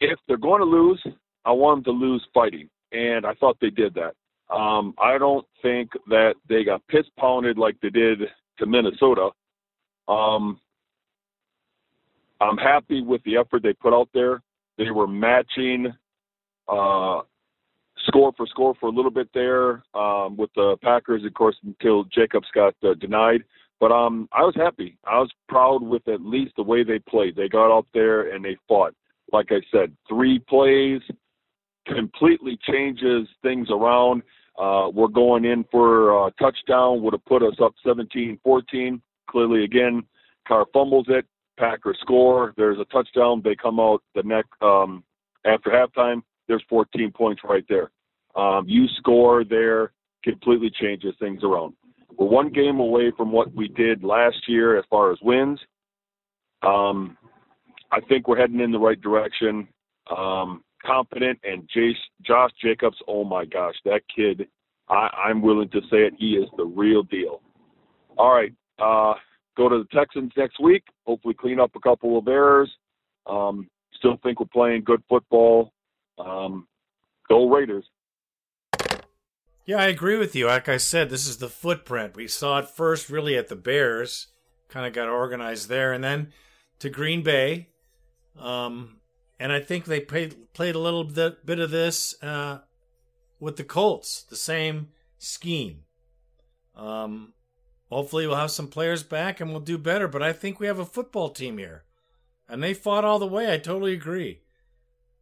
if 0.00 0.18
they're 0.26 0.36
going 0.36 0.60
to 0.60 0.66
lose, 0.66 1.02
I 1.44 1.52
want 1.52 1.84
them 1.84 1.98
to 1.98 2.04
lose 2.04 2.24
fighting. 2.32 2.68
And 2.92 3.26
I 3.26 3.34
thought 3.34 3.58
they 3.60 3.70
did 3.70 3.94
that. 3.94 4.14
Um, 4.54 4.94
I 4.98 5.16
don't 5.18 5.46
think 5.62 5.90
that 6.08 6.34
they 6.48 6.64
got 6.64 6.86
piss 6.88 7.06
pounded 7.18 7.56
like 7.56 7.76
they 7.80 7.90
did 7.90 8.20
to 8.58 8.66
Minnesota. 8.66 9.30
Um, 10.08 10.58
I'm 12.40 12.56
happy 12.56 13.02
with 13.02 13.22
the 13.24 13.36
effort 13.36 13.62
they 13.62 13.74
put 13.74 13.94
out 13.94 14.08
there. 14.12 14.42
They 14.78 14.90
were 14.90 15.06
matching 15.06 15.92
uh, 16.68 17.20
score 18.06 18.32
for 18.36 18.46
score 18.46 18.74
for 18.80 18.88
a 18.88 18.92
little 18.92 19.10
bit 19.10 19.28
there 19.34 19.82
um, 19.94 20.36
with 20.36 20.50
the 20.56 20.76
Packers, 20.82 21.24
of 21.24 21.34
course, 21.34 21.56
until 21.64 22.04
Jacobs 22.04 22.48
got 22.54 22.74
uh, 22.82 22.94
denied. 22.94 23.42
But 23.80 23.92
um, 23.92 24.28
I 24.32 24.42
was 24.42 24.54
happy. 24.54 24.98
I 25.06 25.18
was 25.18 25.30
proud 25.48 25.82
with 25.82 26.06
at 26.06 26.20
least 26.20 26.52
the 26.56 26.62
way 26.62 26.84
they 26.84 26.98
played. 26.98 27.34
They 27.34 27.48
got 27.48 27.74
out 27.74 27.86
there 27.94 28.34
and 28.34 28.44
they 28.44 28.56
fought. 28.68 28.94
Like 29.32 29.48
I 29.50 29.60
said, 29.72 29.96
three 30.08 30.38
plays 30.38 31.00
completely 31.86 32.58
changes 32.68 33.26
things 33.42 33.68
around. 33.70 34.22
Uh, 34.58 34.90
we're 34.92 35.08
going 35.08 35.44
in 35.44 35.64
for 35.70 36.26
a 36.26 36.30
touchdown, 36.32 37.02
would 37.02 37.14
have 37.14 37.24
put 37.24 37.42
us 37.42 37.54
up 37.62 37.72
17-14. 37.86 39.00
Clearly, 39.30 39.64
again, 39.64 40.02
Carr 40.46 40.66
fumbles 40.72 41.06
it. 41.08 41.24
Packers 41.58 41.98
score. 42.00 42.54
There's 42.56 42.78
a 42.78 42.84
touchdown. 42.86 43.40
They 43.42 43.54
come 43.54 43.78
out 43.80 44.02
the 44.14 44.22
next 44.22 44.50
um, 44.62 45.04
after 45.46 45.70
halftime. 45.70 46.22
There's 46.48 46.64
14 46.68 47.12
points 47.12 47.42
right 47.44 47.64
there. 47.68 47.90
Um, 48.34 48.64
you 48.66 48.86
score 48.98 49.44
there, 49.44 49.92
completely 50.24 50.70
changes 50.70 51.14
things 51.18 51.42
around. 51.42 51.74
We're 52.20 52.26
one 52.26 52.50
game 52.50 52.80
away 52.80 53.10
from 53.16 53.32
what 53.32 53.52
we 53.54 53.68
did 53.68 54.04
last 54.04 54.46
year 54.46 54.78
as 54.78 54.84
far 54.90 55.10
as 55.10 55.18
wins. 55.22 55.58
Um, 56.62 57.16
I 57.90 58.00
think 58.08 58.28
we're 58.28 58.38
heading 58.38 58.60
in 58.60 58.70
the 58.70 58.78
right 58.78 59.00
direction. 59.00 59.66
Um, 60.14 60.62
confident 60.84 61.38
and 61.44 61.68
Jace, 61.74 61.94
Josh 62.20 62.50
Jacobs, 62.62 62.98
oh 63.08 63.24
my 63.24 63.46
gosh, 63.46 63.74
that 63.86 64.02
kid, 64.14 64.46
I, 64.90 65.08
I'm 65.24 65.40
willing 65.40 65.70
to 65.70 65.80
say 65.90 66.02
it, 66.02 66.12
he 66.18 66.32
is 66.32 66.48
the 66.58 66.64
real 66.64 67.04
deal. 67.04 67.40
All 68.18 68.34
right, 68.34 68.52
uh, 68.78 69.14
go 69.56 69.70
to 69.70 69.78
the 69.78 69.98
Texans 69.98 70.32
next 70.36 70.60
week. 70.60 70.82
Hopefully, 71.06 71.32
clean 71.32 71.58
up 71.58 71.70
a 71.74 71.80
couple 71.80 72.18
of 72.18 72.28
errors. 72.28 72.70
Um, 73.26 73.66
still 73.94 74.18
think 74.22 74.40
we're 74.40 74.46
playing 74.52 74.84
good 74.84 75.02
football. 75.08 75.72
Um, 76.18 76.66
go 77.30 77.48
Raiders. 77.48 77.86
Yeah, 79.66 79.76
I 79.76 79.86
agree 79.86 80.16
with 80.16 80.34
you. 80.34 80.46
Like 80.46 80.68
I 80.68 80.78
said, 80.78 81.10
this 81.10 81.26
is 81.26 81.38
the 81.38 81.48
footprint. 81.48 82.16
We 82.16 82.26
saw 82.26 82.58
it 82.58 82.68
first 82.68 83.08
really 83.08 83.36
at 83.36 83.48
the 83.48 83.56
Bears, 83.56 84.28
kind 84.68 84.86
of 84.86 84.92
got 84.92 85.08
organized 85.08 85.68
there, 85.68 85.92
and 85.92 86.02
then 86.02 86.32
to 86.80 86.90
Green 86.90 87.22
Bay. 87.22 87.68
Um, 88.38 88.96
and 89.38 89.52
I 89.52 89.60
think 89.60 89.84
they 89.84 90.00
played, 90.00 90.52
played 90.54 90.74
a 90.74 90.80
little 90.80 91.04
bit, 91.04 91.44
bit 91.46 91.58
of 91.58 91.70
this 91.70 92.20
uh, 92.22 92.60
with 93.38 93.56
the 93.56 93.64
Colts, 93.64 94.22
the 94.22 94.36
same 94.36 94.88
scheme. 95.18 95.84
Um, 96.74 97.34
Hopefully, 97.90 98.26
we'll 98.26 98.36
have 98.36 98.52
some 98.52 98.68
players 98.68 99.02
back 99.02 99.40
and 99.40 99.50
we'll 99.50 99.60
do 99.60 99.76
better. 99.76 100.06
But 100.06 100.22
I 100.22 100.32
think 100.32 100.60
we 100.60 100.68
have 100.68 100.78
a 100.78 100.84
football 100.84 101.28
team 101.28 101.58
here, 101.58 101.84
and 102.48 102.62
they 102.62 102.72
fought 102.72 103.04
all 103.04 103.18
the 103.18 103.26
way. 103.26 103.52
I 103.52 103.58
totally 103.58 103.92
agree. 103.92 104.42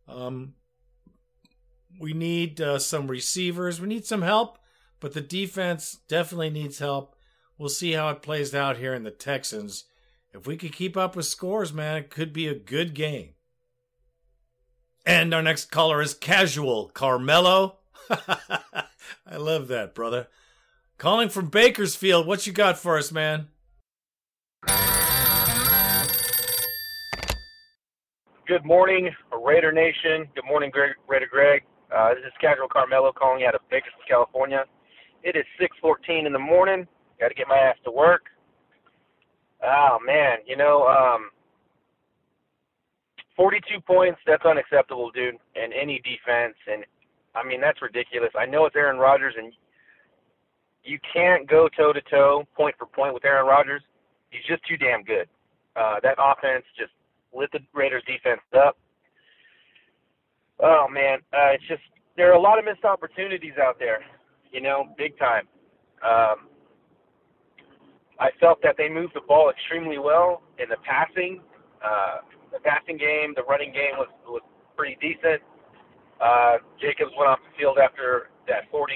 Um, 0.07 0.55
we 1.99 2.13
need 2.13 2.61
uh, 2.61 2.79
some 2.79 3.09
receivers. 3.09 3.81
We 3.81 3.89
need 3.89 4.07
some 4.07 4.23
help, 4.23 4.59
but 5.01 5.13
the 5.13 5.21
defense 5.21 5.99
definitely 6.09 6.51
needs 6.51 6.79
help. 6.79 7.17
We'll 7.57 7.69
see 7.69 7.93
how 7.93 8.09
it 8.11 8.23
plays 8.23 8.55
out 8.55 8.77
here 8.77 8.95
in 8.95 9.03
the 9.03 9.11
Texans. 9.11 9.85
If 10.33 10.47
we 10.47 10.57
could 10.57 10.73
keep 10.73 10.97
up 10.97 11.17
with 11.17 11.27
scores, 11.27 11.73
man, 11.73 11.97
it 11.97 12.11
could 12.11 12.33
be 12.33 12.47
a 12.47 12.55
good 12.55 12.95
game. 12.95 13.31
And 15.05 15.33
our 15.35 15.43
next 15.43 15.71
caller 15.71 16.01
is 16.01 16.15
Casual 16.15 16.91
Carmelo. 16.91 17.79
I 18.11 19.37
love 19.37 19.69
that, 19.69 19.95
brother. 19.95 20.29
Calling 20.99 21.29
from 21.29 21.49
Bakersfield, 21.49 22.27
what 22.27 22.47
you 22.47 22.53
got 22.53 22.79
for 22.79 22.99
us, 22.99 23.11
man? 23.11 23.49
Good 28.47 28.65
morning, 28.65 29.11
Raider 29.33 29.73
Nation. 29.73 30.29
Good 30.35 30.45
morning, 30.47 30.71
Greg, 30.71 30.93
Raider 31.07 31.29
Greg. 31.31 31.63
Uh, 31.95 32.15
this 32.15 32.25
is 32.27 32.33
Casual 32.41 32.69
Carmelo 32.69 33.13
calling 33.13 33.45
out 33.45 33.55
of 33.55 33.63
Bakersfield, 33.71 34.05
California. 34.09 34.65
It 35.23 35.37
is 35.37 35.45
6:14 35.59 36.27
in 36.27 36.33
the 36.33 36.39
morning. 36.39 36.87
Got 37.19 37.29
to 37.29 37.35
get 37.35 37.49
my 37.49 37.59
ass 37.59 37.77
to 37.85 37.91
work. 37.91 38.27
Oh 39.63 39.99
man, 40.05 40.39
you 40.47 40.57
know, 40.57 40.87
um, 40.87 41.31
42 43.37 43.81
points. 43.81 44.21
That's 44.27 44.45
unacceptable, 44.45 45.11
dude. 45.11 45.37
And 45.57 45.73
any 45.73 46.01
defense, 46.01 46.57
and 46.71 46.85
I 47.35 47.43
mean 47.43 47.61
that's 47.61 47.81
ridiculous. 47.83 48.31
I 48.39 48.47
know 48.47 48.67
it's 48.67 48.77
Aaron 48.77 48.99
Rodgers, 48.99 49.35
and 49.37 49.53
you 50.85 50.99
can't 51.13 51.49
go 51.49 51.69
toe 51.69 51.93
to 51.93 52.01
toe, 52.03 52.47
point 52.55 52.77
for 52.79 52.87
point 52.87 53.15
with 53.15 53.25
Aaron 53.25 53.47
Rodgers. 53.47 53.83
He's 54.31 54.45
just 54.45 54.65
too 54.67 54.77
damn 54.77 55.03
good. 55.03 55.29
Uh, 55.75 55.97
that 56.03 56.17
offense 56.19 56.65
just 56.77 56.93
lit 57.33 57.51
the 57.53 57.61
Raiders 57.73 58.03
defense 58.07 58.41
up. 58.55 58.77
Oh 60.61 60.87
man, 60.91 61.19
uh, 61.33 61.55
it's 61.55 61.67
just 61.69 61.83
there 62.17 62.31
are 62.31 62.35
a 62.37 62.41
lot 62.41 62.59
of 62.59 62.65
missed 62.65 62.85
opportunities 62.85 63.55
out 63.63 63.79
there, 63.79 64.01
you 64.51 64.61
know, 64.61 64.87
big 64.99 65.17
time. 65.19 65.47
Um, 66.03 66.49
I 68.19 68.31
felt 68.41 68.59
that 68.63 68.75
they 68.77 68.89
moved 68.89 69.15
the 69.15 69.23
ball 69.27 69.51
extremely 69.51 69.99
well 69.99 70.43
in 70.59 70.69
the 70.69 70.79
passing. 70.83 71.41
Uh, 71.79 72.27
the 72.51 72.59
passing 72.61 72.99
game, 72.99 73.35
the 73.37 73.45
running 73.45 73.73
game 73.73 73.95
was 73.99 74.09
was 74.27 74.43
pretty 74.77 74.99
decent. 75.01 75.43
Uh, 76.21 76.59
Jacobs 76.81 77.15
went 77.17 77.31
off 77.31 77.39
the 77.47 77.55
field 77.55 77.79
after 77.79 78.31
that 78.51 78.67
40. 78.71 78.93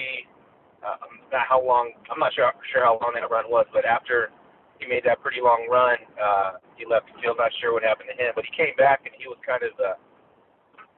Uh, 0.83 0.99
not 1.31 1.47
how 1.47 1.63
long. 1.63 1.95
I'm 2.11 2.19
not 2.19 2.35
sure 2.35 2.51
sure 2.75 2.83
how 2.83 2.99
long 2.99 3.15
that 3.15 3.31
run 3.31 3.47
was, 3.47 3.67
but 3.73 3.87
after 3.87 4.35
he 4.83 4.91
made 4.91 5.07
that 5.07 5.23
pretty 5.23 5.39
long 5.39 5.71
run, 5.71 5.95
uh, 6.19 6.59
he 6.75 6.83
left 6.83 7.07
the 7.15 7.23
field. 7.23 7.39
Not 7.39 7.55
sure 7.63 7.73
what 7.73 7.87
happened 7.87 8.11
to 8.11 8.19
him, 8.19 8.35
but 8.35 8.43
he 8.43 8.51
came 8.51 8.75
back 8.75 9.07
and 9.07 9.15
he 9.15 9.31
was 9.31 9.39
kind 9.47 9.63
of 9.63 9.71
uh, 9.79 9.95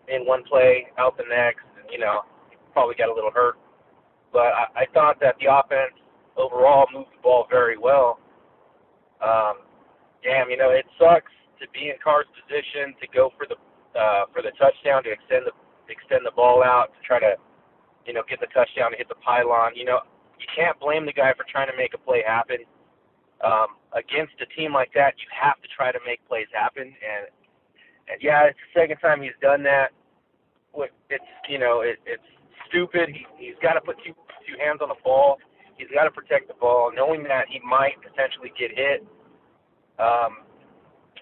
in 0.09 0.26
one 0.26 0.44
play, 0.44 0.88
out 0.98 1.16
the 1.16 1.24
next. 1.28 1.64
And, 1.78 1.90
you 1.90 1.98
know, 1.98 2.22
probably 2.72 2.94
got 2.94 3.09
a 3.09 3.14
little 3.14 3.30
hurt. 3.32 3.57
But 4.32 4.52
I, 4.52 4.82
I 4.82 4.84
thought 4.92 5.20
that 5.20 5.36
the 5.40 5.46
offense 5.46 5.94
overall 6.36 6.86
moved 6.92 7.11
the 7.14 7.22
ball 7.22 7.46
very 7.48 7.78
well. 7.78 8.18
Um, 9.22 9.62
damn, 10.22 10.50
you 10.50 10.57
know, 10.57 10.70
it 10.70 10.84
sucks 10.98 11.30
to 11.61 11.66
be 11.70 11.88
in 11.88 11.96
Carr's 12.02 12.26
position 12.34 12.94
to 13.00 13.07
go 13.14 13.30
for 13.38 13.46
the 13.46 13.57
uh, 13.94 14.26
for 14.34 14.42
the 14.42 14.50
touchdown 14.59 15.07
to 15.07 15.14
extend 15.14 15.46
the 15.46 15.55
extend 15.86 16.26
the 16.26 16.34
ball 16.34 16.66
out 16.66 16.90
to 16.90 17.00
try 17.07 17.22
to 17.22 17.38
you 18.05 18.12
know 18.12 18.26
get 18.28 18.40
the 18.42 18.50
touchdown 18.50 18.90
to 18.90 18.98
hit 18.98 19.09
the 19.09 19.20
pylon. 19.22 19.72
You 19.78 19.86
know, 19.86 20.02
you 20.38 20.46
can't 20.50 20.78
blame 20.80 21.07
the 21.07 21.14
guy 21.14 21.32
for 21.38 21.46
trying 21.46 21.70
to 21.70 21.76
make 21.76 21.94
a 21.94 22.00
play 22.02 22.26
happen. 22.26 22.66
Um, 23.42 23.78
against 23.92 24.34
a 24.40 24.48
team 24.57 24.72
like 24.72 24.90
that, 24.94 25.14
you 25.20 25.28
have 25.30 25.61
to 25.62 25.68
try 25.68 25.92
to 25.92 26.00
make 26.07 26.18
plays 26.26 26.48
happen. 26.52 26.90
And 26.90 27.30
yeah, 28.20 28.48
it's 28.48 28.59
the 28.74 28.80
second 28.80 28.98
time 28.98 29.22
he's 29.22 29.36
done 29.40 29.62
that. 29.64 29.88
It's 31.11 31.24
you 31.48 31.59
know 31.59 31.82
it, 31.82 31.98
it's 32.07 32.24
stupid. 32.68 33.09
He 33.11 33.26
he's 33.38 33.59
got 33.62 33.74
to 33.74 33.80
put 33.80 33.96
two 34.05 34.14
two 34.46 34.57
hands 34.59 34.80
on 34.82 34.88
the 34.88 35.00
ball. 35.05 35.38
He's 35.76 35.88
got 35.94 36.05
to 36.05 36.11
protect 36.11 36.48
the 36.48 36.55
ball, 36.55 36.92
knowing 36.94 37.22
that 37.24 37.46
he 37.50 37.61
might 37.66 37.98
potentially 38.02 38.52
get 38.59 38.70
hit 38.74 39.07
um, 39.98 40.46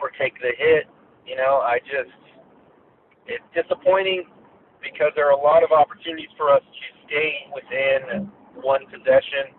or 0.01 0.11
take 0.21 0.35
the 0.41 0.53
hit. 0.57 0.85
You 1.27 1.37
know, 1.37 1.61
I 1.65 1.79
just 1.85 2.13
it's 3.27 3.45
disappointing 3.55 4.25
because 4.83 5.13
there 5.15 5.29
are 5.29 5.37
a 5.37 5.41
lot 5.41 5.63
of 5.63 5.71
opportunities 5.71 6.31
for 6.37 6.51
us 6.53 6.63
to 6.63 6.87
stay 7.07 7.47
within 7.55 8.31
one 8.61 8.85
possession. 8.87 9.55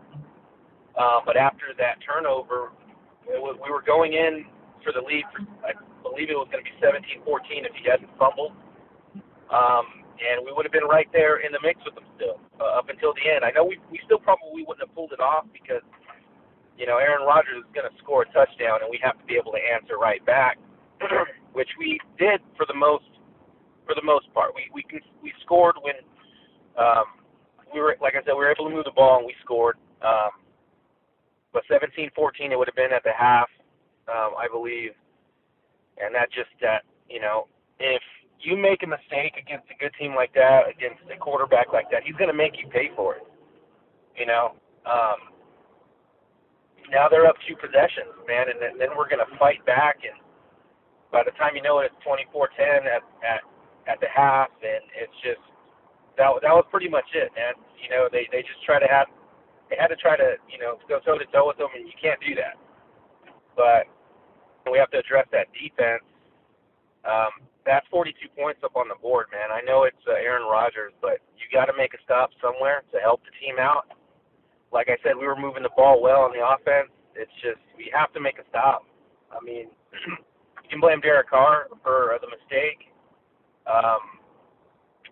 Uh, 0.98 1.20
but 1.26 1.38
after 1.38 1.74
that 1.78 1.98
turnover, 2.06 2.72
we 3.26 3.72
were 3.72 3.82
going 3.86 4.14
in 4.14 4.46
for 4.84 4.92
the 4.92 5.00
lead. 5.00 5.24
For, 5.34 5.42
believe 6.14 6.30
it 6.30 6.38
was 6.38 6.46
going 6.54 6.62
to 6.62 6.70
be 6.70 6.78
17-14 6.78 7.66
if 7.66 7.74
he 7.74 7.90
hadn't 7.90 8.14
fumbled. 8.22 8.54
Um, 9.50 10.06
and 10.22 10.46
we 10.46 10.54
would 10.54 10.62
have 10.62 10.72
been 10.72 10.86
right 10.86 11.10
there 11.10 11.42
in 11.42 11.50
the 11.50 11.60
mix 11.66 11.82
with 11.82 11.98
them 11.98 12.06
still 12.14 12.38
uh, 12.62 12.78
up 12.78 12.94
until 12.94 13.18
the 13.18 13.26
end. 13.26 13.42
I 13.42 13.50
know 13.50 13.66
we 13.66 13.82
we 13.90 13.98
still 14.06 14.22
probably 14.22 14.62
wouldn't 14.62 14.86
have 14.86 14.94
pulled 14.94 15.12
it 15.12 15.20
off 15.20 15.50
because 15.50 15.82
you 16.78 16.86
know 16.86 17.02
Aaron 17.02 17.26
Rodgers 17.26 17.66
is 17.66 17.70
going 17.74 17.90
to 17.90 17.96
score 17.98 18.24
a 18.24 18.30
touchdown 18.30 18.86
and 18.86 18.90
we 18.94 19.02
have 19.02 19.18
to 19.18 19.26
be 19.26 19.36
able 19.36 19.52
to 19.58 19.62
answer 19.62 19.98
right 19.98 20.22
back, 20.26 20.62
which 21.58 21.70
we 21.82 21.98
did 22.22 22.40
for 22.56 22.70
the 22.70 22.78
most 22.78 23.10
for 23.90 23.98
the 23.98 24.06
most 24.06 24.30
part. 24.38 24.54
We 24.54 24.70
we 24.70 24.86
we 25.22 25.34
scored 25.42 25.76
when 25.82 25.98
um, 26.78 27.20
we 27.74 27.82
were 27.82 27.98
like 28.00 28.14
I 28.14 28.22
said 28.22 28.38
we 28.38 28.46
were 28.46 28.54
able 28.54 28.70
to 28.70 28.74
move 28.74 28.86
the 28.86 28.96
ball 28.96 29.18
and 29.18 29.26
we 29.26 29.36
scored. 29.42 29.82
Um, 30.06 30.40
but 31.54 31.62
17-14 31.70 32.10
it 32.50 32.58
would 32.58 32.68
have 32.68 32.76
been 32.76 32.92
at 32.92 33.04
the 33.06 33.14
half, 33.14 33.48
um, 34.10 34.34
I 34.34 34.50
believe, 34.52 34.98
and 35.98 36.14
that 36.16 36.32
just 36.32 36.50
that 36.62 36.84
you 37.10 37.20
know 37.20 37.48
if 37.80 38.02
you 38.40 38.58
make 38.58 38.84
a 38.84 38.88
mistake 38.88 39.40
against 39.40 39.68
a 39.72 39.78
good 39.80 39.92
team 40.00 40.16
like 40.16 40.34
that, 40.34 40.68
against 40.68 41.00
a 41.08 41.18
quarterback 41.18 41.72
like 41.72 41.90
that, 41.92 42.04
he's 42.04 42.16
going 42.16 42.28
to 42.28 42.36
make 42.36 42.60
you 42.60 42.68
pay 42.68 42.92
for 42.96 43.16
it. 43.16 43.24
You 44.18 44.26
know. 44.26 44.56
Um, 44.84 45.34
now 46.92 47.08
they're 47.08 47.26
up 47.26 47.40
two 47.48 47.56
possessions, 47.56 48.12
man, 48.28 48.52
and 48.52 48.60
then, 48.60 48.76
then 48.76 48.92
we're 48.98 49.08
going 49.08 49.24
to 49.24 49.32
fight 49.40 49.64
back. 49.66 50.04
And 50.04 50.20
by 51.12 51.24
the 51.24 51.32
time 51.40 51.56
you 51.56 51.64
know 51.64 51.80
it, 51.80 51.88
it's 51.88 52.00
24-10 52.04 52.84
at 52.84 53.04
at 53.24 53.42
at 53.88 54.00
the 54.00 54.08
half, 54.08 54.48
and 54.64 54.84
it's 54.96 55.16
just 55.24 55.44
that 56.18 56.32
that 56.42 56.54
was 56.54 56.66
pretty 56.72 56.88
much 56.88 57.08
it, 57.14 57.32
man. 57.36 57.54
You 57.80 57.90
know, 57.92 58.08
they 58.12 58.28
they 58.32 58.42
just 58.44 58.64
try 58.64 58.80
to 58.80 58.88
have 58.88 59.08
they 59.70 59.76
had 59.80 59.92
to 59.92 60.00
try 60.00 60.16
to 60.16 60.40
you 60.48 60.60
know 60.60 60.80
go 60.88 61.00
toe 61.04 61.18
to 61.18 61.28
toe 61.32 61.48
with 61.48 61.58
them, 61.58 61.72
and 61.76 61.88
you 61.88 61.96
can't 62.00 62.20
do 62.24 62.36
that. 62.36 62.56
But 63.56 63.88
we 64.72 64.80
have 64.80 64.92
to 64.92 65.00
address 65.00 65.28
that 65.32 65.48
defense. 65.52 66.04
Um, 67.04 67.44
that's 67.66 67.88
42 67.92 68.16
points 68.36 68.60
up 68.64 68.76
on 68.76 68.88
the 68.88 69.00
board, 69.00 69.28
man. 69.32 69.52
I 69.52 69.64
know 69.64 69.84
it's 69.84 70.00
uh, 70.08 70.20
Aaron 70.20 70.48
Rodgers, 70.48 70.92
but 71.02 71.20
you 71.40 71.48
got 71.52 71.66
to 71.72 71.76
make 71.76 71.94
a 71.94 72.02
stop 72.04 72.32
somewhere 72.44 72.84
to 72.92 73.00
help 73.00 73.24
the 73.24 73.34
team 73.40 73.60
out. 73.60 73.88
Like 74.72 74.88
I 74.90 74.98
said, 75.04 75.16
we 75.16 75.28
were 75.28 75.40
moving 75.40 75.64
the 75.64 75.76
ball 75.76 76.02
well 76.02 76.28
on 76.28 76.32
the 76.32 76.44
offense. 76.44 76.92
It's 77.16 77.32
just 77.40 77.62
we 77.78 77.92
have 77.94 78.12
to 78.14 78.20
make 78.20 78.40
a 78.40 78.48
stop. 78.50 78.84
I 79.32 79.40
mean, 79.44 79.70
you 80.64 80.70
can 80.70 80.82
blame 80.82 81.00
Derek 81.00 81.30
Carr 81.30 81.68
for 81.84 82.16
uh, 82.16 82.20
the 82.20 82.32
mistake 82.32 82.92
um, 83.68 84.20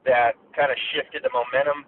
that 0.03 0.33
kind 0.55 0.71
of 0.71 0.77
shifted 0.91 1.23
the 1.23 1.31
momentum. 1.31 1.85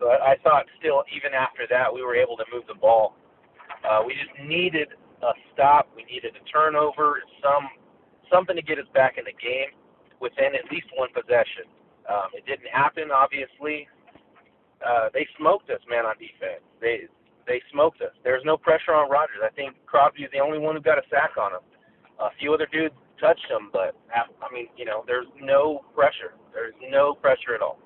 But 0.00 0.18
I 0.22 0.34
thought 0.42 0.66
still, 0.80 1.04
even 1.14 1.34
after 1.34 1.68
that, 1.70 1.86
we 1.86 2.02
were 2.02 2.16
able 2.16 2.36
to 2.38 2.46
move 2.50 2.66
the 2.66 2.74
ball. 2.74 3.14
Uh, 3.86 4.02
we 4.02 4.14
just 4.14 4.34
needed 4.42 4.88
a 5.22 5.32
stop. 5.54 5.88
We 5.94 6.04
needed 6.04 6.34
a 6.36 6.44
turnover, 6.50 7.22
some 7.42 7.70
something 8.30 8.56
to 8.56 8.62
get 8.62 8.78
us 8.78 8.88
back 8.94 9.18
in 9.18 9.24
the 9.24 9.36
game 9.36 9.76
within 10.20 10.54
at 10.56 10.70
least 10.70 10.86
one 10.96 11.10
possession. 11.12 11.68
Um, 12.08 12.34
it 12.34 12.46
didn't 12.46 12.70
happen, 12.72 13.10
obviously. 13.10 13.86
Uh, 14.82 15.08
they 15.14 15.26
smoked 15.38 15.70
us, 15.70 15.80
man, 15.88 16.06
on 16.06 16.18
defense. 16.18 16.64
They 16.80 17.06
they 17.46 17.62
smoked 17.70 18.00
us. 18.02 18.14
There's 18.22 18.42
no 18.44 18.56
pressure 18.56 18.94
on 18.94 19.10
Rodgers. 19.10 19.42
I 19.42 19.50
think 19.54 19.74
Crosby 19.86 20.22
is 20.22 20.30
the 20.32 20.38
only 20.38 20.58
one 20.58 20.76
who 20.76 20.82
got 20.82 20.98
a 20.98 21.06
sack 21.10 21.34
on 21.38 21.52
him. 21.52 21.64
A 22.18 22.30
few 22.38 22.54
other 22.54 22.68
dudes 22.70 22.94
touched 23.20 23.46
him, 23.50 23.70
but 23.72 23.94
I 24.14 24.52
mean, 24.52 24.68
you 24.76 24.84
know, 24.84 25.02
there's 25.06 25.26
no 25.40 25.82
pressure. 25.94 26.34
There's 26.52 26.74
no 26.90 27.14
pressure 27.14 27.54
at 27.54 27.62
all. 27.62 27.78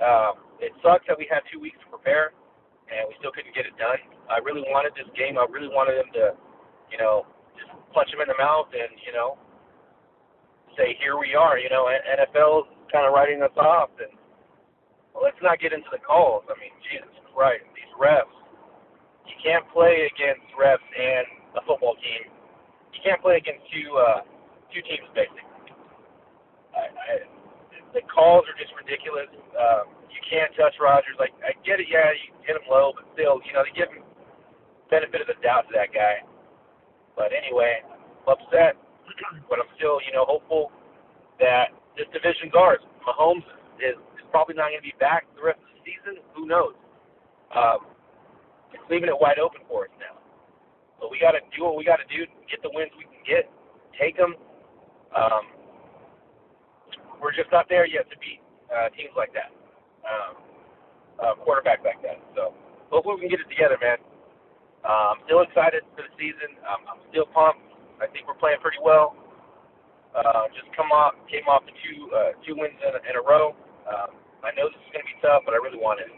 Um, 0.00 0.44
it 0.60 0.72
sucks 0.82 1.04
that 1.08 1.18
we 1.18 1.26
had 1.28 1.40
two 1.52 1.58
weeks 1.60 1.78
to 1.84 1.88
prepare, 1.90 2.32
and 2.88 3.08
we 3.08 3.14
still 3.20 3.32
couldn't 3.32 3.54
get 3.54 3.68
it 3.68 3.76
done. 3.76 4.00
I 4.28 4.40
really 4.40 4.64
wanted 4.68 4.96
this 4.96 5.08
game. 5.16 5.36
I 5.36 5.46
really 5.48 5.68
wanted 5.68 6.00
them 6.00 6.10
to, 6.16 6.24
you 6.92 6.98
know, 6.98 7.28
just 7.56 7.70
punch 7.92 8.12
him 8.12 8.20
in 8.20 8.28
the 8.28 8.38
mouth 8.38 8.68
and 8.72 8.92
you 9.04 9.12
know 9.12 9.36
say 10.78 10.94
here 11.02 11.18
we 11.18 11.34
are. 11.34 11.58
You 11.58 11.68
know, 11.68 11.90
NFL 11.90 12.70
kind 12.94 13.04
of 13.04 13.12
writing 13.12 13.42
us 13.42 13.52
off, 13.58 13.90
and 13.98 14.14
well, 15.12 15.26
let's 15.26 15.42
not 15.42 15.58
get 15.58 15.74
into 15.74 15.90
the 15.90 15.98
calls. 15.98 16.46
I 16.46 16.54
mean, 16.62 16.72
Jesus 16.86 17.10
Christ, 17.34 17.66
these 17.74 17.90
refs. 17.98 18.30
You 19.26 19.36
can't 19.42 19.66
play 19.74 20.08
against 20.08 20.46
refs 20.54 20.86
and 20.94 21.26
a 21.58 21.62
football 21.66 21.98
team. 21.98 22.30
You 22.94 23.00
can't 23.02 23.20
play 23.20 23.36
against 23.36 23.66
two 23.74 23.90
uh, 23.98 24.22
two 24.72 24.80
teams 24.86 25.10
basically. 25.12 25.44
I, 26.72 26.86
I, 26.94 27.12
the 27.92 28.06
calls 28.06 28.46
are 28.46 28.56
just 28.56 28.72
ridiculous. 28.78 29.28
Um, 29.58 29.97
you 30.10 30.20
can't 30.26 30.52
touch 30.56 30.74
Rodgers. 30.80 31.16
Like 31.18 31.32
I 31.44 31.52
get 31.64 31.80
it, 31.80 31.88
yeah, 31.90 32.12
you 32.12 32.32
hit 32.44 32.56
him 32.56 32.66
low, 32.68 32.92
but 32.96 33.04
still, 33.14 33.40
you 33.44 33.52
know, 33.52 33.62
they 33.64 33.74
give 33.76 33.92
him 33.92 34.04
benefit 34.90 35.20
of 35.20 35.28
the 35.28 35.38
doubt 35.44 35.68
to 35.68 35.72
that 35.76 35.92
guy. 35.92 36.24
But 37.16 37.32
anyway, 37.34 37.82
I'm 37.84 38.28
upset, 38.28 38.76
but 39.50 39.60
I'm 39.60 39.70
still, 39.76 40.00
you 40.04 40.12
know, 40.12 40.24
hopeful 40.24 40.72
that 41.40 41.74
this 41.96 42.06
division's 42.12 42.54
ours. 42.56 42.80
Mahomes 43.04 43.46
is, 43.82 43.96
is 44.16 44.26
probably 44.30 44.54
not 44.54 44.70
going 44.72 44.82
to 44.82 44.88
be 44.88 44.96
back 45.00 45.26
the 45.36 45.42
rest 45.44 45.60
of 45.60 45.70
the 45.76 45.80
season. 45.84 46.22
Who 46.36 46.46
knows? 46.46 46.74
Um, 47.52 47.88
it's 48.72 48.84
leaving 48.90 49.08
it 49.08 49.18
wide 49.18 49.38
open 49.40 49.64
for 49.68 49.88
us 49.88 49.94
now. 49.98 50.20
But 51.00 51.10
we 51.10 51.18
got 51.18 51.32
to 51.32 51.42
do 51.54 51.64
what 51.64 51.76
we 51.76 51.84
got 51.84 52.02
to 52.02 52.08
do, 52.10 52.26
get 52.50 52.60
the 52.62 52.70
wins 52.74 52.90
we 52.98 53.06
can 53.06 53.22
get, 53.24 53.48
take 53.96 54.16
them. 54.18 54.34
Um, 55.14 55.44
we're 57.22 57.34
just 57.34 57.50
not 57.50 57.66
there 57.68 57.86
yet 57.86 58.06
to 58.10 58.16
beat 58.18 58.42
uh, 58.70 58.90
teams 58.94 59.14
like 59.16 59.32
that, 59.34 59.50
um, 60.08 60.34
uh, 61.20 61.34
quarterback 61.44 61.84
like 61.84 62.00
that. 62.02 62.18
So 62.34 62.54
hopefully 62.90 63.16
we 63.16 63.20
can 63.28 63.30
get 63.36 63.40
it 63.44 63.50
together, 63.52 63.78
man. 63.80 63.98
Uh, 64.86 65.12
I'm 65.14 65.20
still 65.26 65.42
excited 65.42 65.84
for 65.92 66.06
the 66.06 66.12
season. 66.16 66.56
Um, 66.64 66.86
I'm 66.88 67.02
still 67.10 67.26
pumped. 67.30 67.62
I 68.00 68.06
think 68.08 68.30
we're 68.30 68.38
playing 68.38 68.62
pretty 68.62 68.78
well. 68.80 69.18
Uh, 70.14 70.48
just 70.56 70.70
come 70.72 70.88
off, 70.94 71.14
came 71.28 71.44
off 71.50 71.62
the 71.68 71.74
two 71.84 72.08
uh, 72.14 72.32
two 72.46 72.56
wins 72.56 72.78
in 72.80 72.94
a, 72.94 73.00
in 73.04 73.14
a 73.18 73.22
row. 73.22 73.52
Um, 73.84 74.16
I 74.40 74.54
know 74.56 74.70
this 74.70 74.80
is 74.80 74.90
going 74.94 75.04
to 75.04 75.10
be 75.10 75.18
tough, 75.20 75.42
but 75.44 75.52
I 75.52 75.60
really 75.60 75.78
want 75.78 76.00
it. 76.00 76.08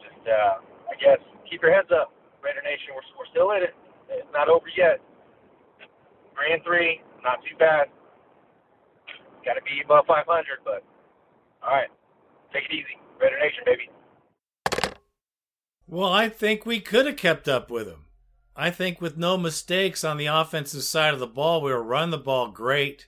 Just, 0.00 0.22
uh, 0.24 0.62
I 0.88 0.94
guess, 0.96 1.20
keep 1.50 1.60
your 1.60 1.74
heads 1.74 1.90
up, 1.92 2.14
Raider 2.40 2.62
Nation. 2.64 2.94
We're 2.96 3.04
we're 3.18 3.30
still 3.34 3.50
in 3.58 3.66
it. 3.66 3.74
It's 4.08 4.32
not 4.32 4.48
over 4.48 4.66
yet. 4.72 5.02
Three 6.34 6.54
and 6.54 6.62
three, 6.64 7.02
not 7.22 7.42
too 7.44 7.54
bad. 7.58 7.92
Got 9.44 9.54
to 9.60 9.64
be 9.64 9.80
above 9.84 10.06
500, 10.06 10.26
but 10.64 10.82
all 11.62 11.70
right, 11.72 11.92
take 12.52 12.64
it 12.64 12.74
easy, 12.74 12.98
Raider 13.20 13.38
Nation, 13.38 13.62
baby. 13.64 13.90
Well, 15.86 16.12
I 16.12 16.28
think 16.28 16.64
we 16.64 16.80
could 16.80 17.06
have 17.06 17.16
kept 17.16 17.48
up 17.48 17.70
with 17.70 17.88
him. 17.88 18.06
I 18.54 18.70
think 18.70 19.00
with 19.00 19.16
no 19.16 19.36
mistakes 19.36 20.04
on 20.04 20.16
the 20.16 20.26
offensive 20.26 20.82
side 20.82 21.14
of 21.14 21.20
the 21.20 21.26
ball, 21.26 21.62
we 21.62 21.72
were 21.72 21.82
running 21.82 22.10
the 22.10 22.18
ball 22.18 22.48
great. 22.48 23.06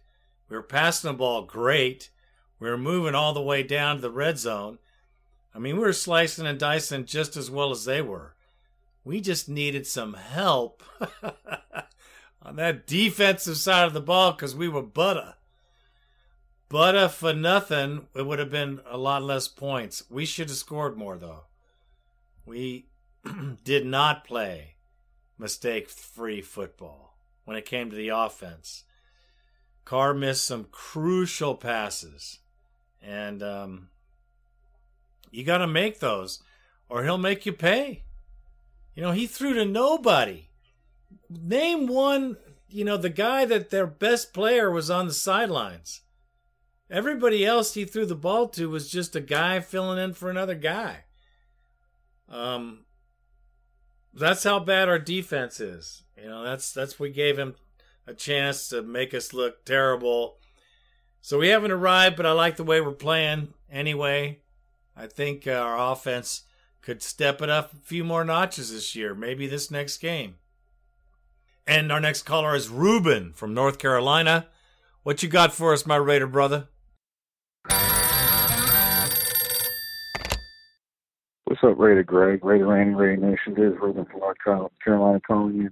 We 0.49 0.57
were 0.57 0.62
passing 0.62 1.11
the 1.11 1.16
ball 1.16 1.43
great. 1.43 2.11
We 2.59 2.68
were 2.68 2.78
moving 2.78 3.14
all 3.14 3.32
the 3.32 3.43
way 3.43 3.62
down 3.62 3.97
to 3.97 4.03
the 4.03 4.11
red 4.11 4.38
zone. 4.38 4.78
I 5.55 5.59
mean, 5.59 5.76
we 5.76 5.82
were 5.82 5.93
slicing 5.93 6.47
and 6.47 6.59
dicing 6.59 7.05
just 7.05 7.36
as 7.36 7.51
well 7.51 7.70
as 7.70 7.84
they 7.84 8.01
were. 8.01 8.34
We 9.05 9.20
just 9.20 9.49
needed 9.49 9.86
some 9.86 10.14
help 10.14 10.82
on 12.43 12.57
that 12.57 12.86
defensive 12.86 13.57
side 13.57 13.86
of 13.86 13.93
the 13.93 14.01
ball 14.01 14.32
because 14.32 14.55
we 14.55 14.68
were 14.68 14.82
butter. 14.82 15.34
Butter 16.72 17.10
for 17.10 17.34
nothing, 17.34 18.06
it 18.14 18.24
would 18.24 18.38
have 18.38 18.50
been 18.50 18.80
a 18.86 18.96
lot 18.96 19.22
less 19.22 19.46
points. 19.46 20.04
We 20.08 20.24
should 20.24 20.48
have 20.48 20.56
scored 20.56 20.96
more, 20.96 21.18
though. 21.18 21.42
We 22.46 22.86
did 23.62 23.84
not 23.84 24.24
play 24.24 24.76
mistake 25.38 25.90
free 25.90 26.40
football 26.40 27.18
when 27.44 27.58
it 27.58 27.66
came 27.66 27.90
to 27.90 27.96
the 27.96 28.08
offense. 28.08 28.84
Carr 29.84 30.14
missed 30.14 30.46
some 30.46 30.64
crucial 30.72 31.56
passes. 31.56 32.38
And 33.02 33.42
um, 33.42 33.90
you 35.30 35.44
got 35.44 35.58
to 35.58 35.66
make 35.66 36.00
those, 36.00 36.42
or 36.88 37.04
he'll 37.04 37.18
make 37.18 37.44
you 37.44 37.52
pay. 37.52 38.04
You 38.94 39.02
know, 39.02 39.12
he 39.12 39.26
threw 39.26 39.52
to 39.52 39.66
nobody. 39.66 40.48
Name 41.28 41.86
one, 41.86 42.38
you 42.70 42.86
know, 42.86 42.96
the 42.96 43.10
guy 43.10 43.44
that 43.44 43.68
their 43.68 43.86
best 43.86 44.32
player 44.32 44.70
was 44.70 44.88
on 44.88 45.06
the 45.06 45.12
sidelines. 45.12 46.00
Everybody 46.93 47.47
else 47.47 47.72
he 47.72 47.86
threw 47.86 48.05
the 48.05 48.14
ball 48.14 48.49
to 48.51 48.68
was 48.68 48.90
just 48.90 49.16
a 49.16 49.20
guy 49.20 49.61
filling 49.61 49.99
in 49.99 50.12
for 50.12 50.28
another 50.28 50.55
guy. 50.55 51.05
Um, 52.28 52.84
that's 54.12 54.45
how 54.45 54.59
bad 54.59 54.90
our 54.90 54.99
defense 54.99 55.59
is. 55.59 56.03
You 56.20 56.28
know, 56.28 56.45
that's 56.45 56.70
that's 56.70 57.01
we 57.01 57.09
gave 57.09 57.38
him 57.38 57.55
a 58.07 58.12
chance 58.12 58.68
to 58.68 58.82
make 58.82 59.14
us 59.14 59.32
look 59.32 59.64
terrible. 59.64 60.36
So 61.22 61.38
we 61.38 61.49
haven't 61.49 61.70
arrived, 61.70 62.16
but 62.16 62.26
I 62.26 62.32
like 62.32 62.57
the 62.57 62.64
way 62.64 62.82
we're 62.82 62.93
playing 62.93 63.55
anyway. 63.70 64.40
I 64.95 65.07
think 65.07 65.47
uh, 65.47 65.53
our 65.53 65.93
offense 65.93 66.43
could 66.82 67.03
step 67.03 67.40
it 67.40 67.49
up 67.49 67.72
a 67.72 67.76
few 67.76 68.05
more 68.05 68.22
notches 68.22 68.70
this 68.70 68.95
year, 68.95 69.14
maybe 69.14 69.47
this 69.47 69.70
next 69.70 69.97
game. 69.97 70.34
And 71.66 71.90
our 71.90 72.01
next 72.01 72.24
caller 72.24 72.55
is 72.55 72.68
Ruben 72.68 73.32
from 73.32 73.55
North 73.55 73.78
Carolina. 73.78 74.49
What 75.05 75.22
you 75.22 75.30
got 75.30 75.55
for 75.55 75.72
us, 75.72 75.86
my 75.86 75.97
Raider 75.97 76.26
brother? 76.26 76.68
Up, 81.64 81.78
Raider 81.78 82.02
Greg? 82.02 82.44
Raider 82.44 82.66
Randy, 82.66 82.94
Raider 82.94 83.16
Nation. 83.16 83.54
This 83.54 83.72
is 83.72 83.80
Ruben 83.80 84.04
from 84.06 84.20
North 84.20 84.36
Carolina 84.84 85.20
calling 85.20 85.54
you. 85.54 85.70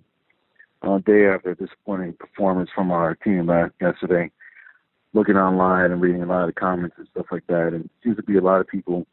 Uh, 0.82 0.98
day 0.98 1.26
after 1.26 1.50
a 1.50 1.54
disappointing 1.54 2.14
performance 2.14 2.70
from 2.74 2.90
our 2.90 3.14
team 3.16 3.46
last 3.46 3.72
yesterday, 3.80 4.30
looking 5.12 5.36
online 5.36 5.90
and 5.90 6.00
reading 6.00 6.22
a 6.22 6.26
lot 6.26 6.48
of 6.48 6.54
comments 6.54 6.96
and 6.96 7.06
stuff 7.10 7.26
like 7.30 7.46
that, 7.48 7.68
and 7.74 7.84
it 7.84 7.90
seems 8.02 8.16
to 8.16 8.22
be 8.22 8.38
a 8.38 8.40
lot 8.40 8.60
of 8.60 8.66
people 8.66 9.06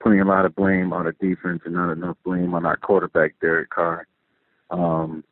putting 0.00 0.20
a 0.20 0.24
lot 0.24 0.44
of 0.44 0.54
blame 0.54 0.92
on 0.92 1.06
the 1.06 1.12
defense 1.12 1.62
and 1.64 1.74
not 1.74 1.92
enough 1.92 2.16
blame 2.24 2.52
on 2.52 2.66
our 2.66 2.76
quarterback, 2.76 3.34
Derek 3.40 3.70
Carr. 3.70 4.06
Um, 4.70 5.24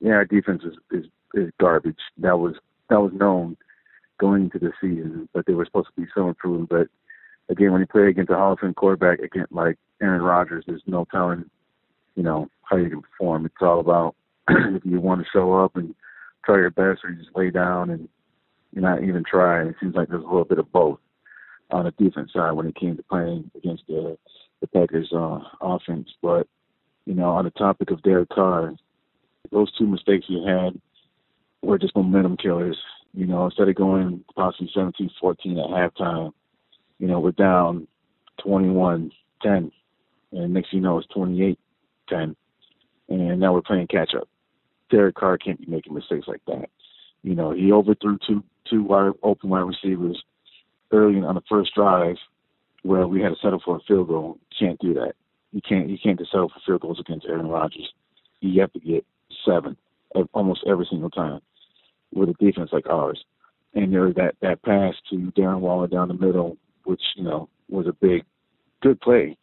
yeah, 0.00 0.12
our 0.12 0.24
defense 0.24 0.62
is, 0.64 0.74
is 0.92 1.06
is 1.34 1.50
garbage. 1.58 1.98
That 2.18 2.38
was 2.38 2.54
that 2.88 3.00
was 3.00 3.12
known 3.12 3.56
going 4.18 4.44
into 4.44 4.60
the 4.60 4.72
season, 4.80 5.28
but 5.32 5.46
they 5.46 5.54
were 5.54 5.64
supposed 5.64 5.88
to 5.94 6.00
be 6.00 6.06
so 6.14 6.28
improved. 6.28 6.68
But 6.68 6.88
again, 7.52 7.72
when 7.72 7.80
you 7.80 7.86
play 7.86 8.08
against 8.08 8.30
a 8.30 8.34
Hall 8.34 8.54
of 8.54 8.58
Fame 8.58 8.74
quarterback, 8.74 9.20
again 9.20 9.46
like 9.50 9.78
Aaron 10.00 10.22
Rodgers, 10.22 10.64
there's 10.66 10.82
no 10.86 11.06
telling, 11.10 11.44
you 12.16 12.22
know, 12.22 12.48
how 12.62 12.76
you 12.76 12.90
can 12.90 13.02
perform. 13.02 13.46
It's 13.46 13.54
all 13.60 13.80
about 13.80 14.16
if 14.48 14.84
you 14.84 15.00
want 15.00 15.20
to 15.20 15.26
show 15.32 15.52
up 15.54 15.76
and 15.76 15.94
try 16.44 16.56
your 16.56 16.70
best, 16.70 17.04
or 17.04 17.10
you 17.10 17.22
just 17.22 17.36
lay 17.36 17.50
down 17.50 17.90
and 17.90 18.08
you're 18.72 18.82
not 18.82 19.04
even 19.04 19.22
trying. 19.22 19.68
It 19.68 19.76
seems 19.80 19.94
like 19.94 20.08
there's 20.08 20.24
a 20.24 20.26
little 20.26 20.44
bit 20.44 20.58
of 20.58 20.72
both 20.72 20.98
on 21.70 21.84
the 21.84 21.90
defense 21.92 22.32
side 22.32 22.52
when 22.52 22.66
it 22.66 22.76
came 22.76 22.96
to 22.96 23.02
playing 23.04 23.50
against 23.54 23.84
the 23.86 24.16
the 24.60 24.66
Packers 24.68 25.12
uh, 25.12 25.40
offense. 25.60 26.08
But 26.22 26.48
you 27.04 27.14
know, 27.14 27.30
on 27.30 27.44
the 27.44 27.50
topic 27.50 27.90
of 27.90 28.02
Derek 28.02 28.30
Carr, 28.30 28.74
those 29.50 29.72
two 29.76 29.86
mistakes 29.86 30.26
he 30.26 30.44
had 30.46 30.80
were 31.62 31.78
just 31.78 31.96
momentum 31.96 32.36
killers. 32.36 32.78
You 33.14 33.26
know, 33.26 33.44
instead 33.44 33.68
of 33.68 33.74
going 33.74 34.24
possibly 34.34 34.70
17-14 34.74 35.10
at 35.10 35.92
halftime, 36.00 36.32
you 37.02 37.08
know, 37.08 37.18
we're 37.18 37.32
down 37.32 37.88
21-10, 38.46 39.10
and 39.44 39.72
next 40.32 40.70
thing 40.70 40.78
you 40.78 40.80
know, 40.80 40.98
it's 40.98 41.08
28-10, 41.08 41.56
and 43.08 43.40
now 43.40 43.52
we're 43.52 43.60
playing 43.60 43.88
catch 43.88 44.14
up. 44.14 44.28
Derek 44.88 45.16
Carr 45.16 45.36
can't 45.36 45.58
be 45.58 45.66
making 45.66 45.94
mistakes 45.94 46.28
like 46.28 46.42
that. 46.46 46.70
You 47.24 47.34
know, 47.34 47.50
he 47.50 47.72
overthrew 47.72 48.18
two 48.24 48.44
two 48.70 48.84
wide 48.84 49.14
open 49.24 49.50
wide 49.50 49.62
receivers 49.62 50.22
early 50.92 51.18
on 51.18 51.34
the 51.34 51.42
first 51.48 51.74
drive 51.74 52.16
where 52.82 53.08
we 53.08 53.20
had 53.20 53.30
to 53.30 53.36
settle 53.42 53.60
for 53.64 53.78
a 53.78 53.80
field 53.80 54.06
goal. 54.06 54.38
Can't 54.56 54.78
do 54.78 54.94
that. 54.94 55.14
You 55.50 55.60
can't 55.60 55.88
you 55.88 55.98
can't 56.00 56.18
just 56.20 56.30
settle 56.30 56.50
for 56.50 56.60
field 56.64 56.82
goals 56.82 57.00
against 57.00 57.26
Aaron 57.26 57.48
Rodgers. 57.48 57.92
You 58.40 58.60
have 58.60 58.72
to 58.74 58.80
get 58.80 59.04
seven 59.44 59.76
almost 60.34 60.64
every 60.68 60.86
single 60.88 61.10
time 61.10 61.40
with 62.14 62.28
a 62.28 62.34
defense 62.34 62.70
like 62.72 62.86
ours. 62.88 63.24
And 63.74 63.92
there 63.92 64.12
that 64.12 64.36
that 64.40 64.62
pass 64.62 64.94
to 65.10 65.32
Darren 65.36 65.60
Waller 65.60 65.88
down 65.88 66.08
the 66.08 66.14
middle, 66.14 66.58
which 66.84 67.02
you 67.16 67.24
know 67.24 67.48
was 67.68 67.86
a 67.86 67.92
big, 67.92 68.24
good 68.80 69.00
play. 69.00 69.36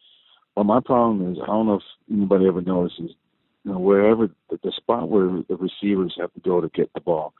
But 0.56 0.66
my 0.66 0.80
problem 0.80 1.32
is 1.32 1.40
I 1.42 1.48
don't 1.48 1.68
know 1.68 1.76
if 1.76 1.84
anybody 2.12 2.48
ever 2.48 2.62
notices, 2.62 3.12
you 3.64 3.72
know, 3.72 3.80
wherever 3.80 4.28
the, 4.50 4.60
the 4.64 4.72
spot 4.76 5.10
where 5.10 5.42
the 5.48 5.56
receivers 5.56 6.16
have 6.20 6.34
to 6.34 6.40
go 6.42 6.62
to 6.62 6.70
get 6.70 6.92
the 6.94 7.02
ball, 7.02 7.34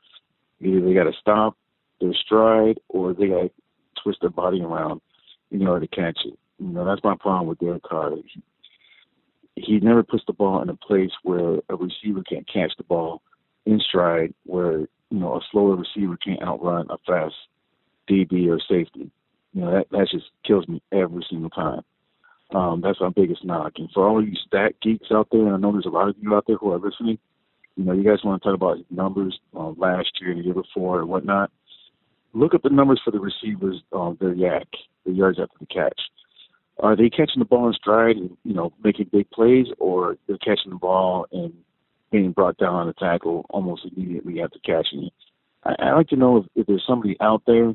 either 0.60 0.80
they 0.80 0.94
got 0.94 1.04
to 1.04 1.12
stop 1.20 1.56
their 2.00 2.14
stride 2.14 2.80
or 2.88 3.12
they 3.12 3.28
got 3.28 3.42
to 3.42 3.50
twist 4.02 4.18
their 4.20 4.30
body 4.30 4.62
around 4.62 5.00
in 5.50 5.66
order 5.66 5.86
to 5.86 5.94
catch 5.94 6.18
it. 6.24 6.38
You 6.58 6.68
know, 6.68 6.84
that's 6.84 7.04
my 7.04 7.16
problem 7.18 7.48
with 7.48 7.58
Derek 7.58 7.82
Carr. 7.82 8.12
He, 8.16 8.42
he 9.56 9.80
never 9.80 10.02
puts 10.02 10.24
the 10.26 10.32
ball 10.32 10.62
in 10.62 10.68
a 10.68 10.76
place 10.76 11.10
where 11.22 11.60
a 11.68 11.76
receiver 11.76 12.22
can't 12.22 12.50
catch 12.50 12.72
the 12.76 12.84
ball 12.84 13.22
in 13.66 13.80
stride, 13.80 14.34
where 14.44 14.80
you 14.80 15.18
know 15.18 15.34
a 15.34 15.40
slower 15.50 15.76
receiver 15.76 16.16
can't 16.16 16.42
outrun 16.42 16.86
a 16.90 16.96
fast 17.06 17.34
DB 18.08 18.48
or 18.48 18.60
safety. 18.68 19.10
You 19.52 19.62
know 19.62 19.72
that 19.72 19.90
that 19.90 20.08
just 20.10 20.26
kills 20.46 20.68
me 20.68 20.82
every 20.92 21.24
single 21.28 21.50
time. 21.50 21.82
Um, 22.54 22.80
that's 22.82 23.00
my 23.00 23.10
biggest 23.10 23.44
knock. 23.44 23.72
And 23.76 23.88
for 23.92 24.08
all 24.08 24.24
you 24.24 24.34
stat 24.46 24.74
geeks 24.82 25.08
out 25.12 25.28
there, 25.30 25.46
and 25.46 25.54
I 25.54 25.56
know 25.56 25.72
there's 25.72 25.86
a 25.86 25.90
lot 25.90 26.08
of 26.08 26.16
you 26.20 26.34
out 26.34 26.44
there 26.46 26.56
who 26.56 26.72
are 26.72 26.78
listening. 26.78 27.18
You 27.76 27.84
know, 27.84 27.92
you 27.92 28.02
guys 28.02 28.24
want 28.24 28.42
to 28.42 28.48
talk 28.48 28.54
about 28.54 28.78
numbers 28.90 29.38
uh, 29.56 29.72
last 29.76 30.10
year, 30.20 30.34
the 30.34 30.42
year 30.42 30.54
before, 30.54 31.00
and 31.00 31.08
whatnot. 31.08 31.50
Look 32.32 32.54
at 32.54 32.62
the 32.62 32.70
numbers 32.70 33.00
for 33.04 33.10
the 33.10 33.20
receivers, 33.20 33.82
uh, 33.92 34.12
their 34.20 34.34
YAC, 34.34 34.66
the 35.06 35.12
yards 35.12 35.38
after 35.40 35.56
the 35.58 35.66
catch. 35.66 35.98
Are 36.78 36.96
they 36.96 37.10
catching 37.10 37.38
the 37.38 37.44
ball 37.44 37.68
in 37.68 37.74
stride 37.74 38.16
and 38.16 38.36
you 38.44 38.54
know 38.54 38.72
making 38.82 39.10
big 39.12 39.30
plays, 39.30 39.66
or 39.78 40.16
they're 40.26 40.38
catching 40.38 40.70
the 40.70 40.76
ball 40.76 41.26
and 41.32 41.52
being 42.10 42.32
brought 42.32 42.58
down 42.58 42.74
on 42.74 42.86
the 42.86 42.92
tackle 42.94 43.46
almost 43.50 43.86
immediately 43.96 44.40
after 44.40 44.58
catching 44.60 45.04
it? 45.04 45.12
I, 45.64 45.74
I'd 45.78 45.94
like 45.94 46.08
to 46.08 46.16
know 46.16 46.38
if, 46.38 46.46
if 46.54 46.66
there's 46.66 46.84
somebody 46.86 47.16
out 47.20 47.42
there. 47.46 47.74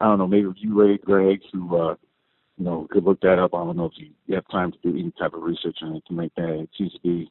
I 0.00 0.06
don't 0.06 0.18
know, 0.18 0.26
maybe 0.26 0.48
you, 0.56 0.80
Ray, 0.80 0.98
Greg, 0.98 1.40
who 1.52 1.76
uh, 1.76 1.94
you 2.56 2.64
know 2.64 2.88
could 2.90 3.04
look 3.04 3.20
that 3.20 3.38
up. 3.38 3.54
I 3.54 3.58
don't 3.64 3.76
know 3.76 3.86
if 3.86 3.92
you, 3.96 4.10
you 4.26 4.34
have 4.34 4.48
time 4.48 4.72
to 4.72 4.78
do 4.82 4.98
any 4.98 5.12
type 5.18 5.34
of 5.34 5.42
research 5.42 5.78
on 5.82 5.96
it 5.96 6.04
to 6.06 6.14
make 6.14 6.34
that. 6.36 6.60
It 6.60 6.70
seems 6.76 6.92
to 6.92 7.00
be 7.00 7.30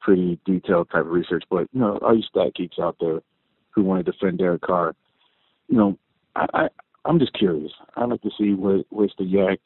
pretty 0.00 0.38
detailed 0.44 0.90
type 0.90 1.06
of 1.06 1.10
research, 1.10 1.44
but 1.50 1.68
you 1.72 1.80
know, 1.80 1.98
all 1.98 2.16
you 2.16 2.22
stat 2.22 2.54
geeks 2.54 2.78
out 2.78 2.96
there 3.00 3.20
who 3.70 3.82
want 3.82 4.04
to 4.04 4.12
defend 4.12 4.38
Derek 4.38 4.62
Carr, 4.62 4.94
you 5.68 5.76
know, 5.76 5.98
I, 6.36 6.46
I 6.54 6.68
I'm 7.04 7.18
just 7.18 7.34
curious. 7.34 7.72
I'd 7.96 8.08
like 8.08 8.22
to 8.22 8.30
see 8.38 8.54
what 8.54 8.86
what's 8.90 9.14
the 9.18 9.24
YAC, 9.24 9.58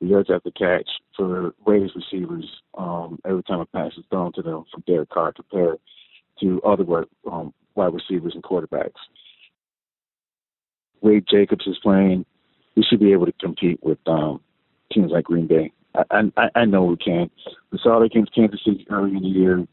the 0.00 0.06
yards 0.06 0.30
after 0.30 0.50
catch 0.50 0.88
for 1.16 1.52
Raiders 1.66 1.92
receivers 1.96 2.46
um, 2.76 3.18
every 3.28 3.42
time 3.42 3.60
a 3.60 3.66
pass 3.66 3.92
is 3.98 4.04
thrown 4.10 4.32
to 4.34 4.42
them 4.42 4.64
from 4.70 4.84
Derek 4.86 5.10
Carr 5.10 5.32
compared 5.32 5.78
to 6.40 6.62
other 6.62 6.84
um, 7.30 7.52
wide 7.74 7.92
receivers 7.92 8.34
and 8.34 8.42
quarterbacks. 8.42 8.92
Wade 11.00 11.24
Jacobs 11.28 11.66
is 11.66 11.78
playing. 11.82 12.24
We 12.76 12.82
should 12.82 13.00
be 13.00 13.12
able 13.12 13.26
to 13.26 13.32
compete 13.32 13.82
with 13.82 13.98
um, 14.06 14.40
teams 14.92 15.10
like 15.10 15.24
Green 15.24 15.46
Bay. 15.46 15.72
I, 16.10 16.30
I, 16.36 16.48
I 16.54 16.64
know 16.64 16.84
we 16.84 16.96
can. 16.96 17.30
We 17.72 17.78
saw 17.82 18.00
it 18.00 18.06
against 18.06 18.34
Kansas 18.34 18.60
City 18.64 18.86
early 18.90 19.16
in 19.16 19.22
the 19.22 19.28
year. 19.28 19.66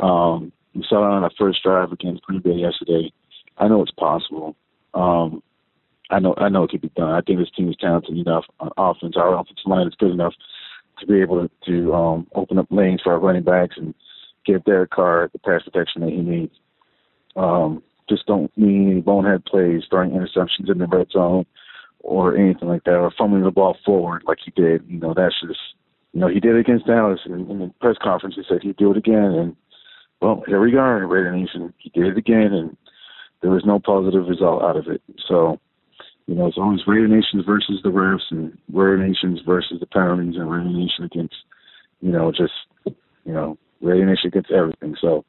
Um, 0.00 0.52
we 0.74 0.84
saw 0.88 1.04
it 1.04 1.16
on 1.16 1.24
our 1.24 1.30
first 1.38 1.62
drive 1.62 1.92
against 1.92 2.22
Green 2.22 2.40
Bay 2.40 2.54
yesterday. 2.54 3.12
I 3.58 3.68
know 3.68 3.82
it's 3.82 3.92
possible. 3.92 4.56
Um, 4.94 5.42
I 6.10 6.18
know 6.18 6.34
I 6.36 6.48
know 6.48 6.64
it 6.64 6.70
can 6.70 6.80
be 6.80 6.90
done. 6.94 7.10
I 7.10 7.22
think 7.22 7.38
this 7.38 7.50
team 7.56 7.70
is 7.70 7.76
talented 7.80 8.16
enough 8.16 8.44
on 8.60 8.70
offense. 8.76 9.14
Our 9.16 9.34
offensive 9.34 9.66
line 9.66 9.86
is 9.86 9.94
good 9.98 10.10
enough 10.10 10.34
to 11.00 11.06
be 11.06 11.20
able 11.20 11.48
to, 11.48 11.50
to 11.66 11.94
um, 11.94 12.26
open 12.34 12.58
up 12.58 12.66
lanes 12.70 13.00
for 13.02 13.12
our 13.12 13.18
running 13.18 13.42
backs 13.42 13.76
and 13.76 13.94
give 14.44 14.64
Derek 14.64 14.90
Carr 14.90 15.30
the 15.32 15.38
pass 15.38 15.62
protection 15.62 16.02
that 16.02 16.10
he 16.10 16.18
needs. 16.18 16.54
Um, 17.34 17.82
just 18.08 18.26
don't 18.26 18.56
mean 18.56 18.90
any 18.90 19.00
bonehead 19.00 19.44
plays, 19.44 19.82
throwing 19.88 20.10
interceptions 20.10 20.70
in 20.70 20.78
the 20.78 20.86
red 20.86 21.10
zone 21.10 21.46
or 22.00 22.36
anything 22.36 22.68
like 22.68 22.84
that, 22.84 22.96
or 22.96 23.12
fumbling 23.16 23.44
the 23.44 23.50
ball 23.50 23.76
forward 23.84 24.22
like 24.26 24.38
he 24.44 24.50
did. 24.50 24.84
You 24.88 24.98
know, 24.98 25.14
that's 25.14 25.34
just, 25.46 25.60
you 26.12 26.20
know, 26.20 26.28
he 26.28 26.40
did 26.40 26.56
it 26.56 26.60
against 26.60 26.86
Dallas 26.86 27.20
in, 27.26 27.48
in 27.50 27.58
the 27.60 27.72
press 27.80 27.96
conference. 28.02 28.34
He 28.36 28.42
said 28.48 28.62
he'd 28.62 28.76
do 28.76 28.90
it 28.90 28.96
again, 28.96 29.22
and 29.22 29.56
well, 30.20 30.42
here 30.46 30.60
we 30.60 30.76
are, 30.76 31.06
Raider 31.06 31.34
Nation. 31.36 31.74
He 31.78 31.90
did 31.90 32.06
it 32.06 32.16
again, 32.16 32.52
and 32.52 32.76
there 33.40 33.50
was 33.50 33.64
no 33.64 33.80
positive 33.80 34.28
result 34.28 34.62
out 34.62 34.76
of 34.76 34.86
it. 34.86 35.02
So, 35.28 35.58
you 36.26 36.36
know, 36.36 36.46
it's 36.46 36.58
always 36.58 36.86
Raider 36.86 37.08
Nations 37.08 37.44
versus 37.44 37.80
the 37.82 37.90
refs, 37.90 38.30
and 38.30 38.56
Raider 38.72 38.98
Nations 38.98 39.40
versus 39.44 39.80
the 39.80 39.86
penalties, 39.86 40.36
and 40.36 40.50
Raider 40.50 40.70
Nation 40.70 41.04
against, 41.04 41.34
you 42.00 42.12
know, 42.12 42.30
just, 42.30 42.52
you 42.84 43.32
know, 43.32 43.58
Raider 43.80 44.06
Nation 44.06 44.28
against 44.28 44.52
everything. 44.52 44.94
So, 45.00 45.24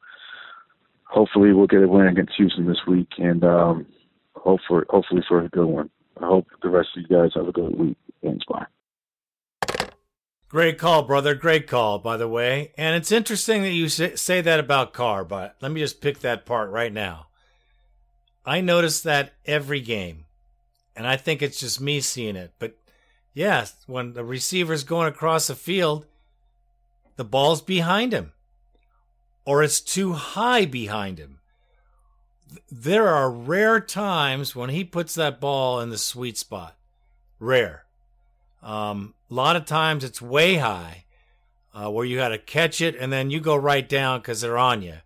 hopefully, 1.14 1.52
we'll 1.52 1.68
get 1.68 1.82
a 1.82 1.88
win 1.88 2.08
against 2.08 2.34
Houston 2.36 2.66
this 2.66 2.84
week, 2.86 3.08
and 3.18 3.44
um, 3.44 3.86
hopefully 4.34 5.22
for 5.28 5.44
a 5.44 5.48
good 5.48 5.66
one. 5.66 5.88
I 6.20 6.26
hope 6.26 6.46
the 6.62 6.68
rest 6.68 6.88
of 6.96 7.02
you 7.02 7.16
guys 7.16 7.30
have 7.34 7.48
a 7.48 7.52
good 7.52 7.76
week. 7.78 7.96
Thanks, 8.22 8.44
bye. 8.46 8.66
Great 10.48 10.78
call, 10.78 11.02
brother. 11.02 11.34
Great 11.34 11.66
call, 11.66 11.98
by 11.98 12.16
the 12.16 12.28
way. 12.28 12.72
And 12.78 12.94
it's 12.94 13.10
interesting 13.10 13.62
that 13.62 13.70
you 13.70 13.88
say 13.88 14.40
that 14.40 14.60
about 14.60 14.92
Carr, 14.92 15.24
but 15.24 15.56
let 15.60 15.72
me 15.72 15.80
just 15.80 16.00
pick 16.00 16.20
that 16.20 16.46
part 16.46 16.70
right 16.70 16.92
now. 16.92 17.26
I 18.46 18.60
notice 18.60 19.00
that 19.00 19.32
every 19.46 19.80
game, 19.80 20.26
and 20.94 21.06
I 21.06 21.16
think 21.16 21.42
it's 21.42 21.58
just 21.58 21.80
me 21.80 22.00
seeing 22.00 22.36
it. 22.36 22.52
But 22.58 22.76
yes, 23.32 23.74
when 23.86 24.12
the 24.12 24.24
receiver's 24.24 24.84
going 24.84 25.08
across 25.08 25.48
the 25.48 25.56
field, 25.56 26.06
the 27.16 27.24
ball's 27.24 27.62
behind 27.62 28.12
him, 28.12 28.32
or 29.44 29.62
it's 29.62 29.80
too 29.80 30.12
high 30.12 30.64
behind 30.64 31.18
him 31.18 31.38
there 32.70 33.08
are 33.08 33.30
rare 33.30 33.80
times 33.80 34.54
when 34.54 34.70
he 34.70 34.84
puts 34.84 35.14
that 35.14 35.40
ball 35.40 35.80
in 35.80 35.90
the 35.90 35.98
sweet 35.98 36.36
spot. 36.36 36.76
Rare. 37.38 37.84
Um, 38.62 39.14
a 39.30 39.34
lot 39.34 39.56
of 39.56 39.66
times 39.66 40.04
it's 40.04 40.22
way 40.22 40.56
high, 40.56 41.04
uh, 41.74 41.90
where 41.90 42.04
you 42.04 42.16
got 42.16 42.28
to 42.28 42.38
catch 42.38 42.80
it 42.80 42.96
and 42.96 43.12
then 43.12 43.30
you 43.30 43.40
go 43.40 43.56
right 43.56 43.88
down 43.88 44.20
because 44.20 44.40
they're 44.40 44.58
on 44.58 44.82
you. 44.82 44.96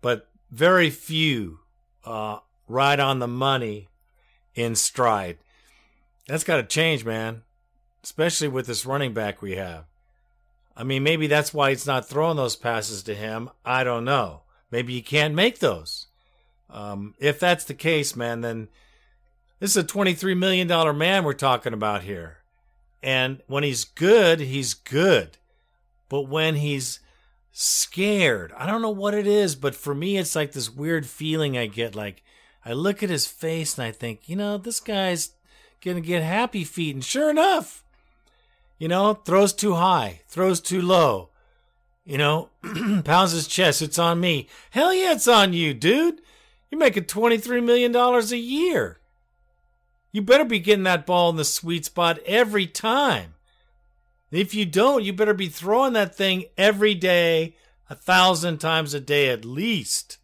But 0.00 0.28
very 0.50 0.90
few 0.90 1.60
uh, 2.04 2.38
right 2.68 3.00
on 3.00 3.18
the 3.18 3.28
money 3.28 3.88
in 4.54 4.74
stride. 4.74 5.38
That's 6.28 6.44
got 6.44 6.56
to 6.56 6.62
change, 6.62 7.04
man. 7.04 7.42
Especially 8.02 8.48
with 8.48 8.66
this 8.66 8.86
running 8.86 9.14
back 9.14 9.42
we 9.42 9.56
have. 9.56 9.84
I 10.76 10.84
mean, 10.84 11.02
maybe 11.02 11.26
that's 11.26 11.54
why 11.54 11.70
he's 11.70 11.86
not 11.86 12.08
throwing 12.08 12.36
those 12.36 12.56
passes 12.56 13.02
to 13.04 13.14
him. 13.14 13.50
I 13.64 13.82
don't 13.82 14.04
know. 14.04 14.42
Maybe 14.70 14.92
he 14.92 15.02
can't 15.02 15.34
make 15.34 15.58
those. 15.58 16.08
Um, 16.68 17.14
if 17.18 17.40
that's 17.40 17.64
the 17.64 17.74
case, 17.74 18.14
man, 18.14 18.42
then 18.42 18.68
this 19.58 19.76
is 19.76 19.82
a 19.82 19.86
$23 19.86 20.36
million 20.36 20.68
man 20.98 21.24
we're 21.24 21.32
talking 21.32 21.72
about 21.72 22.02
here. 22.02 22.38
And 23.02 23.40
when 23.46 23.62
he's 23.62 23.84
good, 23.84 24.40
he's 24.40 24.74
good. 24.74 25.38
But 26.08 26.22
when 26.22 26.56
he's 26.56 27.00
scared, 27.52 28.52
I 28.56 28.66
don't 28.66 28.82
know 28.82 28.90
what 28.90 29.14
it 29.14 29.26
is, 29.26 29.54
but 29.54 29.74
for 29.74 29.94
me, 29.94 30.18
it's 30.18 30.36
like 30.36 30.52
this 30.52 30.70
weird 30.70 31.06
feeling 31.06 31.56
I 31.56 31.66
get. 31.66 31.94
Like, 31.94 32.22
I 32.64 32.72
look 32.72 33.02
at 33.02 33.10
his 33.10 33.26
face 33.26 33.78
and 33.78 33.86
I 33.86 33.92
think, 33.92 34.28
you 34.28 34.36
know, 34.36 34.58
this 34.58 34.80
guy's 34.80 35.30
going 35.82 35.96
to 35.96 36.06
get 36.06 36.22
happy 36.22 36.64
feet. 36.64 36.94
And 36.94 37.04
sure 37.04 37.30
enough, 37.30 37.84
you 38.78 38.88
know, 38.88 39.14
throws 39.14 39.52
too 39.52 39.74
high, 39.74 40.20
throws 40.28 40.60
too 40.60 40.82
low, 40.82 41.30
you 42.04 42.18
know, 42.18 42.50
pounds 43.04 43.32
his 43.32 43.46
chest. 43.46 43.82
It's 43.82 43.98
on 43.98 44.20
me. 44.20 44.48
Hell 44.70 44.92
yeah, 44.92 45.12
it's 45.12 45.28
on 45.28 45.52
you, 45.52 45.74
dude. 45.74 46.20
You're 46.70 46.78
making 46.78 47.04
$23 47.04 47.64
million 47.64 47.94
a 47.94 48.36
year. 48.36 48.98
You 50.12 50.22
better 50.22 50.44
be 50.44 50.58
getting 50.58 50.84
that 50.84 51.06
ball 51.06 51.30
in 51.30 51.36
the 51.36 51.44
sweet 51.44 51.84
spot 51.84 52.18
every 52.26 52.66
time. 52.66 53.34
If 54.30 54.54
you 54.54 54.66
don't, 54.66 55.04
you 55.04 55.12
better 55.12 55.34
be 55.34 55.48
throwing 55.48 55.92
that 55.92 56.14
thing 56.14 56.46
every 56.56 56.94
day, 56.94 57.56
a 57.88 57.94
thousand 57.94 58.58
times 58.58 58.94
a 58.94 59.00
day 59.00 59.28
at 59.28 59.44
least. 59.44 60.18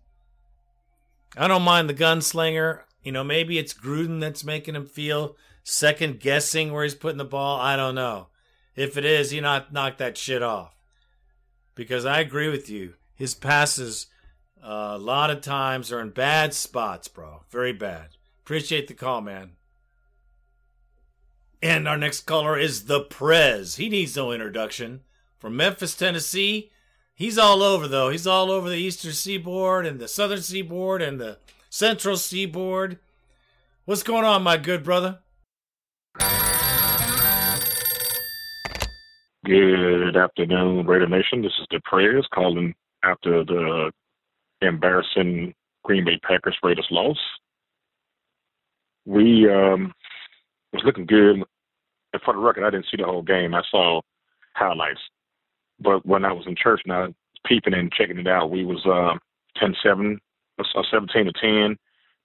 I 1.36 1.46
don't 1.48 1.62
mind 1.62 1.88
the 1.88 1.94
gunslinger. 1.94 2.80
You 3.02 3.12
know, 3.12 3.24
maybe 3.24 3.58
it's 3.58 3.74
Gruden 3.74 4.20
that's 4.20 4.44
making 4.44 4.76
him 4.76 4.86
feel 4.86 5.36
second 5.64 6.20
guessing 6.20 6.72
where 6.72 6.84
he's 6.84 6.94
putting 6.94 7.18
the 7.18 7.24
ball. 7.24 7.60
I 7.60 7.76
don't 7.76 7.94
know. 7.94 8.28
If 8.74 8.96
it 8.96 9.04
is, 9.04 9.32
you 9.32 9.40
not 9.40 9.72
knock 9.72 9.98
that 9.98 10.16
shit 10.16 10.42
off. 10.42 10.74
Because 11.74 12.04
I 12.04 12.20
agree 12.20 12.48
with 12.48 12.68
you. 12.68 12.94
His 13.14 13.34
passes 13.34 14.06
uh, 14.62 14.92
a 14.94 14.98
lot 14.98 15.30
of 15.30 15.40
times 15.40 15.90
are 15.92 16.00
in 16.00 16.10
bad 16.10 16.54
spots, 16.54 17.08
bro. 17.08 17.42
Very 17.50 17.72
bad. 17.72 18.10
Appreciate 18.44 18.88
the 18.88 18.94
call, 18.94 19.20
man. 19.20 19.52
And 21.62 21.86
our 21.86 21.96
next 21.96 22.20
caller 22.22 22.58
is 22.58 22.86
the 22.86 23.00
Prez. 23.00 23.76
He 23.76 23.88
needs 23.88 24.16
no 24.16 24.32
introduction. 24.32 25.00
From 25.38 25.56
Memphis, 25.56 25.94
Tennessee. 25.94 26.70
He's 27.14 27.38
all 27.38 27.62
over, 27.62 27.86
though. 27.86 28.10
He's 28.10 28.26
all 28.26 28.50
over 28.50 28.68
the 28.68 28.76
eastern 28.76 29.12
seaboard 29.12 29.86
and 29.86 30.00
the 30.00 30.08
southern 30.08 30.42
seaboard 30.42 31.02
and 31.02 31.20
the 31.20 31.38
central 31.70 32.16
seaboard. 32.16 32.98
What's 33.84 34.02
going 34.02 34.24
on, 34.24 34.42
my 34.42 34.56
good 34.56 34.82
brother? 34.82 35.20
Good 39.44 40.16
afternoon, 40.16 40.86
Raider 40.86 41.08
Nation. 41.08 41.42
This 41.42 41.50
is 41.60 41.66
the 41.72 41.80
Prez 41.84 42.24
calling 42.32 42.72
after 43.02 43.44
the 43.44 43.90
embarrassing 44.60 45.52
Green 45.82 46.04
Bay 46.04 46.20
Packers 46.22 46.56
Raiders 46.62 46.86
loss. 46.92 47.18
We 49.04 49.50
um, 49.50 49.92
was 50.72 50.82
looking 50.84 51.06
good. 51.06 51.42
And 52.12 52.22
for 52.24 52.34
the 52.34 52.38
record, 52.38 52.62
I 52.62 52.70
didn't 52.70 52.86
see 52.88 52.98
the 52.98 53.04
whole 53.04 53.22
game. 53.22 53.52
I 53.52 53.62
saw 53.68 54.00
highlights. 54.54 55.00
But 55.80 56.06
when 56.06 56.24
I 56.24 56.32
was 56.32 56.44
in 56.46 56.54
church 56.54 56.82
and 56.84 56.92
I 56.92 57.00
was 57.06 57.14
peeping 57.44 57.74
and 57.74 57.90
checking 57.90 58.18
it 58.18 58.28
out, 58.28 58.52
we 58.52 58.64
was 58.64 58.86
uh, 58.86 59.18
10-7, 59.60 60.18
or 60.58 60.84
17 60.88 61.24
to 61.24 61.32
10. 61.32 61.76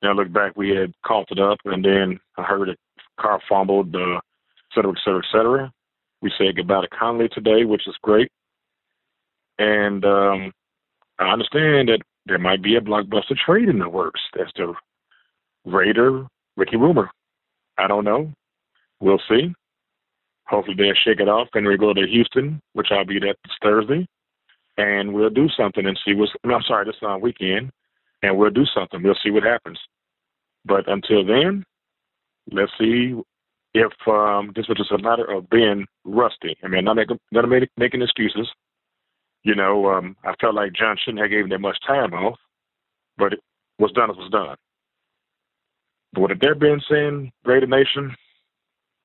Then 0.03 0.11
I 0.11 0.13
looked 0.13 0.33
back, 0.33 0.55
we 0.55 0.69
had 0.69 0.93
coughed 1.03 1.31
it 1.31 1.39
up, 1.39 1.57
and 1.65 1.83
then 1.83 2.19
I 2.37 2.43
heard 2.43 2.69
it. 2.69 2.77
Carr 3.19 3.41
fumbled, 3.49 3.95
uh, 3.95 4.17
et 4.17 4.75
cetera, 4.75 4.91
et 4.91 4.99
cetera, 5.03 5.21
et 5.23 5.31
cetera. 5.31 5.73
We 6.21 6.31
said 6.37 6.55
goodbye 6.55 6.81
to 6.81 6.87
Conley 6.87 7.29
today, 7.29 7.63
which 7.65 7.87
is 7.87 7.95
great. 8.01 8.31
And 9.59 10.03
um, 10.05 10.51
I 11.19 11.31
understand 11.31 11.89
that 11.89 11.99
there 12.25 12.39
might 12.39 12.61
be 12.61 12.75
a 12.75 12.81
blockbuster 12.81 13.35
trade 13.45 13.69
in 13.69 13.79
the 13.79 13.89
works. 13.89 14.21
That's 14.35 14.51
the 14.55 14.73
Raider 15.65 16.25
Ricky 16.55 16.77
rumor. 16.77 17.09
I 17.77 17.87
don't 17.87 18.03
know. 18.03 18.31
We'll 18.99 19.21
see. 19.29 19.53
Hopefully 20.47 20.75
they'll 20.77 20.93
shake 21.03 21.19
it 21.19 21.29
off 21.29 21.49
and 21.53 21.67
we 21.67 21.77
go 21.77 21.93
to 21.93 22.07
Houston, 22.07 22.61
which 22.73 22.87
I'll 22.91 23.05
be 23.05 23.19
there 23.19 23.35
this 23.43 23.53
Thursday, 23.61 24.07
and 24.77 25.13
we'll 25.13 25.29
do 25.29 25.47
something 25.57 25.85
and 25.85 25.99
see 26.05 26.13
what's. 26.13 26.31
Mean, 26.43 26.55
I'm 26.55 26.61
sorry, 26.63 26.85
this 26.85 26.95
on 27.01 27.21
weekend, 27.21 27.69
and 28.23 28.37
we'll 28.37 28.49
do 28.49 28.65
something. 28.73 29.03
We'll 29.03 29.17
see 29.23 29.29
what 29.29 29.43
happens. 29.43 29.79
But 30.65 30.87
until 30.87 31.25
then, 31.25 31.63
let's 32.51 32.71
see 32.79 33.13
if 33.77 34.07
um, 34.07 34.51
this 34.55 34.67
was 34.67 34.77
just 34.77 34.91
a 34.91 34.97
matter 34.97 35.25
of 35.25 35.49
being 35.49 35.85
rusty. 36.05 36.55
I 36.63 36.67
mean, 36.67 36.85
not 36.85 36.95
making, 36.95 37.19
not 37.31 37.47
making 37.47 38.01
excuses. 38.01 38.47
You 39.43 39.55
know, 39.55 39.87
um, 39.89 40.15
I 40.23 40.33
felt 40.41 40.55
like 40.55 40.73
Jon 40.73 40.97
shouldn't 41.03 41.21
have 41.21 41.29
given 41.29 41.49
that 41.49 41.59
much 41.59 41.77
time 41.85 42.13
off, 42.13 42.37
but 43.17 43.33
it 43.33 43.39
was 43.79 43.91
done 43.93 44.09
as 44.09 44.17
was 44.17 44.31
done. 44.31 44.55
But 46.13 46.21
with 46.21 46.39
that 46.39 46.59
being 46.59 46.81
said, 46.87 47.31
Raider 47.45 47.67
Nation, 47.67 48.15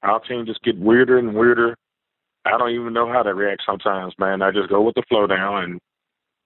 our 0.03 0.21
team 0.21 0.47
just 0.47 0.63
get 0.63 0.79
weirder 0.79 1.19
and 1.19 1.35
weirder. 1.35 1.77
I 2.45 2.59
don't 2.59 2.71
even 2.71 2.93
know 2.93 3.13
how 3.13 3.23
to 3.23 3.35
react 3.35 3.63
sometimes, 3.65 4.15
man. 4.19 4.43
I 4.43 4.51
just 4.51 4.69
go 4.69 4.83
with 4.83 4.97
the 4.97 5.05
flow 5.09 5.27
now, 5.27 5.59
and 5.59 5.79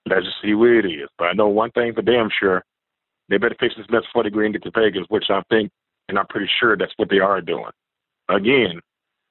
Let's 0.08 0.24
just 0.24 0.36
see 0.42 0.54
where 0.54 0.78
it 0.78 0.86
is. 0.86 1.08
But 1.18 1.26
I 1.26 1.32
know 1.32 1.48
one 1.48 1.72
thing 1.72 1.92
for 1.92 2.02
damn 2.02 2.28
sure. 2.38 2.62
They 3.28 3.38
better 3.38 3.56
fix 3.58 3.74
this 3.76 3.86
mess 3.90 4.02
before 4.02 4.22
they 4.22 4.28
agree 4.28 4.50
to 4.52 4.58
get 4.58 4.72
to 4.72 4.80
Vegas, 4.80 5.04
which 5.08 5.24
I 5.30 5.42
think, 5.50 5.70
and 6.08 6.16
I'm 6.16 6.28
pretty 6.28 6.48
sure 6.60 6.76
that's 6.76 6.92
what 6.96 7.10
they 7.10 7.18
are 7.18 7.40
doing. 7.40 7.72
Again, 8.28 8.80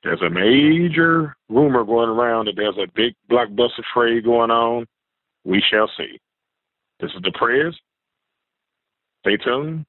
there's 0.04 0.22
a 0.22 0.30
major 0.30 1.36
rumor 1.50 1.84
going 1.84 2.10
around 2.10 2.46
that 2.46 2.56
there's 2.56 2.78
a 2.78 2.88
big 2.96 3.14
blockbuster 3.30 3.84
trade 3.94 4.24
going 4.24 4.52
on. 4.52 4.86
We 5.44 5.62
shall 5.70 5.90
see. 5.98 6.20
This 7.00 7.12
is 7.16 7.22
the 7.24 7.32
prayers. 7.32 7.78
Stay 9.22 9.38
tuned 9.38 9.86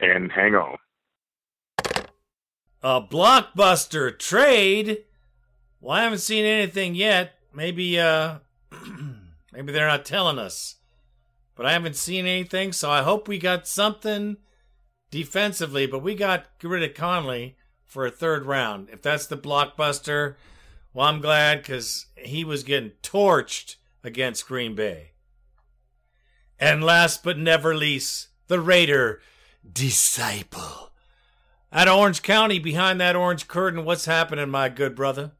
and 0.00 0.32
hang 0.32 0.54
on. 0.54 0.76
A 2.82 3.02
blockbuster 3.02 4.16
trade? 4.18 5.04
Well, 5.80 5.96
I 5.96 6.02
haven't 6.04 6.18
seen 6.18 6.44
anything 6.44 6.94
yet. 6.94 7.34
Maybe, 7.52 7.98
uh, 7.98 8.38
maybe 9.52 9.72
they're 9.72 9.86
not 9.86 10.04
telling 10.04 10.38
us. 10.38 10.76
But 11.54 11.66
I 11.66 11.72
haven't 11.72 11.96
seen 11.96 12.26
anything, 12.26 12.72
so 12.72 12.90
I 12.90 13.02
hope 13.02 13.26
we 13.26 13.38
got 13.38 13.66
something 13.66 14.36
defensively. 15.10 15.86
But 15.86 16.02
we 16.02 16.14
got 16.14 16.46
rid 16.62 16.88
of 16.88 16.94
Conley 16.94 17.56
for 17.88 18.06
a 18.06 18.10
third 18.10 18.44
round. 18.44 18.88
If 18.92 19.02
that's 19.02 19.26
the 19.26 19.36
blockbuster, 19.36 20.36
well, 20.92 21.08
I'm 21.08 21.20
glad 21.20 21.62
because 21.62 22.06
he 22.16 22.44
was 22.44 22.62
getting 22.62 22.92
torched 23.02 23.76
against 24.04 24.46
Green 24.46 24.74
Bay. 24.74 25.12
And 26.60 26.84
last 26.84 27.24
but 27.24 27.38
never 27.38 27.74
least, 27.74 28.28
the 28.46 28.60
Raider 28.60 29.20
disciple. 29.70 30.92
At 31.72 31.88
Orange 31.88 32.22
County, 32.22 32.58
behind 32.58 33.00
that 33.00 33.16
orange 33.16 33.48
curtain, 33.48 33.84
what's 33.84 34.06
happening, 34.06 34.48
my 34.48 34.68
good 34.68 34.94
brother? 34.94 35.32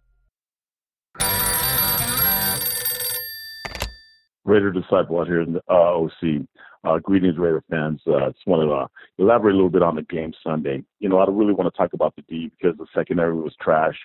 Raider 4.45 4.71
disciple 4.73 5.21
out 5.21 5.27
here 5.27 5.43
in 5.43 5.55
the 5.55 5.63
uh, 5.69 5.75
OC. 5.75 6.47
Uh, 6.85 6.99
greetings, 6.99 7.37
Raider 7.39 7.62
fans. 7.70 8.01
Uh, 8.07 8.31
just 8.31 8.47
want 8.47 8.62
to 8.62 8.72
uh, 8.72 8.87
elaborate 9.18 9.53
a 9.53 9.57
little 9.57 9.70
bit 9.70 9.83
on 9.83 9.97
the 9.97 10.03
game 10.03 10.33
Sunday. 10.45 10.83
You 11.01 11.09
know, 11.09 11.18
I 11.18 11.26
don't 11.26 11.37
really 11.37 11.53
want 11.53 11.72
to 11.72 11.76
talk 11.76 11.93
about 11.93 12.14
the 12.16 12.22
D 12.22 12.51
because 12.57 12.76
the 12.79 12.87
secondary 12.95 13.35
was 13.35 13.55
trash. 13.61 13.97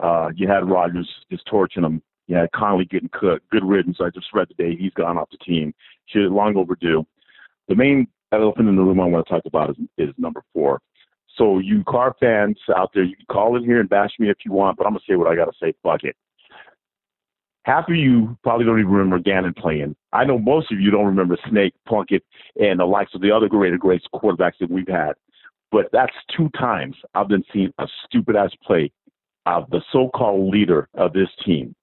Uh, 0.00 0.30
you 0.34 0.48
had 0.48 0.68
Rodgers 0.68 1.08
just 1.30 1.46
torching 1.46 1.82
them. 1.82 2.02
You 2.26 2.36
had 2.36 2.50
Conley 2.52 2.84
getting 2.84 3.10
cooked. 3.12 3.48
Good 3.50 3.64
riddance. 3.64 3.98
I 4.00 4.10
just 4.10 4.26
read 4.34 4.48
today 4.48 4.76
he's 4.76 4.92
gone 4.94 5.16
off 5.16 5.30
the 5.30 5.38
team. 5.38 5.72
Should 6.06 6.32
long 6.32 6.56
overdue. 6.56 7.06
The 7.68 7.76
main 7.76 8.08
elephant 8.32 8.68
in 8.68 8.76
the 8.76 8.82
room 8.82 9.00
I 9.00 9.06
want 9.06 9.26
to 9.26 9.32
talk 9.32 9.44
about 9.46 9.70
is, 9.70 9.76
is 9.96 10.14
number 10.18 10.42
four. 10.52 10.80
So 11.36 11.58
you 11.58 11.84
Carr 11.84 12.16
fans 12.18 12.58
out 12.74 12.90
there, 12.94 13.04
you 13.04 13.16
can 13.16 13.26
call 13.30 13.56
in 13.56 13.64
here 13.64 13.80
and 13.80 13.88
bash 13.88 14.12
me 14.18 14.30
if 14.30 14.38
you 14.44 14.52
want, 14.52 14.78
but 14.78 14.86
I'm 14.86 14.92
gonna 14.92 15.04
say 15.08 15.16
what 15.16 15.28
I 15.28 15.36
gotta 15.36 15.52
say. 15.60 15.74
Fuck 15.82 16.04
it. 16.04 16.16
Half 17.66 17.88
of 17.88 17.96
you 17.96 18.38
probably 18.44 18.64
don't 18.64 18.78
even 18.78 18.92
remember 18.92 19.18
Gannon 19.18 19.52
playing. 19.52 19.96
I 20.12 20.24
know 20.24 20.38
most 20.38 20.70
of 20.70 20.78
you 20.78 20.92
don't 20.92 21.04
remember 21.04 21.36
Snake, 21.50 21.74
Plunkett, 21.88 22.22
and 22.60 22.78
the 22.78 22.84
likes 22.84 23.12
of 23.12 23.22
the 23.22 23.32
other 23.32 23.48
great, 23.48 23.76
great 23.80 24.02
quarterbacks 24.14 24.58
that 24.60 24.70
we've 24.70 24.86
had. 24.86 25.14
But 25.72 25.86
that's 25.92 26.12
two 26.36 26.48
times 26.50 26.94
I've 27.16 27.26
been 27.26 27.42
seeing 27.52 27.72
a 27.78 27.88
stupid 28.04 28.36
ass 28.36 28.52
play 28.64 28.92
of 29.46 29.68
the 29.70 29.82
so-called 29.90 30.48
leader 30.52 30.88
of 30.94 31.12
this 31.12 31.28
team. 31.44 31.74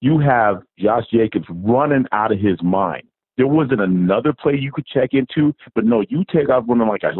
You 0.00 0.18
have 0.18 0.62
Josh 0.78 1.04
Jacobs 1.12 1.46
running 1.50 2.06
out 2.10 2.32
of 2.32 2.40
his 2.40 2.56
mind. 2.62 3.02
There 3.36 3.46
wasn't 3.46 3.82
another 3.82 4.32
play 4.32 4.56
you 4.58 4.72
could 4.72 4.86
check 4.86 5.10
into, 5.12 5.54
but 5.74 5.84
no, 5.84 6.02
you 6.08 6.24
take 6.32 6.48
off 6.48 6.64
running 6.66 6.88
like 6.88 7.02
a 7.02 7.12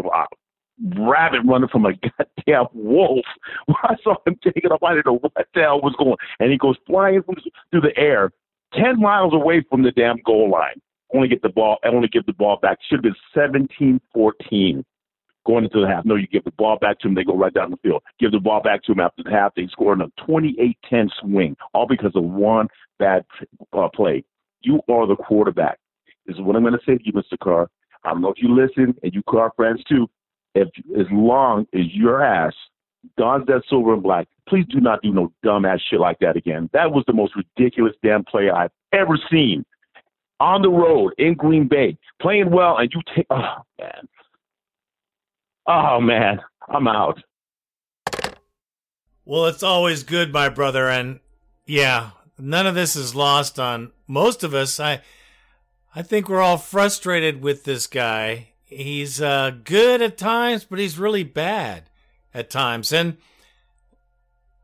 rabbit 0.97 1.41
running 1.45 1.68
from 1.68 1.87
a 1.87 1.93
goddamn 2.18 2.66
wolf. 2.74 3.24
I 3.83 3.97
saw 4.03 4.16
him 4.26 4.39
taking 4.43 4.70
off. 4.70 4.83
I 4.83 4.95
didn't 4.95 5.07
know 5.07 5.18
what 5.18 5.33
the 5.35 5.45
hell 5.55 5.81
was 5.81 5.95
going. 5.99 6.16
And 6.39 6.51
he 6.51 6.59
goes 6.59 6.76
flying 6.87 7.22
through 7.22 7.81
the 7.81 7.97
air, 7.97 8.33
ten 8.72 9.01
miles 9.01 9.35
away 9.35 9.64
from 9.68 9.83
the 9.83 9.93
damn 9.93 10.18
goal 10.24 10.51
line. 10.51 10.81
Only 11.14 11.28
get 11.28 11.43
the 11.43 11.49
ball. 11.49 11.78
Only 11.85 12.09
give 12.09 12.26
the 12.26 12.33
ball 12.33 12.59
back. 12.61 12.78
Should 12.89 13.05
have 13.05 13.14
been 13.35 14.01
17-14 14.14 14.85
going 15.47 15.64
into 15.64 15.81
the 15.81 15.89
half. 15.89 16.05
No, 16.05 16.14
you 16.14 16.28
give 16.28 16.45
the 16.45 16.53
ball 16.53 16.78
back 16.78 17.01
to 17.01 17.09
him. 17.09 17.14
They 17.14 17.24
go 17.24 17.37
right 17.37 17.53
down 17.53 17.70
the 17.70 17.76
field. 17.78 18.03
Give 18.20 18.31
the 18.31 18.39
ball 18.39 18.62
back 18.62 18.85
to 18.85 18.93
him 18.93 19.01
after 19.01 19.22
the 19.24 19.31
half. 19.31 19.55
They 19.55 19.66
score 19.66 19.93
in 19.93 20.03
a 20.03 20.09
28-10 20.20 21.09
swing, 21.20 21.57
all 21.74 21.87
because 21.87 22.12
of 22.14 22.24
one 22.24 22.68
bad 22.99 23.24
uh, 23.72 23.89
play. 23.93 24.22
You 24.61 24.81
are 24.89 25.07
the 25.07 25.16
quarterback. 25.16 25.78
This 26.26 26.37
is 26.37 26.43
what 26.43 26.55
I'm 26.55 26.62
going 26.62 26.74
to 26.74 26.81
say 26.87 26.97
to 26.97 27.05
you, 27.05 27.12
Mr. 27.12 27.39
Carr. 27.43 27.68
I 28.05 28.11
don't 28.11 28.22
know 28.22 28.28
if 28.28 28.43
you 28.43 28.55
listen, 28.55 28.95
and 29.03 29.12
you 29.12 29.22
Carr 29.28 29.53
friends 29.57 29.83
too 29.85 30.09
if 30.55 30.68
as 30.98 31.07
long 31.11 31.66
as 31.74 31.86
your 31.92 32.22
ass 32.22 32.55
dons 33.16 33.46
that 33.46 33.62
silver 33.68 33.94
and 33.94 34.03
black, 34.03 34.28
please 34.48 34.66
do 34.68 34.80
not 34.80 35.03
do 35.03 35.12
no 35.12 35.32
dumbass 35.44 35.80
shit 35.88 36.01
like 36.01 36.18
that 36.20 36.36
again. 36.36 36.68
That 36.72 36.90
was 36.92 37.05
the 37.07 37.12
most 37.12 37.34
ridiculous 37.36 37.94
damn 38.03 38.24
play 38.24 38.51
I've 38.51 38.72
ever 38.92 39.18
seen. 39.30 39.64
On 40.40 40.62
the 40.62 40.70
road 40.70 41.12
in 41.18 41.34
Green 41.34 41.68
Bay, 41.68 41.98
playing 42.20 42.51
well, 42.51 42.78
and 42.78 42.90
you 42.92 43.03
take 43.14 43.26
oh 43.30 43.57
man. 43.78 44.09
Oh 45.66 46.01
man, 46.01 46.40
I'm 46.68 46.88
out. 46.88 47.22
Well, 49.26 49.46
it's 49.46 49.62
always 49.62 50.03
good, 50.03 50.32
my 50.32 50.48
brother, 50.48 50.88
and 50.88 51.20
yeah, 51.66 52.12
none 52.38 52.66
of 52.66 52.74
this 52.74 52.96
is 52.96 53.14
lost 53.14 53.61
on 53.61 53.92
most 54.09 54.42
of 54.42 54.55
us. 54.55 54.80
I 54.80 55.03
I 55.94 56.03
think 56.03 56.28
we're 56.28 56.40
all 56.40 56.57
frustrated 56.57 57.42
with 57.42 57.64
this 57.64 57.86
guy 57.86 58.49
he's 58.71 59.21
uh, 59.21 59.53
good 59.64 60.01
at 60.01 60.16
times, 60.16 60.64
but 60.64 60.79
he's 60.79 60.99
really 60.99 61.25
bad 61.25 61.91
at 62.33 62.51
times. 62.51 62.93
And 62.93 63.18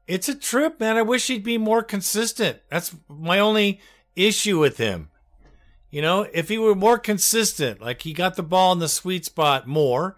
it's 0.06 0.28
a 0.28 0.34
trip, 0.34 0.80
man. 0.80 0.96
I 0.96 1.02
wish 1.02 1.26
he'd 1.26 1.44
be 1.44 1.58
more 1.58 1.82
consistent. 1.82 2.58
That's 2.70 2.94
my 3.08 3.38
only 3.38 3.80
issue 4.14 4.58
with 4.58 4.78
him. 4.78 5.10
You 5.90 6.02
know, 6.02 6.26
if 6.32 6.48
he 6.48 6.58
were 6.58 6.74
more 6.74 6.98
consistent, 6.98 7.80
like 7.80 8.02
he 8.02 8.12
got 8.12 8.36
the 8.36 8.42
ball 8.42 8.72
in 8.72 8.78
the 8.78 8.88
sweet 8.88 9.24
spot 9.24 9.66
more, 9.66 10.16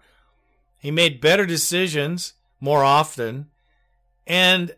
he 0.79 0.91
made 0.91 1.21
better 1.21 1.45
decisions 1.45 2.33
more 2.59 2.83
often, 2.83 3.47
and, 4.27 4.75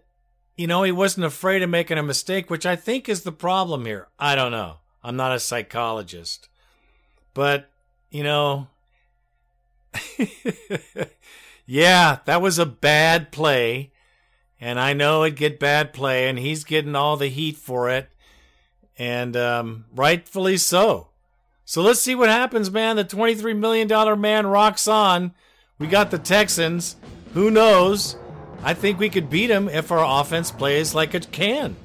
you 0.56 0.68
know, 0.68 0.84
he 0.84 0.92
wasn't 0.92 1.26
afraid 1.26 1.62
of 1.62 1.70
making 1.70 1.98
a 1.98 2.04
mistake, 2.04 2.50
which 2.50 2.66
I 2.66 2.76
think 2.76 3.10
is 3.10 3.24
the 3.24 3.32
problem 3.32 3.86
here. 3.86 4.08
I 4.20 4.36
don't 4.36 4.52
know. 4.52 4.78
I'm 5.04 5.16
not 5.16 5.36
a 5.36 5.40
psychologist. 5.40 6.48
But, 7.34 7.70
you 8.10 8.24
know, 8.24 8.68
yeah, 11.66 12.20
that 12.26 12.42
was 12.42 12.60
a 12.60 12.66
bad 12.66 13.32
play. 13.32 13.92
And 14.60 14.80
I 14.80 14.94
know 14.94 15.24
it'd 15.24 15.38
get 15.38 15.60
bad 15.60 15.92
play, 15.92 16.30
and 16.30 16.38
he's 16.38 16.64
getting 16.64 16.96
all 16.96 17.18
the 17.18 17.30
heat 17.30 17.58
for 17.58 17.90
it. 17.90 18.10
And 18.98 19.36
um, 19.36 19.86
rightfully 19.94 20.58
so. 20.58 21.08
So 21.66 21.82
let's 21.82 22.02
see 22.02 22.16
what 22.16 22.30
happens, 22.30 22.70
man. 22.70 22.96
The 22.98 23.06
$23 23.06 23.58
million 23.58 24.22
man 24.22 24.46
rocks 24.46 24.88
on. 24.88 25.34
We 25.80 25.88
got 25.88 26.12
the 26.12 26.20
Texans. 26.20 26.96
Who 27.34 27.50
knows? 27.50 28.18
I 28.64 28.74
think 28.74 29.00
we 29.00 29.10
could 29.10 29.30
beat 29.30 29.48
them 29.48 29.70
if 29.70 29.92
our 29.92 30.22
offense 30.22 30.52
plays 30.52 30.94
like 30.94 31.16
it 31.16 31.32
can. 31.32 31.76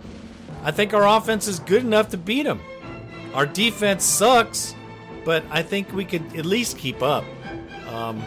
I 0.62 0.72
think 0.72 0.92
our 0.92 1.06
offense 1.06 1.46
is 1.46 1.60
good 1.60 1.84
enough 1.84 2.10
to 2.10 2.18
beat 2.18 2.42
them. 2.42 2.60
Our 3.32 3.46
defense 3.46 4.04
sucks, 4.04 4.74
but 5.24 5.44
I 5.50 5.62
think 5.62 5.92
we 5.92 6.04
could 6.04 6.36
at 6.36 6.44
least 6.44 6.76
keep 6.76 7.02
up. 7.02 7.24
Um, 7.96 8.22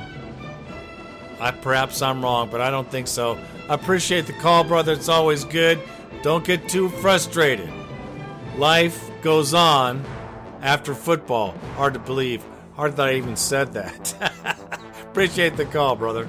I 1.40 1.52
perhaps 1.52 2.02
I'm 2.02 2.24
wrong, 2.24 2.50
but 2.50 2.60
I 2.60 2.72
don't 2.72 2.90
think 2.90 3.08
so. 3.08 3.38
I 3.70 3.76
appreciate 3.76 4.26
the 4.26 4.34
call, 4.34 4.64
brother. 4.64 4.94
It's 4.94 5.10
always 5.10 5.46
good. 5.46 5.80
Don't 6.24 6.44
get 6.44 6.68
too 6.68 6.90
frustrated. 6.90 7.70
Life 8.58 9.10
goes 9.22 9.54
on 9.54 10.04
after 10.62 10.96
football. 10.96 11.54
Hard 11.76 11.94
to 11.94 12.00
believe. 12.00 12.44
Hard 12.76 12.96
that 12.96 13.10
I 13.10 13.14
even 13.14 13.36
said 13.36 13.74
that. 13.74 14.58
appreciate 15.02 15.56
the 15.56 15.66
call, 15.66 15.96
brother. 15.96 16.28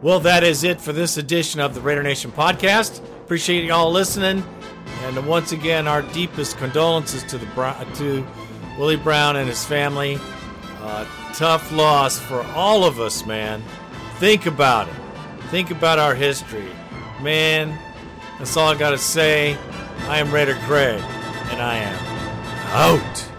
Well, 0.00 0.20
that 0.20 0.42
is 0.42 0.64
it 0.64 0.80
for 0.80 0.94
this 0.94 1.18
edition 1.18 1.60
of 1.60 1.74
the 1.74 1.82
Raider 1.82 2.02
Nation 2.02 2.32
podcast. 2.32 3.00
Appreciate 3.20 3.64
y'all 3.66 3.92
listening, 3.92 4.42
and 5.02 5.26
once 5.26 5.52
again, 5.52 5.86
our 5.86 6.00
deepest 6.00 6.56
condolences 6.56 7.22
to 7.24 7.36
the 7.36 7.46
to 7.96 8.26
Willie 8.78 8.96
Brown 8.96 9.36
and 9.36 9.48
his 9.48 9.64
family. 9.64 10.18
Uh, 10.82 11.04
tough 11.34 11.70
loss 11.72 12.18
for 12.18 12.42
all 12.54 12.84
of 12.84 13.00
us, 13.00 13.26
man. 13.26 13.62
Think 14.16 14.46
about 14.46 14.88
it. 14.88 14.94
Think 15.50 15.70
about 15.70 15.98
our 15.98 16.14
history. 16.14 16.70
Man, 17.20 17.78
that's 18.38 18.56
all 18.56 18.68
I 18.68 18.76
got 18.76 18.90
to 18.90 18.98
say. 18.98 19.58
I 20.08 20.18
am 20.18 20.32
Raider 20.32 20.58
Greg, 20.66 21.00
and 21.50 21.60
I 21.60 21.76
am 21.76 21.98
out. 22.72 23.29